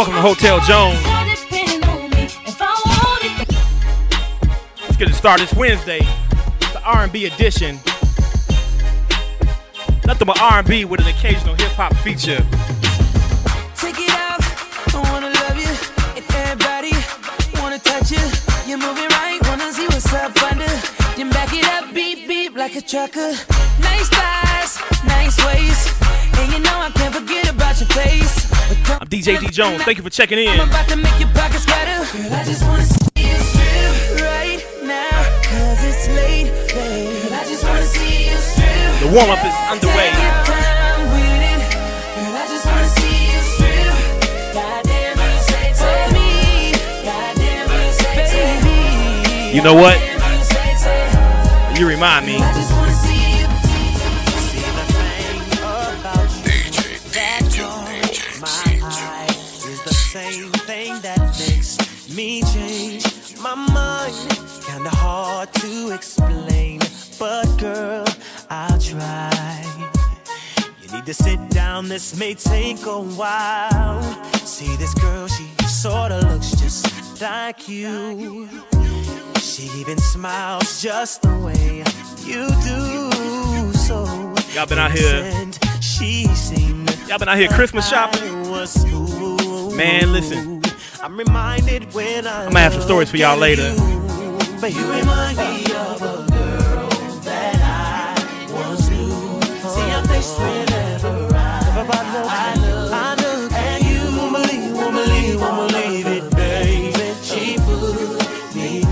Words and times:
Welcome 0.00 0.14
to 0.14 0.22
Hotel 0.22 0.60
Jones. 0.60 0.98
Let's 4.80 4.96
get 4.96 5.10
it 5.10 5.14
started. 5.14 5.42
It's 5.42 5.52
Wednesday. 5.52 6.00
It's 6.62 6.72
the 6.72 6.80
R&B 6.82 7.26
edition. 7.26 7.74
Nothing 10.06 10.26
but 10.26 10.40
R&B 10.40 10.86
with 10.86 11.00
an 11.00 11.08
occasional 11.08 11.54
hip 11.54 11.72
hop 11.72 11.94
feature. 11.96 12.42
Take 13.76 13.98
it 13.98 14.08
out. 14.16 14.40
I 14.94 15.00
wanna 15.12 15.28
love 15.34 15.58
you. 15.60 15.68
And 16.16 16.24
everybody 16.34 16.92
wanna 17.60 17.78
touch 17.78 18.10
you. 18.10 18.24
You're 18.66 18.78
moving 18.78 19.10
right. 19.10 19.38
Wanna 19.48 19.70
see 19.70 19.86
what's 19.88 20.10
up 20.14 20.34
under. 20.44 20.64
Then 21.14 21.28
back 21.28 21.52
it 21.52 21.66
up. 21.66 21.92
Beep, 21.92 22.26
beep 22.26 22.56
like 22.56 22.74
a 22.74 22.80
trucker. 22.80 23.34
Nice 23.82 24.08
thighs. 24.08 24.80
Nice 25.04 25.36
waist. 25.44 26.09
And 26.40 26.52
you 26.52 26.60
know 26.60 26.78
I 26.80 26.90
can't 26.94 27.14
forget 27.14 27.50
about 27.50 27.78
your 27.80 27.88
face. 27.90 28.50
I'm 28.88 29.06
DJ 29.08 29.38
D 29.38 29.48
Jones. 29.48 29.82
Thank 29.82 29.98
you 29.98 30.02
for 30.04 30.08
checking 30.08 30.38
in. 30.38 30.48
I'm 30.48 30.68
about 30.68 30.88
to 30.88 30.96
make 30.96 31.20
your 31.20 31.28
pockets 31.36 31.66
better. 31.66 32.00
Girl, 32.16 32.32
I 32.32 32.44
just 32.44 32.62
wanna 32.64 32.82
see 32.82 33.28
you 33.28 33.36
strip 33.36 34.24
right 34.24 34.64
now. 34.82 35.20
Cause 35.44 35.84
it's 35.84 36.08
late, 36.08 36.48
babe. 36.72 37.28
Girl, 37.28 37.34
I 37.34 37.44
just 37.44 37.62
wanna 37.62 37.84
see 37.84 38.30
you 38.30 38.36
strip. 38.38 39.00
The 39.04 39.08
warm 39.12 39.28
up 39.28 39.44
is 39.44 39.52
underway. 39.68 40.08
Take 40.08 40.16
your 40.16 40.44
time 40.48 41.12
with 41.12 41.42
it. 41.44 41.60
Girl, 42.16 42.40
to 71.10 71.24
sit 71.24 71.48
down, 71.48 71.88
this 71.88 72.16
may 72.16 72.34
take 72.34 72.86
a 72.86 73.00
while. 73.00 74.02
See 74.44 74.76
this 74.76 74.94
girl, 74.94 75.26
she 75.26 75.44
sorta 75.66 76.18
looks 76.28 76.52
just 76.52 77.20
like 77.20 77.68
you. 77.68 78.48
She 79.40 79.64
even 79.80 79.98
smiles 79.98 80.80
just 80.80 81.22
the 81.22 81.36
way 81.38 81.78
you 82.24 82.46
do. 82.62 83.72
So 83.72 84.04
Y'all 84.54 84.66
been 84.66 84.78
out 84.78 84.92
here. 84.92 85.32
She 85.80 86.26
Y'all 87.08 87.18
been 87.18 87.28
out 87.28 87.38
here 87.38 87.48
Christmas 87.48 87.88
shopping. 87.88 88.22
Man, 89.76 90.12
listen. 90.12 90.62
I'm 91.02 91.16
reminded 91.16 91.92
when 91.92 92.26
I 92.26 92.46
I'ma 92.46 92.60
have 92.60 92.74
some 92.74 92.82
stories 92.82 93.10
for 93.10 93.16
y'all 93.16 93.36
later. 93.36 93.74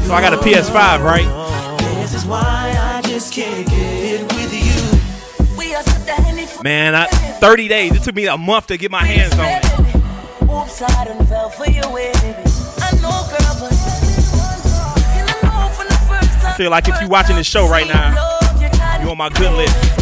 So 0.08 0.14
I 0.14 0.22
got 0.22 0.32
a 0.32 0.38
PS5, 0.38 1.04
right? 1.04 1.78
This 2.00 2.14
is 2.14 2.24
why 2.24 2.40
I 2.78 3.02
just 3.06 3.30
can't 3.30 3.68
get 3.68 4.22
with 4.32 4.54
you. 4.54 5.54
We 5.54 5.74
are 5.74 5.82
Man, 6.64 6.94
I, 6.94 7.04
30 7.08 7.68
days. 7.68 7.94
It 7.94 8.04
took 8.04 8.14
me 8.14 8.26
a 8.26 8.38
month 8.38 8.68
to 8.68 8.78
get 8.78 8.90
my 8.90 9.04
hands 9.04 9.34
on 9.34 9.44
it. 9.44 10.50
Oops, 10.50 10.80
I 10.80 11.04
done 11.04 11.26
fell 11.26 11.50
for 11.50 11.70
your 11.70 11.92
way, 11.92 12.10
baby. 12.22 12.38
I 12.80 12.90
know, 13.02 13.20
girl, 13.28 13.54
but 13.60 13.70
I 15.20 15.40
know 15.42 15.68
from 15.74 15.88
the 15.88 16.00
first 16.08 16.40
time. 16.40 16.46
I 16.46 16.54
feel 16.56 16.70
like 16.70 16.88
if 16.88 16.98
you're 17.02 17.10
watching 17.10 17.36
this 17.36 17.46
show 17.46 17.68
right 17.68 17.86
now, 17.86 18.14
you're 19.02 19.10
on 19.10 19.18
my 19.18 19.28
good 19.28 19.52
list. 19.52 19.97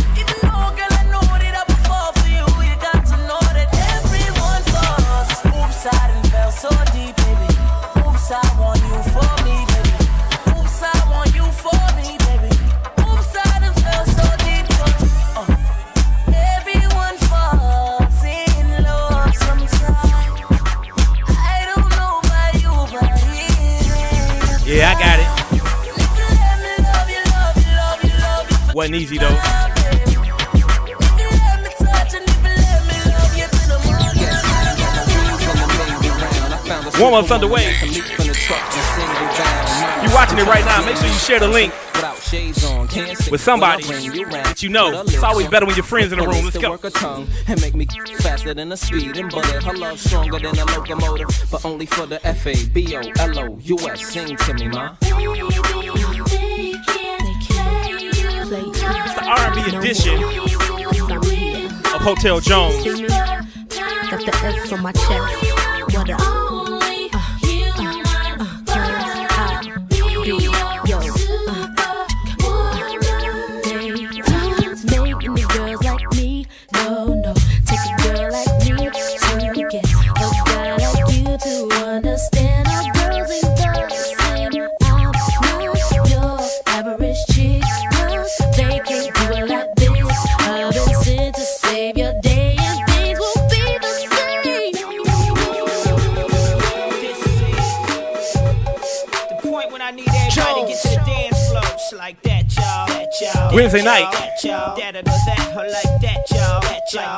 Wasn't 28.76 28.94
easy 28.94 29.16
though. 29.16 29.30
Warm 37.00 37.14
up's 37.14 37.30
underway. 37.30 37.74
You're 40.02 40.12
watching 40.12 40.36
it 40.36 40.44
right 40.44 40.62
now? 40.66 40.84
Make 40.84 40.96
sure 40.98 41.06
you 41.06 41.14
share 41.14 41.40
the 41.40 41.48
link 41.48 41.72
with 43.30 43.40
somebody 43.40 43.82
that 43.84 44.62
you 44.62 44.68
know. 44.68 45.00
It's 45.04 45.22
always 45.22 45.48
better 45.48 45.64
when 45.64 45.74
your 45.74 45.84
friends 45.84 46.12
in 46.12 46.18
the 46.18 46.26
room. 46.26 46.44
Let's 46.44 46.58
go. 46.58 46.74
A 46.74 46.90
tongue 46.90 47.28
and 47.48 47.58
make 47.62 47.74
me 47.74 47.86
faster 48.18 48.52
than 48.52 48.72
a 48.72 48.76
speed 48.76 49.16
and 49.16 49.30
bullet. 49.30 49.64
Her 49.64 49.74
love 49.74 49.98
stronger 49.98 50.38
than 50.38 50.58
a 50.58 50.64
locomotive, 50.66 51.28
but 51.50 51.64
only 51.64 51.86
for 51.86 52.04
the 52.04 52.20
F 52.26 52.46
A 52.46 52.66
B 52.66 52.94
O 52.94 53.00
L 53.20 53.38
O 53.38 53.58
U 53.58 53.78
S. 53.88 54.06
Sing 54.06 54.36
to 54.36 54.52
me, 54.52 54.68
ma. 54.68 54.96
R&B 59.28 59.76
edition 59.76 60.14
of 60.22 62.00
Hotel 62.00 62.38
Jones. 62.38 62.84
Got 62.84 64.24
the 64.24 64.30
F 64.44 64.72
on 64.72 64.82
my 64.82 64.92
chest. 64.92 65.96
What 65.96 66.10
up? 66.10 66.45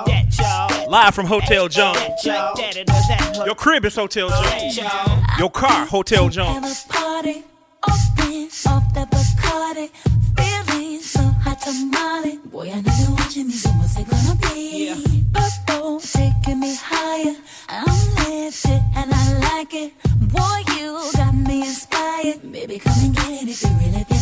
That, 0.05 0.37
y'all. 0.39 0.89
Live 0.89 1.13
from 1.13 1.27
Hotel 1.27 1.67
Jones. 1.67 1.99
Your 2.25 3.57
crib 3.57 3.85
is 3.85 3.97
Hotel 3.97 4.29
Jones. 4.29 4.79
Your 5.37 5.51
car, 5.51 5.85
Hotel 5.87 6.25
Have 6.25 6.33
Jones. 6.33 6.87
a 6.89 6.93
party, 6.93 7.43
open 7.89 8.49
off 8.69 8.95
that 8.95 9.11
Bacardi, 9.11 9.91
feeling 10.37 11.01
so 11.01 11.23
hot 11.43 11.61
tamale. 11.61 12.39
Boy, 12.45 12.71
I 12.71 12.83
know 12.83 12.93
you're 13.01 13.17
watching 13.17 13.49
me, 13.49 13.55
so 13.55 13.71
what's 13.71 13.99
it 13.99 14.09
gonna 14.09 14.37
be? 14.55 14.95
Purple, 15.33 15.99
taking 15.99 16.61
me 16.61 16.77
higher. 16.81 17.35
I'm 17.69 18.15
lifted 18.31 18.81
and 18.95 19.13
I 19.13 19.39
like 19.41 19.75
it. 19.75 19.93
Boy, 20.21 20.63
you 20.77 21.03
got 21.17 21.35
me 21.35 21.63
inspired. 21.63 22.53
Baby, 22.53 22.79
come 22.79 22.95
and 23.03 23.17
get 23.17 23.43
it 23.43 23.49
if 23.49 23.61
you 23.61 23.71
really 23.71 24.05
feeling 24.05 24.18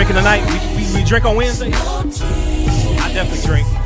Drinking 0.00 0.16
tonight? 0.16 0.74
We, 0.74 0.82
we, 0.82 0.94
we 0.94 1.04
drink 1.04 1.26
on 1.26 1.36
Wednesday? 1.36 1.70
I 1.74 3.12
definitely 3.12 3.46
drink. 3.46 3.79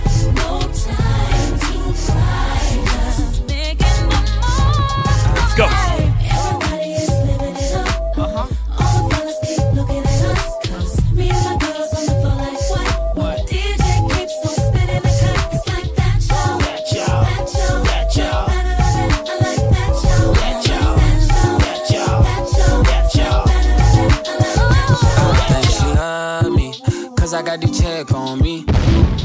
Check 28.04 28.14
on 28.14 28.40
me. 28.40 28.64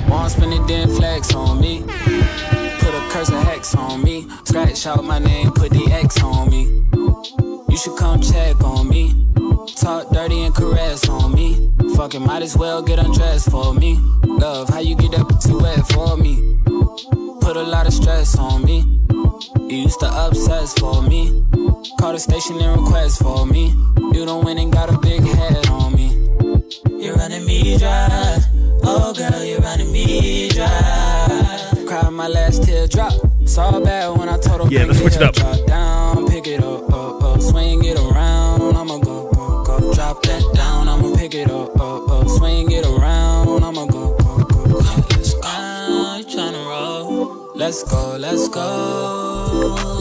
Won't 0.08 0.32
spend 0.32 0.54
it, 0.54 0.68
then 0.68 0.90
flex 0.90 1.34
on 1.34 1.60
me. 1.60 1.82
Put 1.82 2.94
a 2.94 3.08
curse 3.10 3.30
of 3.30 3.42
hex 3.44 3.76
on 3.76 4.04
me. 4.04 4.28
Scratch 4.44 4.86
out 4.88 5.04
my 5.04 5.20
name, 5.20 5.52
put 5.52 5.72
the 5.72 5.86
X 5.92 6.22
on 6.24 6.50
me. 6.50 6.64
You 7.70 7.78
should 7.78 7.98
come 7.98 8.22
check 8.22 8.62
on 8.64 8.88
me. 8.90 9.28
Talk 9.76 10.10
dirty 10.12 10.44
and 10.44 10.56
caress 10.56 11.08
on 11.10 11.34
me. 11.34 11.72
Fucking 11.96 12.26
might 12.26 12.42
as 12.42 12.58
well 12.58 12.82
get 12.82 13.00
undressed 13.00 13.52
for 13.52 13.74
me. 13.74 13.98
Love, 14.24 14.70
how 14.70 14.80
you 14.80 14.96
get 14.96 15.14
up 15.16 15.28
too 15.42 15.60
wet 15.60 15.86
for 15.88 16.18
me? 16.18 16.58
Put 17.42 17.58
a 17.58 17.64
lot 17.64 17.88
of 17.88 17.94
stress 17.94 18.38
on 18.38 18.64
me. 18.64 18.86
You 19.70 19.78
used 19.78 20.00
to 20.00 20.08
obsess 20.08 20.74
for 20.74 21.02
me. 21.02 21.44
Call 22.00 22.14
the 22.14 22.20
station 22.20 22.58
and 22.60 22.82
request 22.82 23.22
for 23.22 23.46
me. 23.46 23.74
You 24.14 24.26
don't 24.26 24.46
win 24.46 24.58
and 24.58 24.72
got 24.72 24.94
a 24.94 24.98
big 24.98 25.22
head 25.22 25.68
on 25.70 25.96
me. 25.96 26.39
You're 27.00 27.16
running 27.16 27.46
me 27.46 27.78
dry. 27.78 28.40
Oh 28.84 29.14
girl, 29.14 29.44
you're 29.44 29.60
running 29.62 29.92
me 29.92 30.50
dry. 30.50 31.74
Cried 31.88 32.12
my 32.12 32.28
last 32.28 32.64
teardrop. 32.64 33.14
Saw 33.46 33.80
bad 33.80 34.18
when 34.18 34.28
I 34.28 34.38
told 34.38 34.62
her 34.62 34.68
Yeah, 34.70 34.84
let's 34.84 35.00
switch 35.00 35.16
it 35.16 35.22
up. 35.22 35.34
Drop 35.34 35.66
down, 35.66 36.28
pick 36.28 36.46
it 36.46 36.62
up, 36.62 36.92
up, 36.92 37.24
up, 37.24 37.42
swing 37.42 37.86
it 37.86 37.98
around. 37.98 38.76
I'ma 38.76 38.98
go, 38.98 39.32
go, 39.32 39.64
go. 39.64 39.94
Drop 39.94 40.22
that 40.24 40.44
down, 40.54 40.90
I'ma 40.90 41.16
pick 41.16 41.36
it 41.36 41.50
up, 41.50 41.80
up, 41.80 42.10
up, 42.10 42.28
swing 42.28 42.70
it 42.72 42.86
around. 42.86 43.64
I'ma 43.64 43.86
go, 43.86 44.18
go, 44.18 44.44
go. 44.44 44.64
Let's 45.10 45.34
go. 45.36 46.16
You 46.18 46.26
tryna 46.26 46.66
roll? 46.68 47.52
Let's 47.56 47.84
go, 47.84 48.18
let's 48.20 48.50
go. 48.50 49.99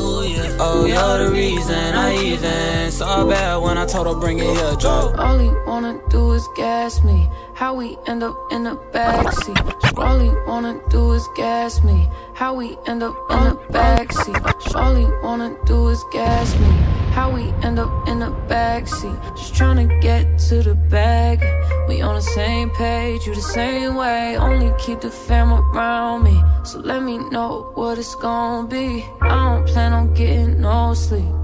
Oh, 0.60 0.86
you're 0.86 1.24
the 1.24 1.30
reason 1.32 1.94
I 1.94 2.16
even 2.16 2.90
saw 2.90 3.24
bad 3.24 3.56
when 3.58 3.78
I 3.78 3.86
told 3.86 4.08
her 4.08 4.14
bring 4.14 4.38
it 4.40 4.44
here, 4.44 4.74
drop. 4.76 5.16
All 5.16 5.38
he 5.38 5.48
wanna 5.66 6.00
do 6.08 6.32
is 6.32 6.48
gas 6.56 7.02
me. 7.04 7.30
How 7.58 7.74
we 7.74 7.98
end 8.06 8.22
up 8.22 8.36
in 8.52 8.62
the 8.62 8.76
backseat. 8.92 9.98
All 9.98 10.20
he 10.20 10.30
wanna 10.46 10.80
do 10.90 11.10
is 11.10 11.26
gas 11.34 11.82
me. 11.82 12.08
How 12.34 12.54
we 12.54 12.78
end 12.86 13.02
up 13.02 13.16
in 13.32 13.40
the 13.48 13.56
backseat. 13.72 14.76
All 14.76 14.94
he 14.94 15.06
wanna 15.24 15.56
do 15.66 15.88
is 15.88 16.00
gas 16.12 16.56
me. 16.60 16.70
How 17.16 17.32
we 17.32 17.52
end 17.66 17.80
up 17.80 17.90
in 18.06 18.20
the 18.20 18.30
backseat. 18.46 19.18
Just 19.36 19.54
tryna 19.54 20.00
get 20.00 20.38
to 20.46 20.62
the 20.62 20.76
bag. 20.76 21.44
We 21.88 22.00
on 22.00 22.14
the 22.14 22.22
same 22.22 22.70
page, 22.70 23.26
you 23.26 23.34
the 23.34 23.40
same 23.40 23.96
way. 23.96 24.36
Only 24.36 24.72
keep 24.78 25.00
the 25.00 25.10
fam 25.10 25.52
around 25.52 26.22
me. 26.22 26.40
So 26.62 26.78
let 26.78 27.02
me 27.02 27.18
know 27.18 27.72
what 27.74 27.98
it's 27.98 28.14
gonna 28.14 28.68
be. 28.68 29.04
I 29.20 29.34
don't 29.48 29.66
plan 29.66 29.92
on 29.92 30.14
getting 30.14 30.60
no 30.60 30.94
sleep. 30.94 31.34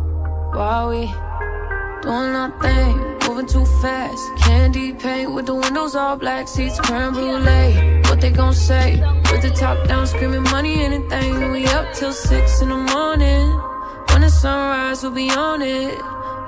While 0.55 0.91
we 0.91 1.13
Doing 2.05 2.35
nothing, 2.35 3.14
moving 3.27 3.47
too 3.47 3.65
fast. 3.81 4.23
Candy 4.39 4.93
paint 4.93 5.33
with 5.33 5.47
the 5.47 5.55
windows 5.55 5.95
all 5.95 6.17
black, 6.17 6.49
seats 6.49 6.79
creme 6.81 7.13
brulee. 7.13 8.03
What 8.09 8.21
they 8.21 8.31
gon' 8.31 8.55
say? 8.55 8.97
With 9.31 9.43
the 9.43 9.51
top 9.51 9.87
down, 9.89 10.07
screaming 10.07 10.45
money, 10.45 10.83
anything. 10.83 11.53
We 11.53 11.67
up 11.67 11.93
till 11.95 12.13
six 12.13 12.61
in 12.63 12.69
the 12.69 12.77
morning. 12.77 13.49
When 14.11 14.21
the 14.21 14.31
sunrise, 14.31 15.03
we'll 15.03 15.13
be 15.13 15.31
on 15.31 15.63
it. 15.63 15.95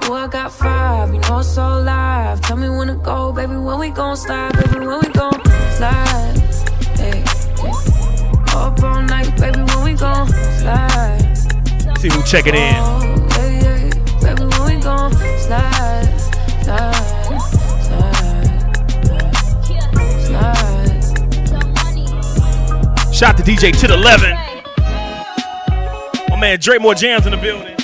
Oh, 0.08 0.12
I 0.12 0.28
got 0.28 0.52
five, 0.52 1.12
you 1.12 1.20
know 1.20 1.38
it's 1.40 1.58
all 1.58 1.82
live. 1.82 2.40
Tell 2.40 2.56
me 2.56 2.69
when 2.69 2.88
to 2.88 2.94
go, 2.94 3.32
baby. 3.32 3.56
When 3.56 3.78
we 3.78 3.90
gon' 3.90 4.17
slide, 4.17 4.52
baby. 4.52 4.87
When 4.87 5.00
we 5.00 5.08
gon' 5.12 5.40
slide. 5.76 6.37
Hey, 6.94 7.25
hey. 7.61 7.73
Up 8.55 8.82
all 8.82 9.02
night, 9.02 9.37
baby. 9.37 9.62
When 9.62 9.84
we 9.84 9.94
gon' 9.94 10.28
slide. 10.61 11.34
See 11.99 12.08
who 12.08 12.23
checking 12.23 12.55
in. 12.55 12.75
Oh. 12.76 13.00
Baby, 14.23 14.49
when 14.50 14.76
we 14.76 14.82
gon' 14.82 15.12
slide, 15.38 15.96
slide, 16.67 16.95
slide. 20.27 20.65
Shout 23.15 23.37
to 23.37 23.43
DJ 23.43 23.73
to 23.81 23.87
the 23.87 23.95
11. 23.95 24.35
My 26.29 26.37
man 26.41 26.59
Dre 26.59 26.79
More 26.79 26.95
Jams 26.95 27.25
in 27.27 27.33
the 27.33 27.39
building. 27.39 27.77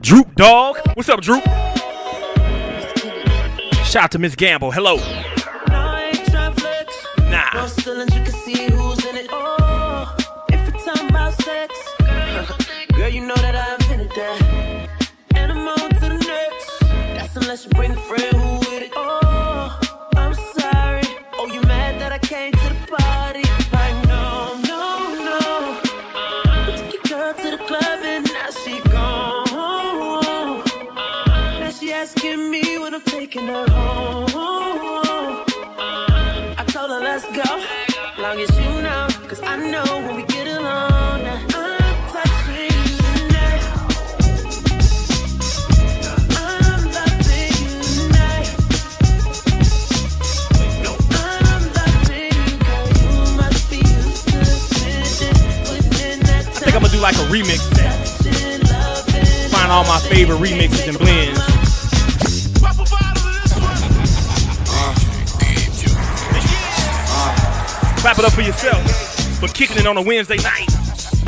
Droop 0.00 0.34
Dog. 0.36 0.78
What's 0.94 1.08
up, 1.08 1.20
Droop? 1.20 1.44
Shout 3.84 4.04
out 4.04 4.10
to 4.12 4.18
Miss 4.18 4.34
Gamble. 4.36 4.70
Hello. 4.70 4.96
Nah. 7.30 7.66
Unless 17.52 17.66
you 17.66 17.70
bring 17.72 17.90
a 17.90 17.96
friend 17.96 18.34
who 18.34 18.58
with 18.60 18.82
it. 18.82 18.92
Oh, 18.96 19.78
I'm 20.16 20.32
sorry. 20.32 21.02
Oh, 21.34 21.46
you 21.52 21.60
mad 21.62 22.00
that 22.00 22.10
I 22.10 22.18
came 22.18 22.50
to 22.50 22.68
the 22.70 22.96
party? 22.96 23.44
Like, 23.76 23.96
no, 24.08 24.56
no, 24.72 24.84
no. 25.28 25.40
We 26.66 26.72
took 26.78 26.92
your 26.94 27.02
girl 27.12 27.34
to 27.34 27.50
the 27.50 27.62
club 27.68 28.00
and 28.04 28.24
now 28.32 28.50
she 28.62 28.80
gone. 28.88 30.64
Now 31.60 31.70
she 31.70 31.92
asking 31.92 32.50
me 32.50 32.78
when 32.78 32.94
I'm 32.94 33.02
taking 33.02 33.46
her 33.48 33.66
home. 33.68 34.30
I 36.56 36.64
told 36.68 36.90
her 36.90 37.00
let's 37.00 37.26
go, 37.36 37.50
long 38.22 38.40
as 38.40 38.50
you 38.58 38.80
know, 38.80 39.08
cause 39.28 39.42
I 39.42 39.56
know 39.56 39.84
when 40.06 40.16
we 40.16 40.31
like 57.02 57.16
a 57.16 57.26
remix 57.26 57.58
set. 57.74 58.08
Find 59.50 59.72
all 59.72 59.84
my 59.84 59.98
favorite 60.08 60.38
remixes 60.38 60.88
and 60.88 60.96
blends. 60.98 61.40
Clap 68.00 68.18
it 68.18 68.24
up 68.24 68.32
for 68.32 68.40
yourself 68.42 68.82
for 69.38 69.46
kicking 69.48 69.78
it 69.78 69.86
on 69.86 69.96
a 69.96 70.02
Wednesday 70.02 70.36
night. 70.38 70.66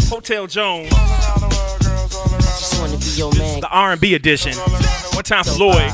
Hotel 0.08 0.46
Jones, 0.48 0.88
Just 0.90 2.80
wanna 2.80 2.96
be 2.96 3.06
your 3.16 3.32
man. 3.34 3.60
the 3.60 3.68
R&B 3.68 4.14
edition. 4.14 4.54
One 5.12 5.22
time 5.22 5.44
for 5.44 5.52
Lloyd. 5.52 5.92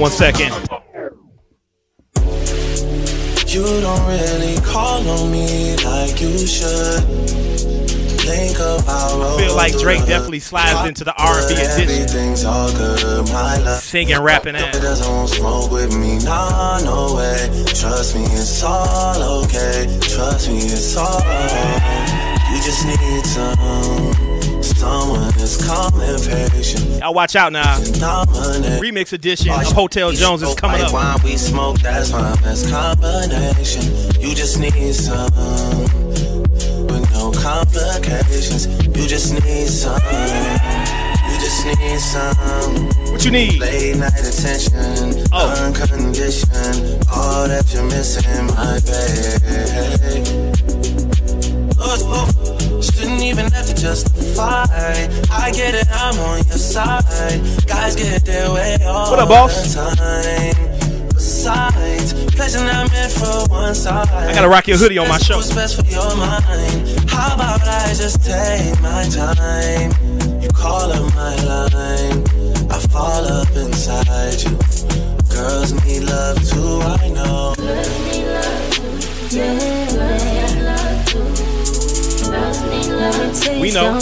On 0.00 0.08
one 0.08 0.10
second. 0.10 0.52
You 3.46 3.64
don't 3.80 4.06
really 4.06 4.56
call 4.62 5.06
on 5.08 5.30
me 5.30 5.76
like 5.84 6.20
you 6.20 6.46
should. 6.46 7.02
Think 8.20 8.56
about 8.58 9.38
Feel 9.38 9.56
like 9.56 9.76
Drake 9.78 10.06
definitely 10.06 10.38
slides 10.38 10.88
into 10.88 11.04
the 11.04 11.14
R&B 11.20 11.54
edition. 11.54 12.46
All 12.46 12.72
good, 12.72 13.26
my 13.32 13.58
love. 13.58 13.82
Singing, 13.82 14.20
rapping. 14.20 14.54
It 14.54 14.72
doesn't 14.72 15.28
smoke 15.28 15.72
with 15.72 15.96
me, 15.96 16.18
nah, 16.18 16.78
no 16.84 17.16
way. 17.16 17.48
Trust 17.66 18.14
me, 18.14 18.22
it's 18.22 18.62
all 18.62 19.42
okay. 19.44 19.98
Trust 20.00 20.48
me, 20.48 20.58
it's 20.58 20.96
all. 20.96 21.20
You 22.50 22.62
just 22.62 22.86
need 22.86 23.26
some, 23.26 24.29
Y'all 27.00 27.14
watch 27.14 27.34
out 27.34 27.50
now. 27.52 27.76
Remix 28.78 29.14
edition 29.14 29.50
of 29.50 29.62
Hotel 29.72 30.12
Jones 30.12 30.42
is 30.42 30.54
coming 30.54 30.82
up. 30.82 30.92
wine, 30.92 31.16
we 31.24 31.36
smoke, 31.38 31.78
that's 31.78 32.12
my 32.12 32.36
best 32.42 32.68
combination. 32.68 33.82
You 34.20 34.34
just 34.34 34.58
need 34.60 34.92
some, 34.92 35.30
with 36.86 37.10
no 37.12 37.32
complications. 37.32 38.66
You 38.94 39.06
just 39.08 39.32
need 39.32 39.66
some, 39.68 39.98
you 40.02 41.38
just 41.40 41.64
need 41.66 42.00
some. 42.00 42.90
What 43.12 43.24
you 43.24 43.30
need? 43.30 43.58
Late 43.58 43.96
night 43.96 44.12
attention, 44.20 45.24
Oh. 45.32 45.54
unconditioned. 45.64 47.02
All 47.10 47.48
that 47.48 47.72
you're 47.72 47.84
missing, 47.84 48.46
my 48.48 48.78
babe. 48.84 49.40
Oh, 51.82 51.96
oh, 52.12 52.28
shouldn't 53.10 53.26
even 53.28 53.50
have 53.52 53.66
to 53.66 53.74
justify. 53.74 54.64
I 55.30 55.50
get 55.52 55.74
it, 55.74 55.86
I'm 55.90 56.16
on 56.20 56.44
your 56.46 56.58
side. 56.58 57.40
Guys 57.66 57.96
get 57.96 58.24
their 58.24 58.52
way 58.52 58.76
all 58.86 59.10
What 59.10 59.18
up, 59.18 59.28
boss? 59.28 59.74
the 59.74 59.80
time. 59.80 61.08
Besides, 61.08 62.14
pleasure 62.34 62.60
not 62.60 62.90
meant 62.92 63.12
for 63.12 63.48
one 63.48 63.74
side. 63.74 64.08
I 64.08 64.32
gotta 64.32 64.48
rock 64.48 64.68
your 64.68 64.78
hoodie 64.78 64.98
on 64.98 65.08
my 65.08 65.18
show. 65.18 65.36
What's 65.36 65.52
best 65.54 65.76
for 65.76 65.84
your 65.90 66.16
mind? 66.16 67.10
How 67.10 67.34
about 67.34 67.60
I 67.62 67.92
just 67.94 68.24
take 68.24 68.80
my 68.80 69.04
time? 69.10 69.90
You 70.40 70.48
call 70.50 70.92
up 70.92 71.14
my 71.14 71.34
line, 71.44 72.24
I 72.70 72.78
fall 72.90 73.24
up 73.24 73.50
inside 73.56 74.40
you. 74.42 74.56
Girls 75.30 75.72
need 75.84 76.04
love 76.04 76.38
too, 76.48 76.80
I 76.82 77.08
know. 77.08 77.54
We 83.48 83.72
know. 83.72 83.98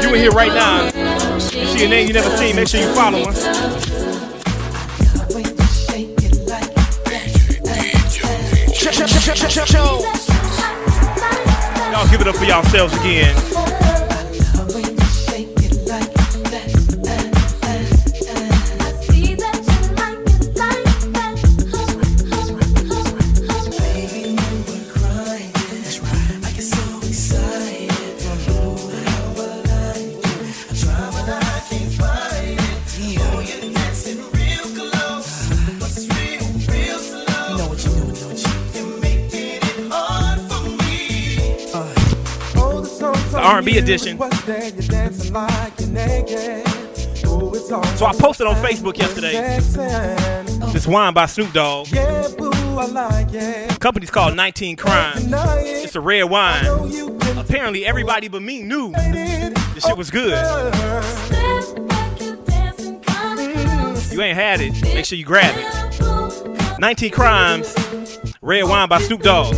You 0.00 0.14
in 0.14 0.20
here 0.20 0.30
right 0.30 0.52
now. 0.52 0.86
You 0.86 1.66
see 1.66 1.84
a 1.84 1.88
name 1.88 2.06
you 2.08 2.14
never 2.14 2.34
seen, 2.36 2.56
make 2.56 2.68
sure 2.68 2.80
you 2.80 2.88
follow 2.94 3.24
her. 3.24 3.32
Y'all 11.92 12.08
give 12.10 12.20
it 12.22 12.28
up 12.28 12.36
for 12.36 12.44
yourselves 12.44 12.94
again. 12.94 13.67
R&B 43.68 43.78
edition. 43.78 44.18
So 47.96 48.06
I 48.06 48.12
posted 48.18 48.46
on 48.46 48.54
Facebook 48.56 48.96
yesterday. 48.98 49.32
This 50.72 50.86
wine 50.86 51.14
by 51.14 51.26
Snoop 51.26 51.52
Dogg. 51.52 51.88
Company's 53.78 54.10
called 54.10 54.36
19 54.36 54.76
Crimes. 54.76 55.24
It's 55.26 55.96
a 55.96 56.00
red 56.00 56.24
wine. 56.24 56.64
Apparently 57.36 57.84
everybody 57.84 58.28
but 58.28 58.42
me 58.42 58.62
knew 58.62 58.92
this 58.92 59.84
shit 59.84 59.96
was 59.96 60.10
good. 60.10 60.38
You 64.12 64.22
ain't 64.22 64.36
had 64.36 64.60
it. 64.60 64.82
Make 64.82 65.04
sure 65.04 65.18
you 65.18 65.24
grab 65.24 65.54
it. 65.56 66.80
19 66.80 67.10
Crimes, 67.10 67.74
red 68.40 68.64
wine 68.64 68.88
by 68.88 69.00
Snoop 69.00 69.22
Dogg. 69.22 69.54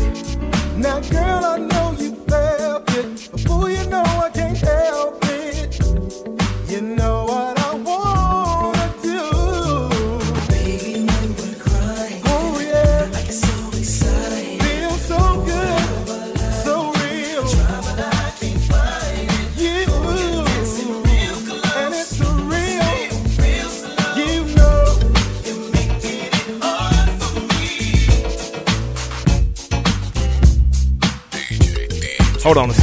Tell 32.52 32.66
me. 32.66 32.74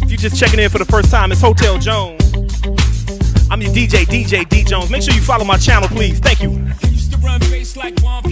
If 0.00 0.10
you 0.10 0.16
just 0.16 0.38
checking 0.38 0.60
in 0.60 0.70
for 0.70 0.78
the 0.78 0.86
first 0.88 1.10
time, 1.10 1.32
it's 1.32 1.40
Hotel 1.40 1.78
Jones. 1.78 2.22
I'm 3.50 3.60
your 3.60 3.72
DJ, 3.72 4.04
DJ 4.04 4.48
D 4.48 4.62
Jones. 4.62 4.88
Make 4.88 5.02
sure 5.02 5.12
you 5.12 5.20
follow 5.20 5.44
my 5.44 5.56
channel, 5.56 5.88
please. 5.88 6.20
Thank 6.20 6.40
you. 6.40 6.93
Like 7.76 7.98
Juan 8.02 8.23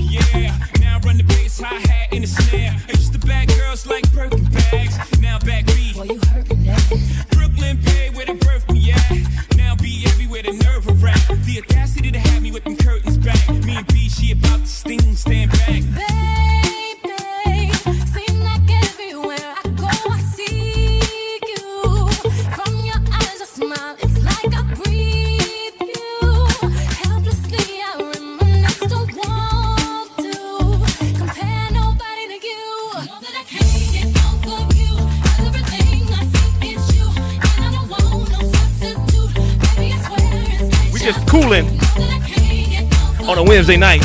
Wednesday 43.63 43.77
night. 43.77 44.03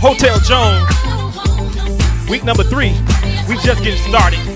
Hotel 0.00 0.38
Jones, 0.40 0.88
week 2.30 2.44
number 2.44 2.62
three. 2.64 2.92
We 3.46 3.56
just 3.56 3.84
getting 3.84 4.00
started. 4.08 4.51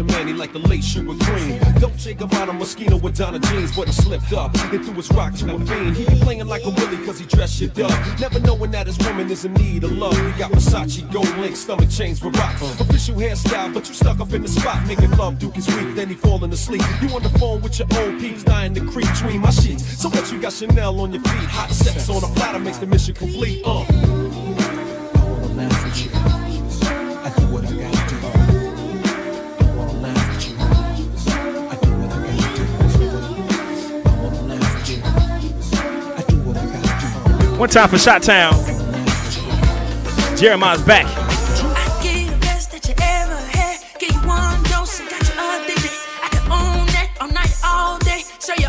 Heard 0.00 0.10
about 0.10 0.16
your 0.16 0.18
man, 0.18 0.28
he 0.28 0.34
like 0.34 0.52
the 0.52 0.58
late 0.58 0.84
sugar 0.84 1.14
cream. 1.24 1.58
Dolce 1.80 2.14
Gabbana 2.14 2.56
mosquito 2.56 2.96
with 2.96 3.16
Donna 3.16 3.38
jeans, 3.38 3.74
but 3.76 3.86
he 3.88 3.92
slipped 3.92 4.32
up 4.32 4.54
and 4.54 4.84
threw 4.84 4.94
his 4.94 5.10
rock 5.12 5.34
to 5.34 5.54
a 5.54 5.58
fiend. 5.58 5.96
He 5.96 6.04
be 6.04 6.20
playing 6.20 6.46
like 6.46 6.64
a 6.64 6.70
willy 6.70 7.04
cause 7.06 7.18
he 7.18 7.26
dressed 7.26 7.58
shit 7.58 7.78
up. 7.80 8.20
Never 8.20 8.40
knowing 8.40 8.70
that 8.72 8.86
his 8.86 8.98
woman 8.98 9.30
is 9.30 9.44
in 9.44 9.54
need 9.54 9.84
of 9.84 9.92
love. 9.92 10.14
He 10.14 10.38
got 10.38 10.50
Versace, 10.52 11.10
gold 11.12 11.36
link, 11.38 11.56
stomach 11.56 11.90
chains 11.90 12.18
for 12.18 12.30
rock. 12.30 12.60
Official 12.80 13.16
hairstyle, 13.16 13.72
but 13.72 13.88
you 13.88 13.94
stuck 13.94 14.20
up 14.20 14.32
in 14.32 14.42
the 14.42 14.48
spot. 14.48 14.86
Making 14.86 15.10
love, 15.16 15.38
Duke 15.38 15.56
is 15.56 15.66
weak, 15.68 15.94
then 15.94 16.08
he 16.08 16.14
falling 16.14 16.52
asleep. 16.52 16.82
You 17.02 17.08
on 17.14 17.22
the 17.22 17.30
phone 17.38 17.60
with 17.62 17.78
your 17.78 17.88
old 17.98 18.20
peeps, 18.20 18.44
dying 18.44 18.74
to 18.74 18.80
creep 18.86 19.08
between 19.10 19.40
my 19.40 19.50
sheets. 19.50 19.84
So 20.00 20.08
what 20.08 20.30
you 20.32 20.40
got 20.40 20.52
Chanel 20.52 21.00
on 21.00 21.12
your 21.12 21.22
feet? 21.22 21.48
Hot 21.50 21.70
sex 21.70 22.08
on 22.08 22.22
a 22.22 22.34
platter 22.34 22.58
makes 22.58 22.78
the 22.78 22.86
mission 22.86 23.14
complete. 23.14 23.62
Uh. 23.64 24.09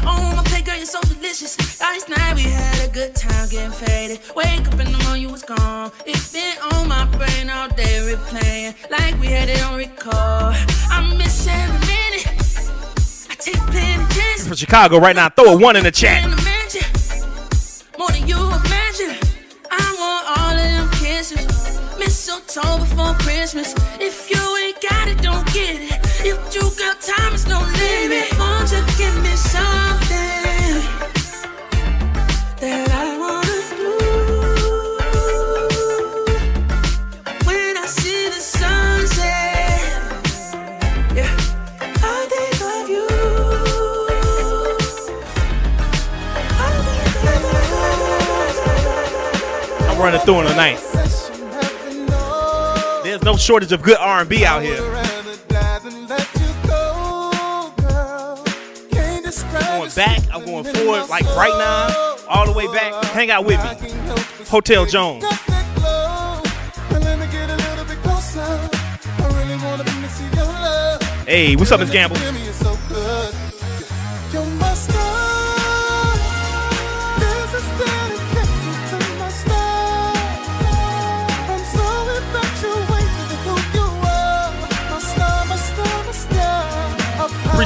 Own 0.06 0.36
my 0.36 0.44
play, 0.44 0.62
girl, 0.62 0.76
you're 0.76 0.86
so 0.86 1.00
delicious. 1.04 1.58
Last 1.80 2.10
night 2.10 2.36
we 2.36 2.42
had 2.42 2.90
a 2.90 2.92
good 2.92 3.16
time 3.16 3.48
getting 3.48 3.72
faded. 3.72 4.20
Wake 4.36 4.68
up 4.68 4.80
in 4.80 4.92
the 4.92 5.00
morning, 5.06 5.22
you 5.22 5.30
was 5.30 5.44
gone. 5.44 5.92
It's 6.06 6.34
been 6.34 6.58
on 6.74 6.90
my 6.90 7.06
brain 7.16 7.50
all 7.50 7.70
day, 7.70 8.00
replaying 8.04 8.76
like 8.90 9.18
we 9.22 9.28
had 9.28 9.48
it 9.48 9.64
on 9.64 9.78
record. 9.78 10.12
I 10.12 11.16
miss 11.18 11.48
every 11.48 11.80
minute. 11.88 12.28
I 13.30 13.36
take 13.36 13.56
plenty 13.72 14.14
chances. 14.14 14.48
From 14.48 14.58
Chicago 14.58 15.00
right 15.00 15.16
now. 15.16 15.30
Throw 15.30 15.54
a 15.54 15.58
one 15.58 15.78
in 15.78 15.86
the 15.86 15.92
chat. 15.92 16.41
Before 22.32 23.14
Christmas. 23.16 23.74
If 24.00 24.30
you 24.30 24.40
ain't 24.64 24.80
got 24.82 25.08
it, 25.10 25.22
don't 25.22 25.46
get 25.54 25.82
it. 25.82 25.92
If 26.26 26.56
you 26.56 26.62
got 26.80 27.02
time, 27.02 27.34
it's 27.34 27.46
no 27.46 27.60
limit. 27.60 28.38
Won't 28.40 28.72
you 28.72 28.82
give 28.98 29.22
me 29.22 29.36
something 29.36 30.82
that 32.62 32.90
I 32.90 33.18
wanna 33.18 33.62
do? 33.76 33.94
When 37.46 37.78
I 37.78 37.86
see 37.86 38.30
the 38.30 38.40
sunset, 38.40 39.92
yeah, 41.14 41.36
I 42.02 42.28
think 42.32 42.62
of 42.76 42.90
you. 42.90 43.08
I'm 49.90 49.98
running 50.00 50.22
through 50.22 50.40
in 50.40 50.46
the 50.46 50.52
tonight. 50.52 50.91
There's 53.22 53.34
no 53.36 53.38
shortage 53.38 53.72
of 53.72 53.84
good 53.84 53.98
R&B 53.98 54.46
out 54.46 54.64
here. 54.64 54.80
Going 59.62 59.92
back, 59.96 60.22
I'm 60.34 60.44
going 60.44 60.64
forward, 60.64 61.08
like 61.08 61.24
right 61.36 61.54
now, 61.56 62.16
all 62.28 62.48
the 62.48 62.52
way 62.52 62.66
back. 62.74 63.06
Hang 63.12 63.30
out 63.30 63.46
with 63.46 63.60
me. 63.64 63.92
Hotel 64.48 64.88
Jones. 64.88 65.24
Hey, 71.28 71.56
what's 71.56 71.72
up, 71.72 71.80
Miss 71.80 71.92
Gamble? 71.92 72.18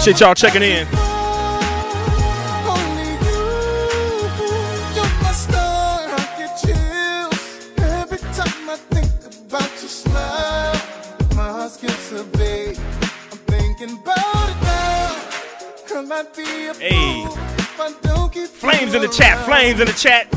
Appreciate 0.06 0.24
y'all 0.24 0.36
checking 0.36 0.62
in. 0.62 0.86
Hey. 16.78 17.26
Flames 18.60 18.94
in 18.94 19.02
the 19.02 19.08
chat. 19.08 19.44
Flames 19.48 19.80
in 19.80 19.88
the 19.88 19.94
chat. 19.94 20.28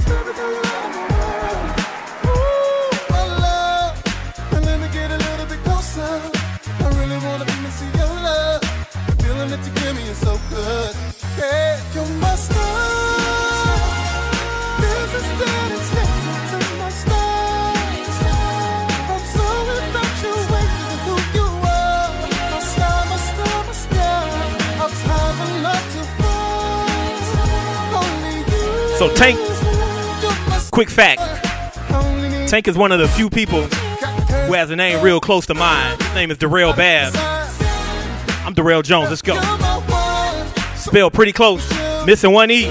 So 28.99 29.09
Tank, 29.15 29.39
quick 30.73 30.91
fact. 30.91 31.21
Tank 32.51 32.67
is 32.67 32.77
one 32.77 32.91
of 32.91 32.99
the 32.99 33.07
few 33.07 33.31
people 33.31 33.63
who 33.63 34.55
has 34.55 34.71
a 34.71 34.77
name 34.77 35.01
real 35.05 35.21
close 35.21 35.47
to 35.47 35.55
mine. 35.55 35.97
His 36.01 36.15
name 36.15 36.33
is 36.33 36.39
Darrell 36.39 36.73
Babb. 36.73 37.13
I'm 38.45 38.55
Darrell 38.55 38.83
Jones. 38.83 39.09
Let's 39.09 39.23
go. 39.23 39.37
Spelled 40.75 41.13
pretty 41.13 41.33
close. 41.33 41.65
Missing 42.07 42.33
one 42.33 42.51
E. 42.51 42.65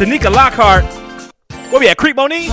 Shanika 0.00 0.32
Lockhart. 0.34 0.86
Where 1.70 1.78
we 1.78 1.86
at? 1.86 1.98
Creep 1.98 2.16
Monique? 2.16 2.48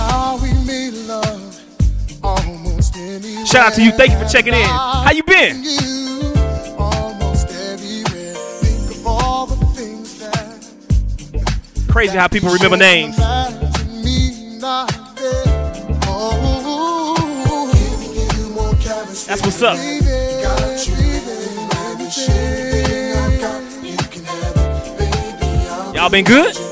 Shout 3.46 3.68
out 3.68 3.72
to 3.72 3.82
you. 3.82 3.90
Thank 3.92 4.12
you 4.12 4.18
for 4.18 4.26
checking 4.26 4.52
in. 4.52 4.66
How 4.66 5.12
you 5.12 5.22
been? 5.22 5.64
Crazy 11.88 12.18
how 12.18 12.28
people 12.28 12.50
remember 12.50 12.76
names. 12.76 13.16
That's 19.26 19.40
what's 19.40 19.62
up. 19.62 19.78
Y'all 25.94 26.10
been 26.10 26.26
good? 26.26 26.67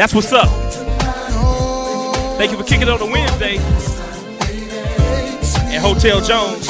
That's 0.00 0.14
what's 0.14 0.32
up. 0.32 0.48
Thank 2.38 2.52
you 2.52 2.56
for 2.56 2.64
kicking 2.64 2.84
it 2.84 2.88
on 2.88 3.02
a 3.02 3.04
Wednesday 3.04 3.58
at 5.68 5.78
Hotel 5.82 6.22
Jones. 6.22 6.66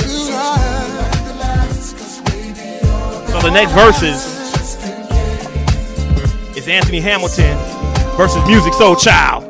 So 3.30 3.38
the 3.38 3.50
next 3.52 3.70
verses 3.70 4.26
is 6.56 6.66
Anthony 6.66 6.98
Hamilton 6.98 7.56
versus 8.16 8.42
Musiq 8.48 8.72
Soulchild. 8.72 9.46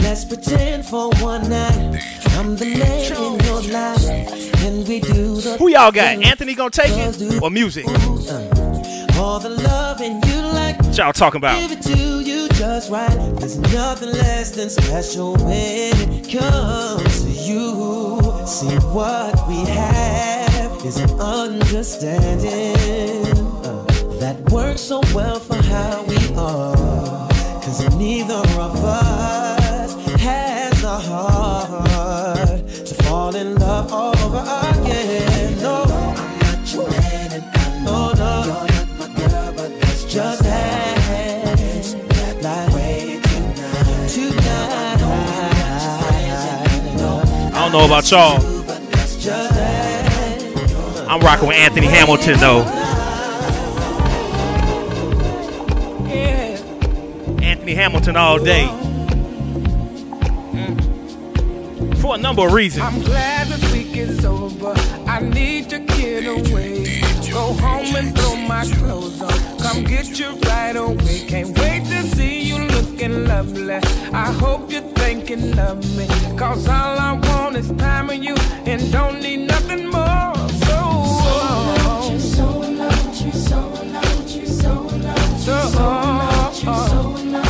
Let's 0.00 0.24
pretend 0.24 0.86
for 0.86 1.10
one 1.22 1.50
night 1.50 2.00
I'm 2.38 2.56
the 2.56 2.64
man 2.64 3.12
in 3.12 3.38
your 3.44 3.60
life, 3.70 4.64
and 4.64 4.88
we 4.88 5.00
do 5.00 5.42
the 5.42 5.58
Who 5.58 5.68
y'all 5.68 5.92
got? 5.92 6.24
Anthony 6.24 6.54
gonna 6.54 6.70
take 6.70 6.92
it 6.92 7.20
or 7.42 7.50
Musiq? 7.50 7.84
Uh, 7.86 9.20
all 9.20 9.40
the 9.40 9.50
love 9.50 10.00
and 10.00 10.24
you 10.24 10.40
like. 10.54 10.80
What 10.80 10.96
y'all 10.96 11.12
talking 11.12 11.36
about? 11.36 11.60
Just 12.66 12.90
right. 12.90 13.36
There's 13.40 13.58
nothing 13.58 14.08
less 14.08 14.52
than 14.52 14.70
special 14.70 15.34
when 15.34 15.92
it 16.10 16.32
comes 16.32 17.22
to 17.22 17.28
you. 17.28 18.22
See, 18.46 18.74
what 18.88 19.46
we 19.46 19.66
have 19.66 20.82
is 20.82 20.96
an 20.96 21.10
understanding 21.20 23.26
uh, 23.66 23.84
that 24.18 24.40
works 24.50 24.80
so 24.80 25.02
well 25.14 25.40
for 25.40 25.56
how 25.56 26.04
we 26.04 26.16
are. 26.36 27.28
Cause 27.60 27.94
neither 27.98 28.32
of 28.32 28.82
us 28.82 29.33
know 47.74 47.86
about 47.86 48.08
y'all. 48.08 48.36
I'm 51.10 51.20
rocking 51.20 51.48
with 51.48 51.56
Anthony 51.56 51.88
Hamilton 51.88 52.38
though. 52.38 52.62
Anthony 57.42 57.74
Hamilton 57.74 58.16
all 58.16 58.38
day. 58.38 58.68
Mm. 60.52 61.98
For 61.98 62.14
a 62.14 62.18
number 62.18 62.46
of 62.46 62.52
reasons. 62.52 62.84
I'm 62.84 63.00
glad 63.00 63.48
this 63.48 63.72
week 63.72 63.96
is 63.96 64.24
over. 64.24 64.74
I 65.08 65.18
need 65.20 65.68
to 65.70 65.80
get 65.80 66.26
away. 66.26 67.00
Go 67.32 67.54
home 67.54 67.96
and 67.96 68.16
throw 68.16 68.36
my 68.36 68.64
clothes 68.78 69.20
on. 69.20 69.58
Come 69.58 69.82
get 69.82 70.16
you 70.16 70.38
right 70.46 70.76
away. 70.76 71.26
Can't 71.26 71.58
wait 71.58 71.84
to 71.86 72.02
see 72.14 72.42
you 72.42 72.43
looking 73.08 73.26
lovely. 73.26 73.74
I 74.12 74.32
hope 74.32 74.70
you're 74.70 74.82
thinking 74.82 75.58
of 75.58 75.78
me. 75.96 76.06
Cause 76.36 76.68
all 76.68 76.98
I 76.98 77.12
want 77.12 77.56
is 77.56 77.70
time 77.72 78.06
with 78.08 78.22
you 78.22 78.34
and 78.66 78.92
don't 78.92 79.20
need 79.20 79.48
nothing 79.48 79.90
more. 79.90 80.34
So, 80.66 80.78
so, 81.18 82.10
you 82.10 82.20
so, 82.20 82.64
Let 87.24 87.43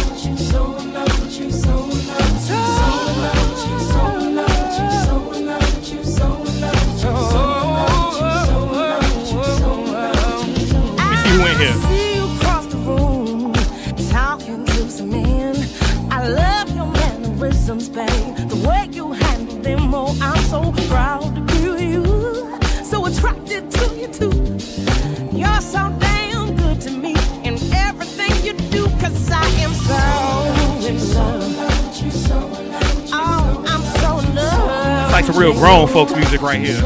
like 35.24 35.32
some 35.32 35.42
real 35.42 35.54
grown 35.54 35.88
folks 35.88 36.14
music 36.14 36.42
right 36.42 36.60
here. 36.60 36.80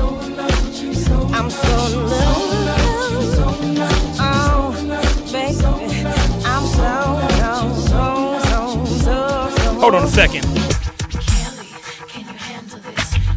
Hold 9.80 9.94
on 9.94 10.04
a 10.04 10.08
second. 10.08 10.44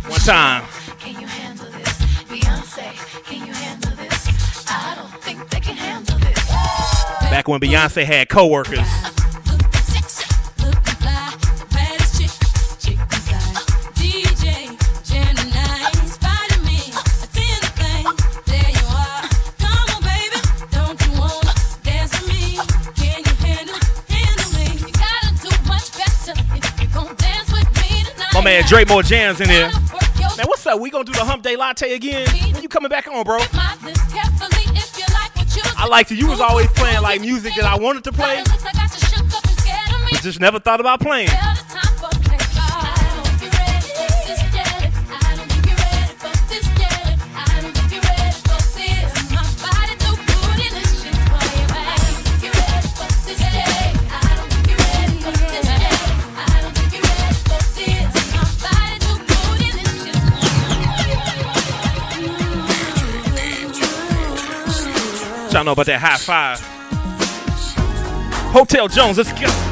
One 0.08 0.20
time. 0.20 0.66
Back 7.30 7.48
when 7.48 7.62
Beyonce 7.62 8.04
had 8.04 8.28
coworkers. 8.30 9.21
Man 28.52 28.64
Dre 28.68 28.84
More 28.86 29.02
Jams 29.02 29.40
in 29.40 29.50
here. 29.50 29.72
Man, 30.38 30.46
what's 30.46 30.66
up? 30.68 30.80
We 30.80 30.90
gonna 30.90 31.06
do 31.06 31.14
the 31.14 31.24
Hump 31.24 31.44
Day 31.44 31.56
Latte 31.56 31.94
again? 31.94 32.28
When 32.54 32.62
you 32.62 32.70
coming 32.70 32.90
back 32.90 33.08
on, 33.08 33.24
bro? 33.24 33.40
I 35.78 35.88
liked 35.90 36.12
it. 36.12 36.18
You 36.18 36.28
was 36.28 36.42
always 36.42 36.68
playing 36.68 37.02
like 37.02 37.22
music 37.22 37.56
that 37.56 37.66
I 37.66 37.78
wanted 37.78 38.04
to 38.06 38.12
play, 38.12 38.44
but 40.12 40.22
just 40.22 40.40
never 40.40 40.60
thought 40.60 40.80
about 40.80 41.00
playing. 41.00 41.30
Y'all 65.52 65.66
know 65.66 65.74
about 65.74 65.86
that 65.88 66.00
high 66.00 66.18
five. 66.18 66.60
Hotel 68.54 68.88
Jones, 68.88 69.18
let's 69.18 69.34
go. 69.34 69.71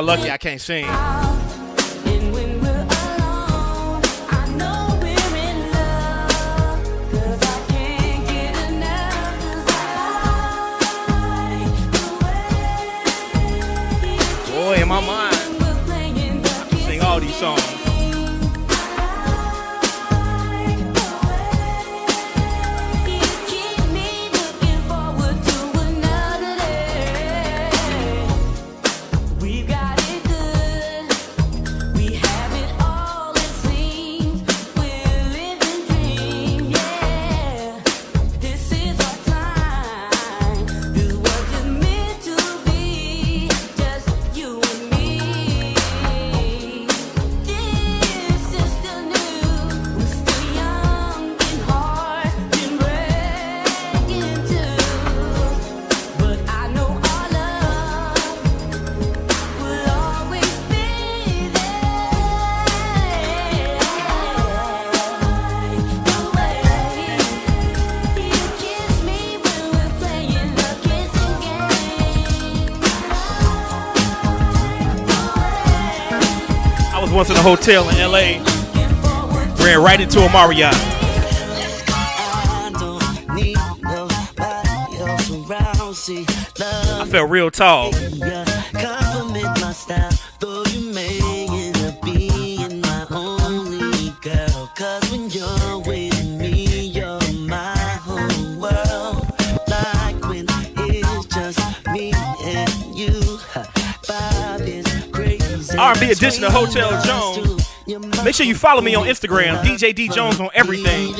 Y'all 0.00 0.16
lucky 0.16 0.30
I 0.30 0.38
can't 0.38 0.60
sing. 0.60 1.29
A 77.40 77.42
hotel 77.42 77.88
in 77.88 77.96
LA. 77.96 78.42
Ran 79.64 79.82
right 79.82 80.00
into 80.00 80.20
a 80.20 80.30
Marriott. 80.32 80.74
I 86.62 87.06
felt 87.08 87.30
real 87.30 87.50
tall. 87.50 87.92
R&B 105.90 106.12
edition 106.12 106.44
of 106.44 106.52
Hotel 106.52 107.02
Jones. 107.02 107.68
Make 108.24 108.36
sure 108.36 108.46
you 108.46 108.54
follow 108.54 108.80
me 108.80 108.94
on 108.94 109.06
Instagram, 109.06 109.60
DJ 109.62 109.92
D 109.92 110.08
Jones 110.08 110.38
on 110.38 110.48
everything. 110.54 111.12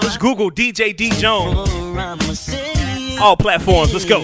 Just 0.00 0.20
Google 0.20 0.48
DJ 0.48 0.96
D 0.96 1.10
Jones. 1.10 1.68
All 3.20 3.36
platforms. 3.36 3.92
Let's 3.92 4.04
go. 4.04 4.20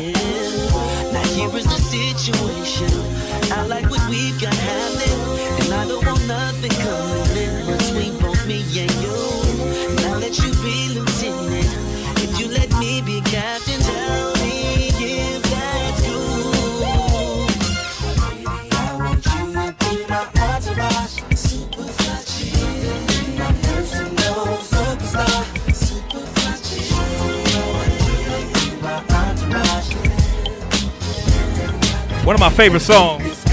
Of 32.38 32.40
my 32.40 32.56
favorite 32.56 32.80
songs. 32.80 33.44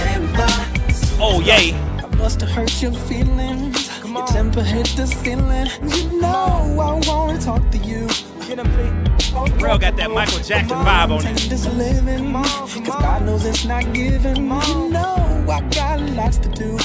Oh 1.19 1.41
yay. 1.43 1.73
I 1.73 2.07
must 2.17 2.41
have 2.41 2.49
hurt 2.49 2.81
your 2.81 2.91
feelings. 2.91 3.89
Your 4.05 4.25
temper 4.27 4.63
hit 4.63 4.87
the 4.95 5.07
ceiling. 5.07 5.67
You 5.81 6.21
know 6.21 6.77
I 6.79 7.07
wanna 7.07 7.39
talk 7.39 7.69
to 7.71 7.77
you. 7.79 8.07
Real 9.59 9.77
got 9.77 9.97
that 9.97 10.11
Michael 10.11 10.39
Jackson 10.39 10.77
vibe 10.77 11.09
on 11.09 11.25
it. 11.25 11.37
Take 11.37 11.49
this 11.49 11.65
living, 11.73 12.31
cause 12.33 12.75
God 12.85 13.25
knows 13.25 13.45
it's 13.45 13.65
not 13.65 13.91
given. 13.93 14.35
You 14.35 14.89
know 14.89 15.45
I 15.49 15.61
got 15.71 15.99
lots 16.11 16.37
to 16.39 16.49
do. 16.49 16.77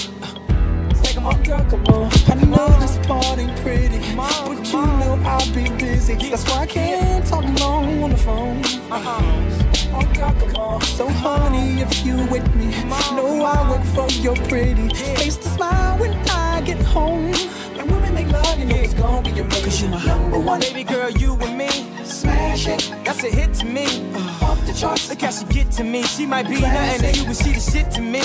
Come 1.31 1.39
on, 1.39 1.45
girl, 1.45 1.65
come 1.71 1.87
on. 1.87 2.11
I 2.27 2.35
know 2.45 2.81
this 2.81 2.99
party 3.07 3.47
pretty, 3.63 3.99
but 4.17 4.67
you 4.73 4.83
know 4.83 5.21
I'll 5.25 5.55
be 5.55 5.71
busy. 5.79 6.15
That's 6.29 6.45
why 6.51 6.63
I 6.63 6.67
can't 6.67 7.25
talk 7.25 7.45
long 7.61 8.03
on 8.03 8.11
the 8.11 8.17
phone. 8.17 8.63
Oh, 8.91 10.13
girl, 10.15 10.33
come 10.33 10.57
on. 10.57 10.81
So, 10.83 11.09
honey, 11.09 11.83
if 11.83 12.05
you 12.05 12.17
with 12.27 12.53
me, 12.57 12.67
know 13.15 13.45
I 13.45 13.71
work 13.71 13.85
for 13.95 14.11
your 14.21 14.35
pretty 14.49 14.89
face 14.89 15.37
to 15.37 15.49
smile 15.51 15.99
when 15.99 16.15
I 16.31 16.63
get 16.63 16.83
home. 16.83 17.33
And 17.79 17.89
when 17.89 18.03
we 18.03 18.11
make 18.11 18.33
love, 18.33 18.59
you 18.59 18.65
know 18.65 18.77
it's 18.77 18.95
gonna 18.95 19.23
be 19.23 19.39
amazing. 19.39 19.63
Cause 19.63 19.83
you 19.83 19.89
my 19.89 20.05
number 20.05 20.39
one. 20.41 20.61
Baby 20.61 20.83
girl, 20.83 21.11
you 21.11 21.35
and 21.35 21.57
me. 21.57 21.69
Smash 22.05 22.67
it. 22.67 22.93
That's 23.05 23.23
a 23.23 23.31
hit 23.31 23.55
to 23.55 23.67
me. 23.67 23.87
Uh, 24.15 24.47
off 24.47 24.67
the 24.67 24.73
charts. 24.73 25.09
Look 25.09 25.21
how 25.21 25.31
she 25.31 25.45
get 25.45 25.71
to 25.73 25.85
me. 25.85 26.03
She 26.03 26.27
might 26.27 26.49
be 26.49 26.61
nothing 26.61 27.13
to 27.13 27.21
you, 27.21 27.27
but 27.27 27.37
she 27.37 27.53
the 27.53 27.61
shit 27.61 27.91
to 27.93 28.01
me. 28.01 28.21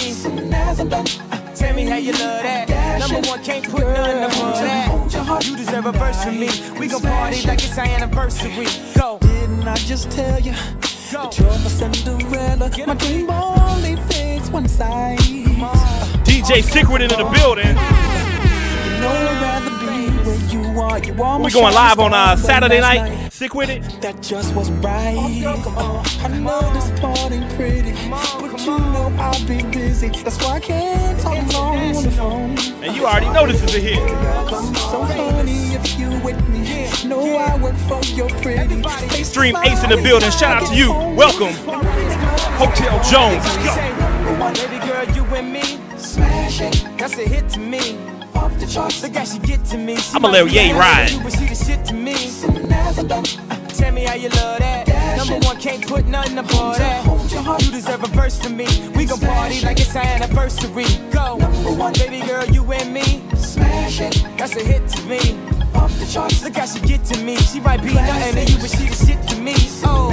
As 0.53 0.79
I'm 0.79 0.89
done. 0.89 1.05
Tell 1.55 1.73
me 1.75 1.85
how 1.85 1.97
you 1.97 2.11
love 2.11 2.43
that. 2.43 2.74
Number 2.99 3.27
one, 3.27 3.43
can't 3.43 3.69
put 3.69 3.81
nothing 3.81 4.23
above 4.23 4.59
that. 4.59 5.45
You 5.45 5.55
deserve 5.57 5.85
a 5.85 5.91
verse 5.91 6.23
from 6.23 6.39
me. 6.39 6.49
We 6.79 6.87
gon' 6.87 7.01
party 7.01 7.41
like 7.47 7.63
it's 7.63 7.77
our 7.77 7.85
anniversary. 7.85 8.67
Go. 8.95 9.17
Didn't 9.19 9.67
I 9.67 9.75
just 9.75 10.11
tell 10.11 10.39
you? 10.39 10.53
That 11.11 11.37
you're 11.37 11.47
my 11.47 11.69
Cinderella. 11.69 12.69
My 12.87 12.93
dream 12.95 13.29
only 13.29 13.95
fits 14.07 14.49
one 14.49 14.67
size. 14.67 15.19
DJ 15.19 16.63
Secret 16.63 17.01
into 17.01 17.15
the 17.15 17.25
building. 17.25 17.67
You 17.67 17.73
know 19.01 19.11
I'd 19.11 19.41
rather 19.41 19.71
be 19.79 20.09
where 20.25 20.51
you 20.51 20.81
are. 20.81 20.99
You 20.99 21.23
are 21.23 21.41
We 21.41 21.51
going 21.51 21.73
live 21.73 21.99
on 21.99 22.13
uh, 22.13 22.35
Saturday 22.35 22.81
last 22.81 22.97
night. 22.97 23.24
Sick 23.35 23.53
with 23.53 23.69
it. 23.69 23.81
That 24.01 24.23
just 24.23 24.55
wasn't 24.55 24.81
right. 24.81 25.43
Oh, 25.45 26.03
I 26.21 26.27
know 26.29 26.61
this 26.73 26.89
party 27.01 27.41
pretty, 27.57 27.91
but 28.09 28.61
you 28.61 28.79
know 28.79 29.13
I'll 29.19 29.45
be 29.45 29.61
busy. 29.77 30.07
That's 30.07 30.41
why 30.41 30.51
I 30.51 30.59
can't 30.61 31.19
talk 31.19 31.51
long 31.51 31.97
on 31.97 32.03
the 32.05 32.11
phone. 32.11 32.57
And 32.81 32.95
you 32.95 33.05
already 33.05 33.29
know 33.31 33.45
this 33.45 33.61
is 33.61 33.75
a 33.75 33.79
hit. 33.81 33.97
So 33.97 35.03
honey, 35.03 35.75
if 35.75 35.99
you 35.99 36.11
with 36.23 36.47
me, 36.47 36.87
know 37.05 37.35
I 37.35 37.57
work 37.61 37.75
for 37.89 38.01
your 38.15 38.29
pretty. 38.41 38.81
Face 39.09 39.27
Stream 39.27 39.57
Ace 39.65 39.83
in 39.83 39.89
the 39.89 39.97
building. 39.97 40.31
Shout 40.31 40.63
out 40.63 40.69
to 40.69 40.73
you. 40.73 40.93
Welcome. 40.93 41.53
Hotel 42.55 43.03
Jones. 43.03 43.43
Let's 43.43 43.75
go. 43.75 44.65
Baby 44.65 44.87
girl, 44.87 45.13
you 45.13 45.25
and 45.35 45.51
me. 45.51 45.97
Smash 45.97 46.61
it. 46.61 46.97
That's 46.97 47.17
a 47.17 47.27
hit 47.27 47.49
to 47.49 47.59
me. 47.59 48.14
Off 48.35 48.57
the 48.59 48.67
charts. 48.67 49.01
Look 49.03 49.15
how 49.15 49.25
she 49.25 49.39
get 49.39 49.63
to 49.65 49.77
me. 49.77 49.95
She 49.97 50.15
I'ma 50.15 50.27
might 50.27 50.33
let 50.33 50.45
be 50.45 50.51
Ye 50.51 50.67
nothing 50.73 50.77
ride. 50.79 51.11
you, 51.11 51.19
But 51.21 51.31
she 51.33 51.45
the 51.45 51.55
shit 51.55 51.85
to 51.85 51.93
me. 51.93 52.13
As 52.13 52.99
I'm 52.99 53.07
done. 53.07 53.23
Tell 53.69 53.91
me 53.91 54.03
how 54.05 54.15
you 54.15 54.29
love 54.29 54.59
that. 54.59 54.87
Number 55.17 55.45
one, 55.45 55.57
can't 55.59 55.85
put 55.85 56.05
nothing 56.05 56.37
above 56.37 56.77
that. 56.77 57.05
You 57.63 57.71
deserve 57.71 58.03
a 58.03 58.07
verse 58.07 58.39
from 58.39 58.55
me. 58.57 58.67
We 58.95 59.05
gon' 59.05 59.19
party 59.19 59.61
like 59.61 59.79
it's 59.79 59.95
our 59.95 60.03
anniversary. 60.03 60.85
Go. 61.11 61.37
Baby 61.93 62.25
girl, 62.27 62.45
you 62.45 62.63
and 62.71 62.93
me. 62.93 63.23
Smash 63.35 63.99
it. 64.01 64.23
That's 64.37 64.55
a 64.55 64.63
hit 64.63 64.87
to 64.89 65.01
me. 65.03 65.19
Off 65.73 65.97
the 65.99 66.05
charts. 66.05 66.43
Look 66.43 66.55
how 66.55 66.65
she 66.65 66.79
get 66.81 67.03
to 67.05 67.19
me. 67.21 67.35
She 67.37 67.59
might 67.59 67.81
be 67.83 67.93
nothing 67.93 68.45
to 68.45 68.51
you, 68.51 68.57
but 68.59 68.69
she 68.69 68.87
the 68.87 68.95
shit 69.05 69.27
to 69.29 69.35
me. 69.41 69.55
Oh. 69.83 70.11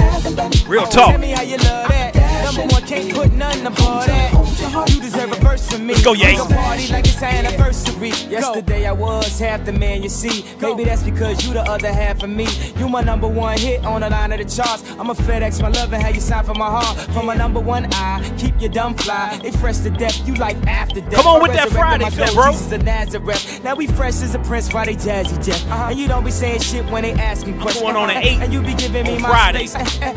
Real 0.67 0.85
talk. 0.85 1.11
Tell 1.11 1.17
me 1.19 1.31
how 1.31 1.41
you 1.43 1.57
love 1.57 1.87
that. 1.89 2.15
Number 2.45 2.73
one, 2.73 2.83
can't 2.83 3.13
put 3.13 3.31
nothing 3.33 3.65
above 3.65 4.05
that. 4.07 4.31
You 4.73 5.01
deserve 5.01 5.31
a 5.31 5.35
verse 5.35 5.69
from 5.71 5.85
me. 5.85 5.93
Let's 5.93 6.03
go, 6.03 6.13
Ye. 6.13 6.35
Party 6.35 6.87
like 6.91 7.05
it's 7.05 7.21
anniversary. 7.21 8.09
Yesterday 8.29 8.87
I 8.87 8.91
was 8.91 9.37
half 9.39 9.65
the 9.65 9.71
man 9.71 10.01
you 10.01 10.09
see. 10.09 10.43
Maybe 10.59 10.83
that's 10.83 11.03
because 11.03 11.45
you 11.45 11.53
the 11.53 11.61
other 11.61 11.93
half 11.93 12.23
of 12.23 12.29
me. 12.29 12.47
You 12.77 12.89
my 12.89 13.01
number 13.01 13.27
one 13.27 13.57
hit 13.57 13.85
on 13.85 14.01
the 14.01 14.09
line 14.09 14.31
of 14.31 14.39
the 14.39 14.45
charts. 14.45 14.83
I'm 14.97 15.09
a 15.09 15.13
FedEx, 15.13 15.61
my 15.61 15.69
love 15.69 15.93
and 15.93 16.01
how 16.01 16.09
you 16.09 16.19
sign 16.19 16.43
for 16.43 16.55
my 16.55 16.69
heart. 16.69 16.97
For 17.13 17.21
my 17.23 17.35
number 17.35 17.59
one 17.59 17.87
eye, 17.93 18.33
keep 18.37 18.59
your 18.59 18.71
dumb 18.71 18.95
fly. 18.95 19.39
They 19.43 19.51
fresh 19.51 19.77
to 19.79 19.91
death, 19.91 20.27
you 20.27 20.33
like 20.35 20.57
after 20.65 21.01
death. 21.01 21.13
Come 21.13 21.27
on 21.27 21.41
with 21.43 21.53
that 21.53 21.69
Friday 21.69 22.05
my 22.05 22.33
bro. 22.33 22.51
Jesus 22.51 22.71
of 22.71 22.83
Nazareth. 22.83 23.63
Now 23.63 23.75
we 23.75 23.85
fresh 23.87 24.21
as 24.23 24.33
a 24.33 24.39
prince, 24.39 24.69
they 24.69 24.95
jazzy 24.95 25.43
Jeff? 25.45 25.63
Uh-huh. 25.69 25.89
And 25.91 25.99
you 25.99 26.07
don't 26.07 26.23
be 26.23 26.31
saying 26.31 26.61
shit 26.61 26.85
when 26.87 27.03
they 27.03 27.13
asking 27.13 27.59
questions. 27.59 27.85
I'm 27.85 27.93
going 27.93 28.09
on 28.09 28.17
at 28.17 28.23
eight 28.25 28.39
And 28.41 28.51
you 28.51 28.61
be 28.63 28.73
giving 28.73 29.03
me 29.05 29.19
my 29.19 29.29
Friday. 29.29 29.67
space. 29.67 29.99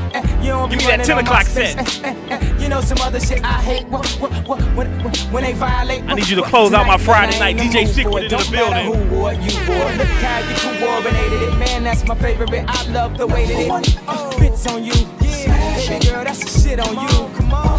You 0.47 0.53
don't 0.53 0.69
Give 0.71 0.79
be 0.79 0.85
me 0.85 0.97
that 0.97 1.05
10 1.05 1.19
o'clock 1.19 1.43
set. 1.45 1.77
You 2.67 2.71
know 2.71 2.81
some 2.81 2.99
other 2.99 3.21
shit 3.21 3.45
I 3.45 3.63
hate. 3.63 3.87
What, 3.87 4.05
what, 4.19 4.33
what, 4.49 4.61
when, 4.75 4.89
when, 5.05 5.15
when 5.31 5.45
they 5.45 5.53
violate. 5.53 6.03
I 6.03 6.15
need 6.15 6.29
you 6.29 6.35
to 6.35 6.43
close 6.43 6.73
out 6.73 6.85
my 6.89 6.99
Friday 6.99 7.39
night. 7.39 7.59
DJ 7.59 7.87
Secret 7.87 8.11
for 8.11 8.19
into 8.19 8.37
the 8.39 8.51
building. 8.51 8.87
Who 8.87 9.15
or 9.19 9.33
you 9.35 9.55
or 9.71 9.93
look 9.95 10.09
how 10.19 10.41
you 10.41 10.81
coordinated 10.81 11.43
it, 11.43 11.59
man. 11.59 11.85
That's 11.85 12.05
my 12.09 12.17
favorite. 12.17 12.51
I 12.67 12.91
love 12.91 13.19
the 13.19 13.29
way 13.29 13.47
that 13.47 13.87
it 13.87 14.41
fits 14.41 14.67
on 14.67 14.83
you. 14.83 14.95
Yeah, 15.21 15.77
baby 15.77 16.07
girl, 16.07 16.25
that's 16.25 16.43
the 16.43 16.61
shit 16.61 16.81
on 16.81 16.91
you. 16.91 17.37
Come 17.37 17.53
on, 17.53 17.79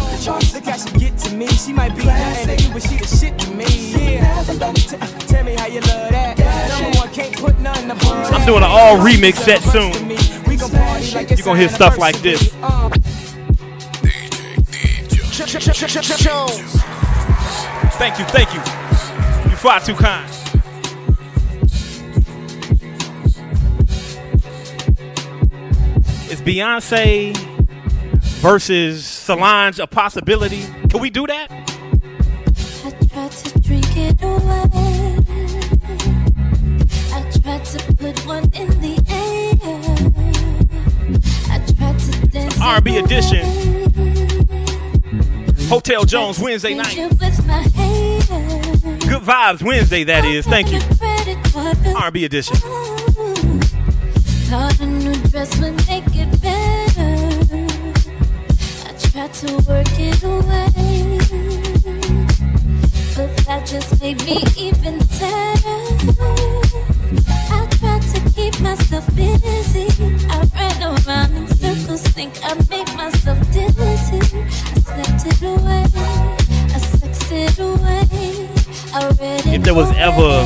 look 0.54 0.64
how 0.64 0.78
she 0.78 0.90
get 0.98 1.18
to 1.18 1.36
me. 1.36 1.48
She 1.48 1.74
might 1.74 1.94
be 1.94 2.06
nothing 2.06 2.56
to 2.56 2.64
you, 2.64 2.72
but 2.72 2.82
she 2.82 2.96
the 2.96 3.06
shit 3.06 3.38
to 3.40 3.50
me. 3.50 3.66
Yeah, 3.92 4.42
T- 4.42 5.26
tell 5.26 5.44
me 5.44 5.54
how 5.54 5.66
you 5.66 5.80
love 5.80 6.08
that. 6.12 6.38
Number 6.70 6.98
one, 6.98 7.10
can't 7.10 7.36
put 7.36 7.58
nothing 7.60 7.90
above 7.90 8.32
I'm 8.32 8.46
doing 8.46 8.62
an 8.62 8.70
all 8.70 8.96
remix 8.96 9.34
set 9.34 9.60
soon. 9.60 9.92
You're 11.28 11.44
gonna 11.44 11.58
hear 11.58 11.68
stuff 11.68 11.98
like 11.98 12.16
this. 12.22 12.54
Thank 15.38 15.54
you, 18.18 18.24
thank 18.24 18.52
you. 18.52 18.58
You 19.48 19.56
far 19.56 19.78
too 19.78 19.94
kind. 19.94 20.28
Is 26.28 26.42
Beyonce 26.42 27.36
versus 28.40 29.06
Solange 29.06 29.78
a 29.78 29.86
possibility? 29.86 30.64
Can 30.90 31.00
we 31.00 31.08
do 31.08 31.24
that? 31.28 31.52
I 32.84 32.90
tried 33.06 33.30
to 33.30 33.60
drink 33.60 33.96
it 33.96 34.20
away. 34.20 35.18
I 37.14 37.22
tried 37.40 37.64
to 37.64 37.78
put 37.94 38.26
one 38.26 38.50
in 38.54 38.80
the 38.80 39.00
air. 39.08 39.52
I 41.48 41.58
tried 41.64 41.98
to 42.00 42.26
dance. 42.26 42.60
R&B 42.60 42.98
edition. 42.98 43.87
Hotel 45.68 46.04
Jones 46.04 46.38
Wednesday 46.38 46.72
night. 46.74 46.96
you 46.96 47.08
with 47.08 47.46
my 47.46 47.60
haters. 47.60 49.04
Good 49.04 49.22
vibes 49.22 49.62
Wednesday, 49.62 50.02
that 50.04 50.24
is. 50.24 50.46
Thank 50.46 50.72
you. 50.72 50.80
R&B 51.94 52.24
edition. 52.24 52.56
Thought 54.48 54.80
a 54.80 54.86
new 54.86 55.14
dress 55.28 55.58
would 55.60 55.76
make 55.86 56.06
it 56.14 56.40
better. 56.40 57.12
I 58.86 58.92
tried 58.96 59.34
to 59.34 59.52
work 59.68 59.86
it 60.00 60.22
away. 60.22 61.18
But 63.14 63.36
that 63.44 63.66
just 63.66 64.00
made 64.00 64.24
me 64.24 64.42
even 64.56 65.00
sadder. 65.08 65.80
I 67.50 67.66
tried 67.78 68.02
to 68.14 68.32
keep 68.34 68.58
myself 68.60 69.06
busy. 69.14 69.88
I 70.30 70.48
ran 70.54 70.82
around 70.82 71.36
in 71.36 71.46
circles, 71.48 72.02
think 72.02 72.32
I 72.42 72.54
made 72.70 72.88
myself 72.96 73.38
dizzy. 73.52 73.97
If 79.50 79.62
there 79.62 79.74
was 79.74 79.90
ever 79.92 80.42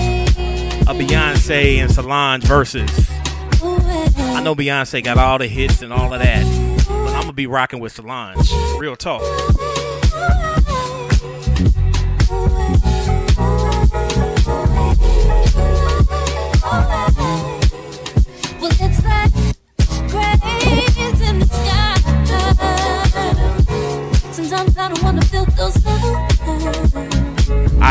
a 0.86 0.94
Beyonce 0.94 1.78
and 1.78 1.90
Solange 1.90 2.44
versus, 2.44 2.90
I 3.62 4.42
know 4.42 4.54
Beyonce 4.54 5.02
got 5.02 5.16
all 5.16 5.38
the 5.38 5.48
hits 5.48 5.80
and 5.80 5.94
all 5.94 6.12
of 6.12 6.20
that, 6.20 6.44
but 6.86 7.14
I'm 7.14 7.22
gonna 7.22 7.32
be 7.32 7.46
rocking 7.46 7.80
with 7.80 7.92
Solange. 7.92 8.52
Real 8.78 8.94
talk. 8.96 9.22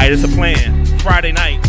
Alright, 0.01 0.13
it's 0.13 0.23
a 0.23 0.35
plan. 0.35 0.83
Friday 0.97 1.31
night. 1.31 1.63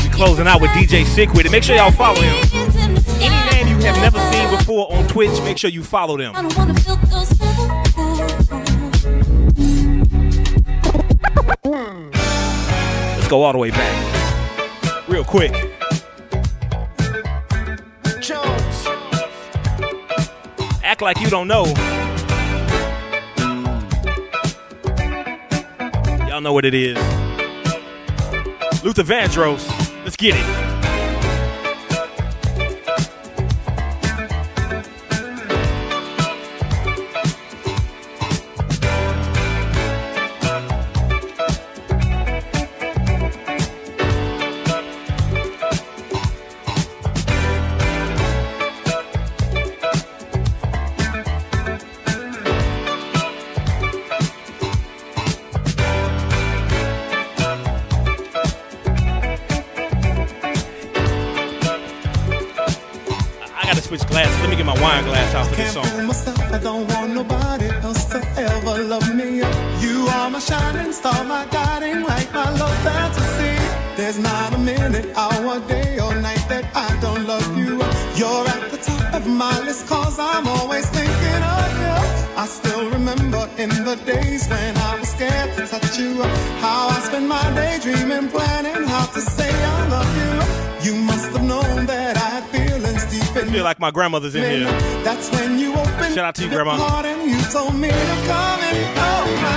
We 0.00 0.08
closing 0.10 0.46
out 0.46 0.60
with 0.60 0.70
DJ 0.70 1.04
Sick 1.04 1.32
with 1.32 1.44
it. 1.44 1.50
Make 1.50 1.64
sure 1.64 1.74
y'all 1.74 1.90
follow 1.90 2.20
him. 2.20 2.36
Any 3.20 3.34
man 3.50 3.66
you 3.66 3.84
have 3.84 3.96
never 3.96 4.20
seen 4.30 4.56
before 4.56 4.92
on 4.92 5.08
Twitch, 5.08 5.40
make 5.40 5.58
sure 5.58 5.70
you 5.70 5.82
follow 5.82 6.16
them. 6.16 6.36
I 6.36 6.42
don't 6.42 6.56
wanna 6.56 6.74
feel 6.74 6.94
those 6.94 7.32
Let's 13.16 13.26
go 13.26 13.42
all 13.42 13.52
the 13.52 13.58
way 13.58 13.70
back. 13.72 15.08
Real 15.08 15.24
quick. 15.24 15.52
Jones. 18.20 18.86
Act 20.84 21.02
like 21.02 21.18
you 21.20 21.28
don't 21.28 21.48
know. 21.48 21.64
Know 26.46 26.52
what 26.52 26.64
it 26.64 26.74
is. 26.74 26.96
Luther 28.84 29.02
Vandross. 29.02 29.66
Let's 30.04 30.14
get 30.14 30.36
it. 30.36 30.65
Switch 63.98 64.08
glasses. 64.10 64.40
Let 64.40 64.50
me 64.50 64.56
get 64.56 64.66
my 64.66 64.80
wine 64.80 65.04
glass 65.04 65.34
out 65.34 65.46
for 65.46 65.56
this 65.56 65.72
song. 65.72 66.06
myself, 66.06 66.40
I 66.52 66.58
don't 66.58 66.86
want 66.92 67.14
nobody 67.14 67.68
else 67.86 68.04
to 68.06 68.18
ever 68.36 68.82
love 68.84 69.14
me. 69.14 69.38
You 69.84 70.06
are 70.08 70.30
my 70.30 70.38
shining 70.38 70.92
star, 70.92 71.24
my 71.24 71.46
guiding 71.50 72.02
light, 72.02 72.32
my 72.32 72.50
love 72.58 72.76
fantasy. 72.84 73.54
There's 73.96 74.18
not 74.18 74.54
a 74.54 74.58
minute, 74.58 75.06
hour, 75.16 75.60
day, 75.60 75.98
or 75.98 76.14
night 76.14 76.44
that 76.48 76.64
I 76.74 76.88
don't 77.00 77.26
love 77.26 77.48
you. 77.56 77.78
You're 78.20 78.46
at 78.54 78.70
the 78.70 78.78
top 78.78 79.14
of 79.14 79.26
my 79.26 79.58
list, 79.64 79.86
cause 79.86 80.18
I'm 80.18 80.46
always 80.46 80.86
thinking 80.90 81.42
of 81.56 81.70
you. 81.82 81.96
I 82.42 82.46
still 82.46 82.90
remember 82.90 83.48
in 83.56 83.70
the 83.70 83.96
days 84.04 84.46
when 84.48 84.76
I 84.76 85.00
was 85.00 85.08
scared 85.08 85.56
to 85.56 85.66
touch 85.66 85.98
you. 85.98 86.22
How 86.64 86.88
I 86.88 86.98
spent 87.00 87.26
my 87.26 87.46
day 87.54 87.78
dreaming, 87.82 88.28
planning 88.28 88.86
how 88.86 89.06
to 89.06 89.20
say 89.20 89.50
I 89.50 89.88
love 89.88 90.12
you. 90.20 90.66
You 90.86 90.94
feel 93.56 93.64
like 93.64 93.80
my 93.80 93.90
grandmother's 93.90 94.34
in 94.34 94.42
here. 94.44 94.70
that's 95.02 95.30
when 95.30 95.58
you 95.58 95.72
opened 95.72 96.14
Shout 96.14 96.26
out 96.26 96.34
to 96.34 96.44
you, 96.44 96.50
your 96.50 96.62
Grandma. 96.64 97.02
and 97.06 97.30
you 97.30 97.40
told 97.50 97.74
me 97.74 97.88
to 97.88 98.16
come 98.28 98.60
and 98.60 98.76
oh 98.98 99.24
my 99.44 99.56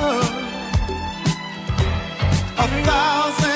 love. 0.00 0.24
A 2.56 2.66
thousand 2.86 3.55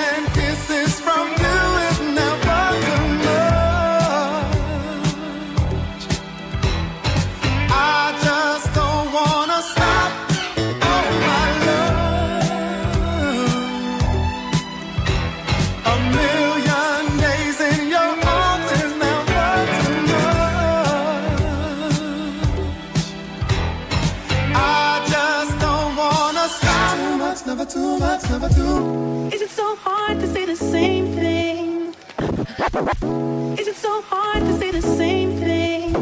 Is 32.72 33.66
it 33.66 33.74
so 33.74 34.00
hard 34.02 34.44
to 34.44 34.56
say 34.58 34.70
the 34.70 34.80
same 34.80 35.40
thing? 35.40 35.96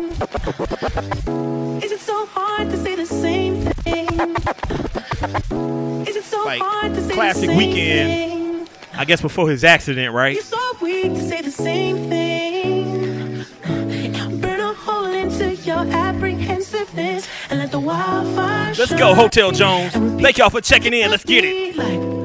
Is 1.82 1.90
it 1.92 2.00
so 2.00 2.26
hard 2.26 2.68
to 2.70 2.76
say 2.76 2.94
the 2.94 3.06
same 3.06 3.62
thing? 3.64 4.06
Is 6.06 6.16
it 6.16 6.24
so 6.24 6.44
Like, 6.44 6.60
hard 6.60 6.94
to 6.94 7.00
say 7.00 7.14
classic 7.14 7.40
the 7.42 7.46
same 7.48 7.56
weekend. 7.56 8.68
thing? 8.68 8.68
I 8.92 9.04
guess 9.06 9.22
before 9.22 9.48
his 9.48 9.64
accident, 9.64 10.12
right? 10.14 10.34
You're 10.34 10.42
so 10.42 10.58
weak 10.82 11.14
to 11.14 11.22
say 11.26 11.40
the 11.40 11.50
same 11.50 12.08
thing. 12.10 13.44
Burn 14.40 14.60
a 14.60 14.74
hole 14.74 15.06
into 15.06 15.54
your 15.56 15.78
apprehensiveness 15.86 17.26
and 17.48 17.60
let 17.60 17.70
the 17.72 17.80
wildfire 17.80 18.74
Let's 18.74 18.92
go, 18.94 19.14
Hotel 19.14 19.52
Jones. 19.52 19.92
Thank 20.20 20.36
y'all 20.36 20.50
for 20.50 20.60
checking 20.60 20.92
in. 20.92 21.10
Let's 21.10 21.24
get 21.24 21.44
it. 21.46 22.17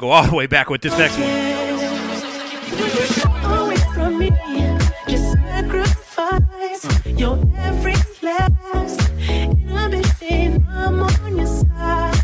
Gonna 0.00 0.12
go 0.12 0.12
all 0.12 0.26
the 0.30 0.36
way 0.36 0.46
back 0.46 0.68
with 0.68 0.82
this 0.82 0.96
next 0.98 1.16
one. 1.18 1.28
away 3.50 3.76
from 3.94 4.18
me, 4.18 4.30
just 5.08 5.32
sacrifice 5.32 7.06
your 7.06 7.38
every 7.56 7.94
last 8.22 9.10
inhibition. 9.28 10.66
I'm 10.68 11.02
on 11.02 11.36
your 11.36 11.46
side. 11.46 12.14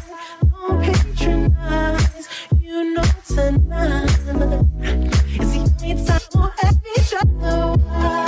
Don't 0.50 0.82
patronize. 0.82 2.28
You 2.60 2.94
know 2.94 3.04
tonight 3.26 4.04
is 4.04 4.24
the 4.24 5.60
only 5.80 5.94
time 6.04 6.20
we'll 6.34 6.52
have 6.58 6.78
each 6.96 7.14
other. 7.14 7.76
Why? 7.78 8.26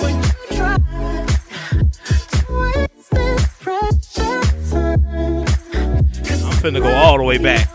When 0.00 0.14
you 0.16 0.30
try 0.56 0.76
to 2.30 2.42
waste 2.60 3.10
this 3.10 3.46
precious 3.60 4.70
time, 4.70 5.44
I'm 6.24 6.56
finna 6.62 6.80
go 6.80 6.94
all 6.94 7.18
the 7.18 7.24
way 7.24 7.38
back. 7.38 7.73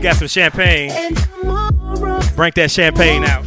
Be 0.00 0.08
right 0.08 0.16
here. 0.16 0.16
You 0.16 0.16
got 0.16 0.16
some 0.16 0.28
champagne. 0.28 0.90
And. 0.90 1.30
Bring 2.36 2.52
that 2.54 2.70
champagne 2.70 3.24
out. 3.24 3.44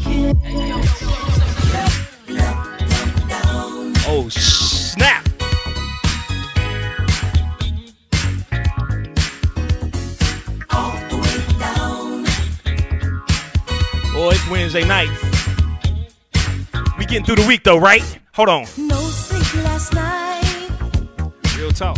Oh, 4.06 4.28
snap. 4.30 5.28
Oh, 14.16 14.30
it's 14.30 14.47
Wednesday 14.49 14.86
night. 14.86 15.10
We 16.99 17.06
getting 17.06 17.26
through 17.26 17.38
the 17.38 17.45
week 17.47 17.64
though, 17.64 17.80
right? 17.80 18.04
Hold 18.34 18.49
on. 18.49 18.66
No 18.78 18.99
sleep 19.01 19.64
last 19.64 19.93
night. 19.93 20.70
Real 21.58 21.72
talk. 21.72 21.97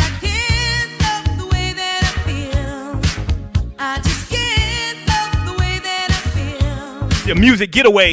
The 7.31 7.39
music 7.39 7.71
getaway. 7.71 8.11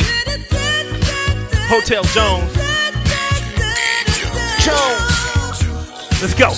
Hotel 1.66 2.04
Jones. 2.04 2.54
Jones. 4.62 6.22
Let's 6.22 6.34
go. 6.34 6.50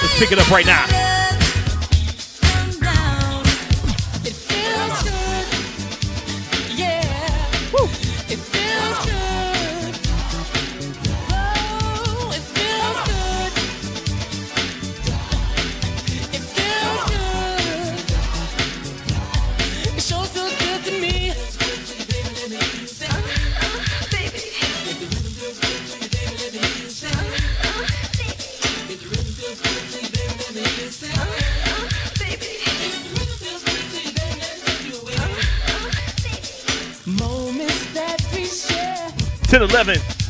Let's 0.00 0.18
pick 0.20 0.30
it 0.30 0.38
up 0.38 0.48
right 0.48 0.64
now. 0.64 0.97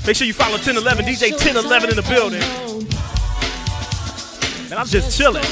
Make 0.08 0.16
sure 0.16 0.26
you 0.26 0.32
follow 0.32 0.52
1011. 0.52 1.04
DJ 1.04 1.32
1011 1.32 1.90
in 1.90 1.96
the 1.96 2.02
building. 2.08 2.40
And 4.70 4.80
I'm 4.80 4.86
just 4.86 5.18
chilling. 5.18 5.44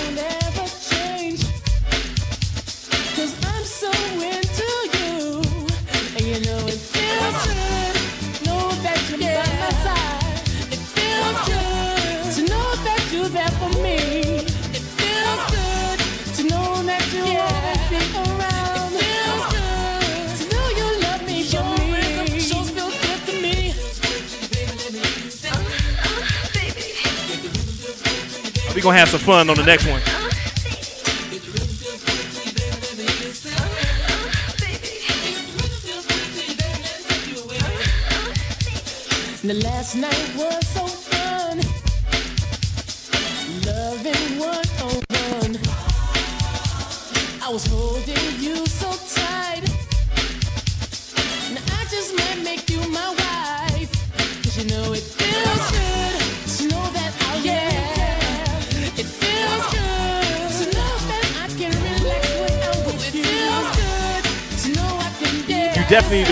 Going 28.87 28.95
to 28.95 29.01
have 29.01 29.09
some 29.09 29.19
fun 29.19 29.51
on 29.51 29.57
the 29.57 29.65
next 29.65 29.85
one. 29.85 30.26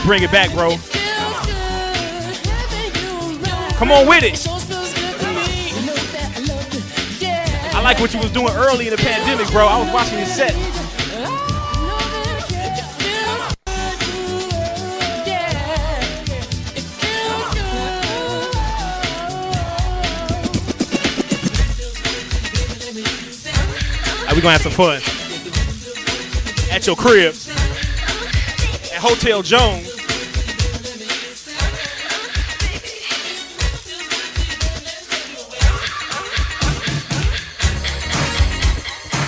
Bring 0.05 0.23
it 0.23 0.31
back, 0.31 0.53
bro. 0.53 0.77
Come 3.77 3.91
on 3.91 4.07
with 4.07 4.23
it. 4.23 4.47
I 7.75 7.81
like 7.83 7.99
what 7.99 8.15
you 8.15 8.21
was 8.21 8.31
doing 8.31 8.55
early 8.55 8.87
in 8.87 8.91
the 8.93 9.03
pandemic, 9.03 9.51
bro. 9.51 9.67
I 9.67 9.79
was 9.83 9.93
watching 9.93 10.19
your 10.19 10.27
set. 10.27 10.55
We're 24.35 24.41
gonna 24.41 24.59
have 24.59 24.63
some 24.63 24.73
fun. 24.73 25.01
At 26.75 26.87
your 26.89 26.97
crib. 26.97 27.35
At 28.93 29.01
Hotel 29.01 29.43
Jones. 29.43 29.84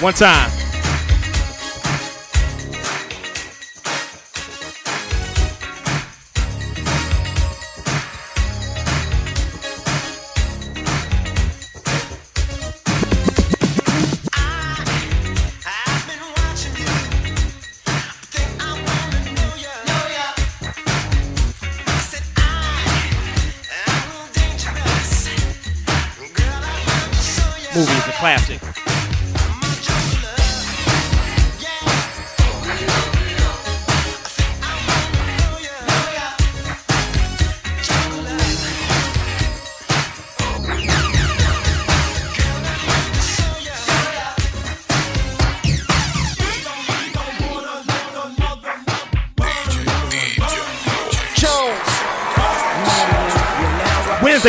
One 0.01 0.13
time. 0.13 0.56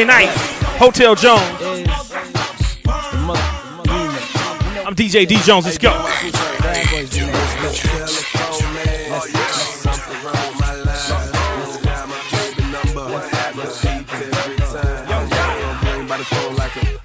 Night, 0.08 0.30
Hotel 0.80 1.14
Jones. 1.16 1.43
I'm 4.86 4.95
DJ 4.95 5.28
D 5.28 5.36
Jones. 5.43 5.66
Let's 5.66 5.78
go. 5.78 5.91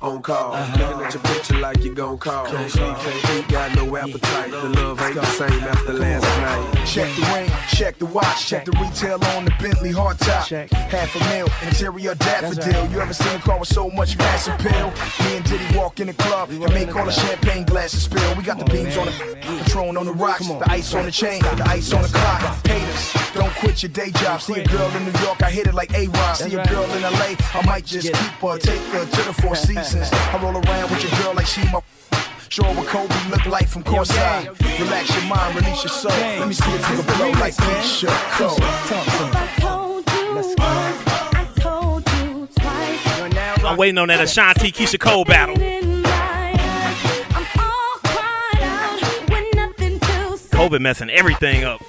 On 0.01 0.21
call, 0.21 0.53
looking 0.53 1.05
at 1.05 1.15
your 1.15 1.23
picture 1.23 1.59
like 1.59 1.85
you 1.85 1.95
gon' 1.95 2.19
call. 2.19 2.47
Can't 2.47 2.71
sleep, 2.71 2.97
can't 2.97 3.31
eat, 3.39 3.49
got 3.49 3.77
no 3.77 3.97
appetite. 3.97 4.51
The 4.51 4.69
love 4.71 5.01
ain't 5.01 5.15
the 5.15 5.25
same 5.27 5.63
after 5.63 5.93
last 5.93 6.25
night. 6.25 6.87
Check 6.87 7.15
the 7.15 7.23
ring, 7.33 7.42
check 7.73 7.99
the 7.99 8.07
watch, 8.07 8.47
check 8.47 8.65
the 8.65 8.73
retail 8.73 9.19
on 9.37 9.45
the 9.45 9.53
Bentley 9.59 9.93
hardtop. 9.93 10.71
Half 10.71 11.17
a 11.17 11.21
mil, 11.31 11.49
interior 11.63 12.15
daffodil. 12.15 12.91
You 12.91 13.01
ever 13.01 13.15
seen 13.15 13.35
a 13.35 13.39
car 13.41 13.59
with 13.59 13.69
so 13.69 13.89
much 13.91 14.17
mass 14.19 14.49
appeal? 14.49 14.93
Me 15.25 15.37
and 15.37 15.45
Diddy 15.45 15.77
walk 15.77 16.01
in 16.01 16.09
the 16.09 16.15
club 16.15 16.51
and 16.51 16.73
make 16.75 16.95
all 16.95 17.05
the 17.05 17.13
champagne 17.13 17.65
glasses 17.65 18.05
spill. 18.05 18.35
We 18.37 18.43
got 18.43 18.59
the 18.59 18.65
beams 18.67 18.97
on 18.97 19.07
the 19.07 19.13
Patron 19.41 19.97
on 19.97 20.07
the 20.07 20.13
rocks, 20.13 20.47
the 20.47 20.71
ice 20.71 20.95
on 20.95 21.05
the 21.05 21.13
chain, 21.13 21.41
the 21.43 21.65
ice 21.67 21.93
on 21.93 22.03
the 22.03 22.09
clock. 22.09 22.67
Haters, 22.67 23.13
don't 23.35 23.55
quit 23.57 23.83
your 23.83 23.91
day 23.91 24.11
job. 24.11 24.41
See 24.41 24.61
a 24.61 24.67
girl 24.67 24.91
in 24.97 25.05
New 25.05 25.19
York, 25.21 25.43
I 25.43 25.51
hit 25.51 25.67
it 25.67 25.75
like 25.75 25.93
A-Rod. 25.95 26.37
See 26.37 26.55
a 26.55 26.65
girl 26.67 26.85
in 26.85 27.03
LA, 27.03 27.35
I 27.55 27.63
might 27.65 27.85
just 27.87 28.09
keep 28.09 28.33
her, 28.41 28.59
take 28.59 28.81
her 28.93 29.05
to 29.05 29.23
the 29.23 29.33
Four 29.33 29.57
Seasons. 29.67 30.11
I 30.13 30.41
roll 30.43 30.57
around 30.57 30.91
with 30.91 31.03
your 31.03 31.13
girl 31.23 31.35
like 31.35 31.47
she 31.47 31.63
my 31.73 31.81
Show 32.53 32.65
what 32.75 32.87
Kobe 32.87 33.15
look 33.31 33.47
like 33.47 33.67
from 33.67 33.83
courtside. 33.83 34.45
Relax 34.79 35.09
your 35.17 35.25
mind, 35.25 35.57
release 35.57 35.85
your 35.85 35.89
soul. 35.89 36.11
Let 36.11 36.47
me 36.47 36.53
see 36.53 36.71
if 36.71 36.91
you 36.91 36.97
can 37.03 37.17
blow 37.17 37.31
like 37.41 37.57
this 37.57 37.99
shook. 37.99 38.11
Talk 38.11 38.57
to 38.59 38.63
I'm 43.67 43.79
waiting 43.79 43.97
on 43.97 44.09
that 44.09 44.21
Ashanti 44.21 44.71
Keyshia 44.71 45.01
Cole 45.01 45.25
battle. 45.25 45.57
COVID 50.51 50.81
messing 50.83 51.09
everything 51.09 51.65
up. 51.65 51.81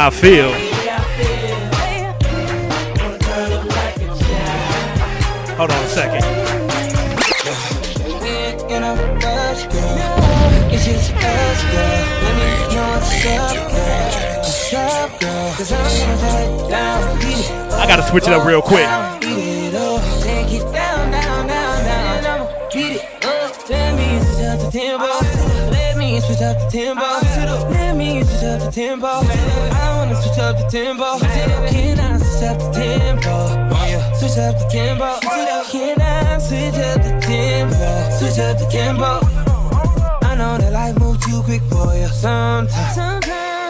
How 0.00 0.06
I 0.06 0.10
feel. 0.12 0.50
Hold 5.58 5.70
on 5.70 5.84
a 5.84 5.88
second. 5.88 6.24
I 17.74 17.86
gotta 17.86 18.02
switch 18.04 18.26
it 18.26 18.32
up 18.32 18.46
real 18.46 18.62
quick. 18.62 18.88
Let 25.70 25.96
me 25.98 26.20
switch 26.20 26.40
up 26.40 26.58
the 26.58 26.68
tempo. 26.70 27.02
Let 27.70 27.96
me 27.96 28.24
switch 28.24 28.42
up 28.42 28.60
the 28.60 28.70
tempo. 28.72 29.89
Me 30.10 30.16
switch 30.16 30.38
up 30.38 30.58
the 30.58 30.64
tempo. 30.64 31.04
I 31.04 31.14
wanna 31.22 32.18
switch 32.18 32.42
up 32.42 32.58
the 32.58 32.70
tempo. 32.72 33.70
Can 33.70 34.00
I 34.00 34.12
switch 34.18 34.38
up 34.38 34.58
the 34.58 34.66
tempo? 34.68 35.20
Switch 35.20 35.46
up 35.46 35.58
the 35.62 35.68
tempo. 35.70 35.70
Can 35.70 36.00
I 36.00 36.38
switch 36.38 36.74
up 36.82 36.98
the 36.98 37.12
tempo? 37.22 38.18
Switch 38.18 38.38
up 38.40 38.58
the 38.58 38.66
tempo. 38.66 39.20
I 40.26 40.34
know 40.34 40.58
that 40.58 40.72
life 40.72 40.98
moves 40.98 41.24
too 41.24 41.40
quick 41.44 41.62
for 41.70 41.94
you 41.94 42.08
sometimes. 42.08 42.96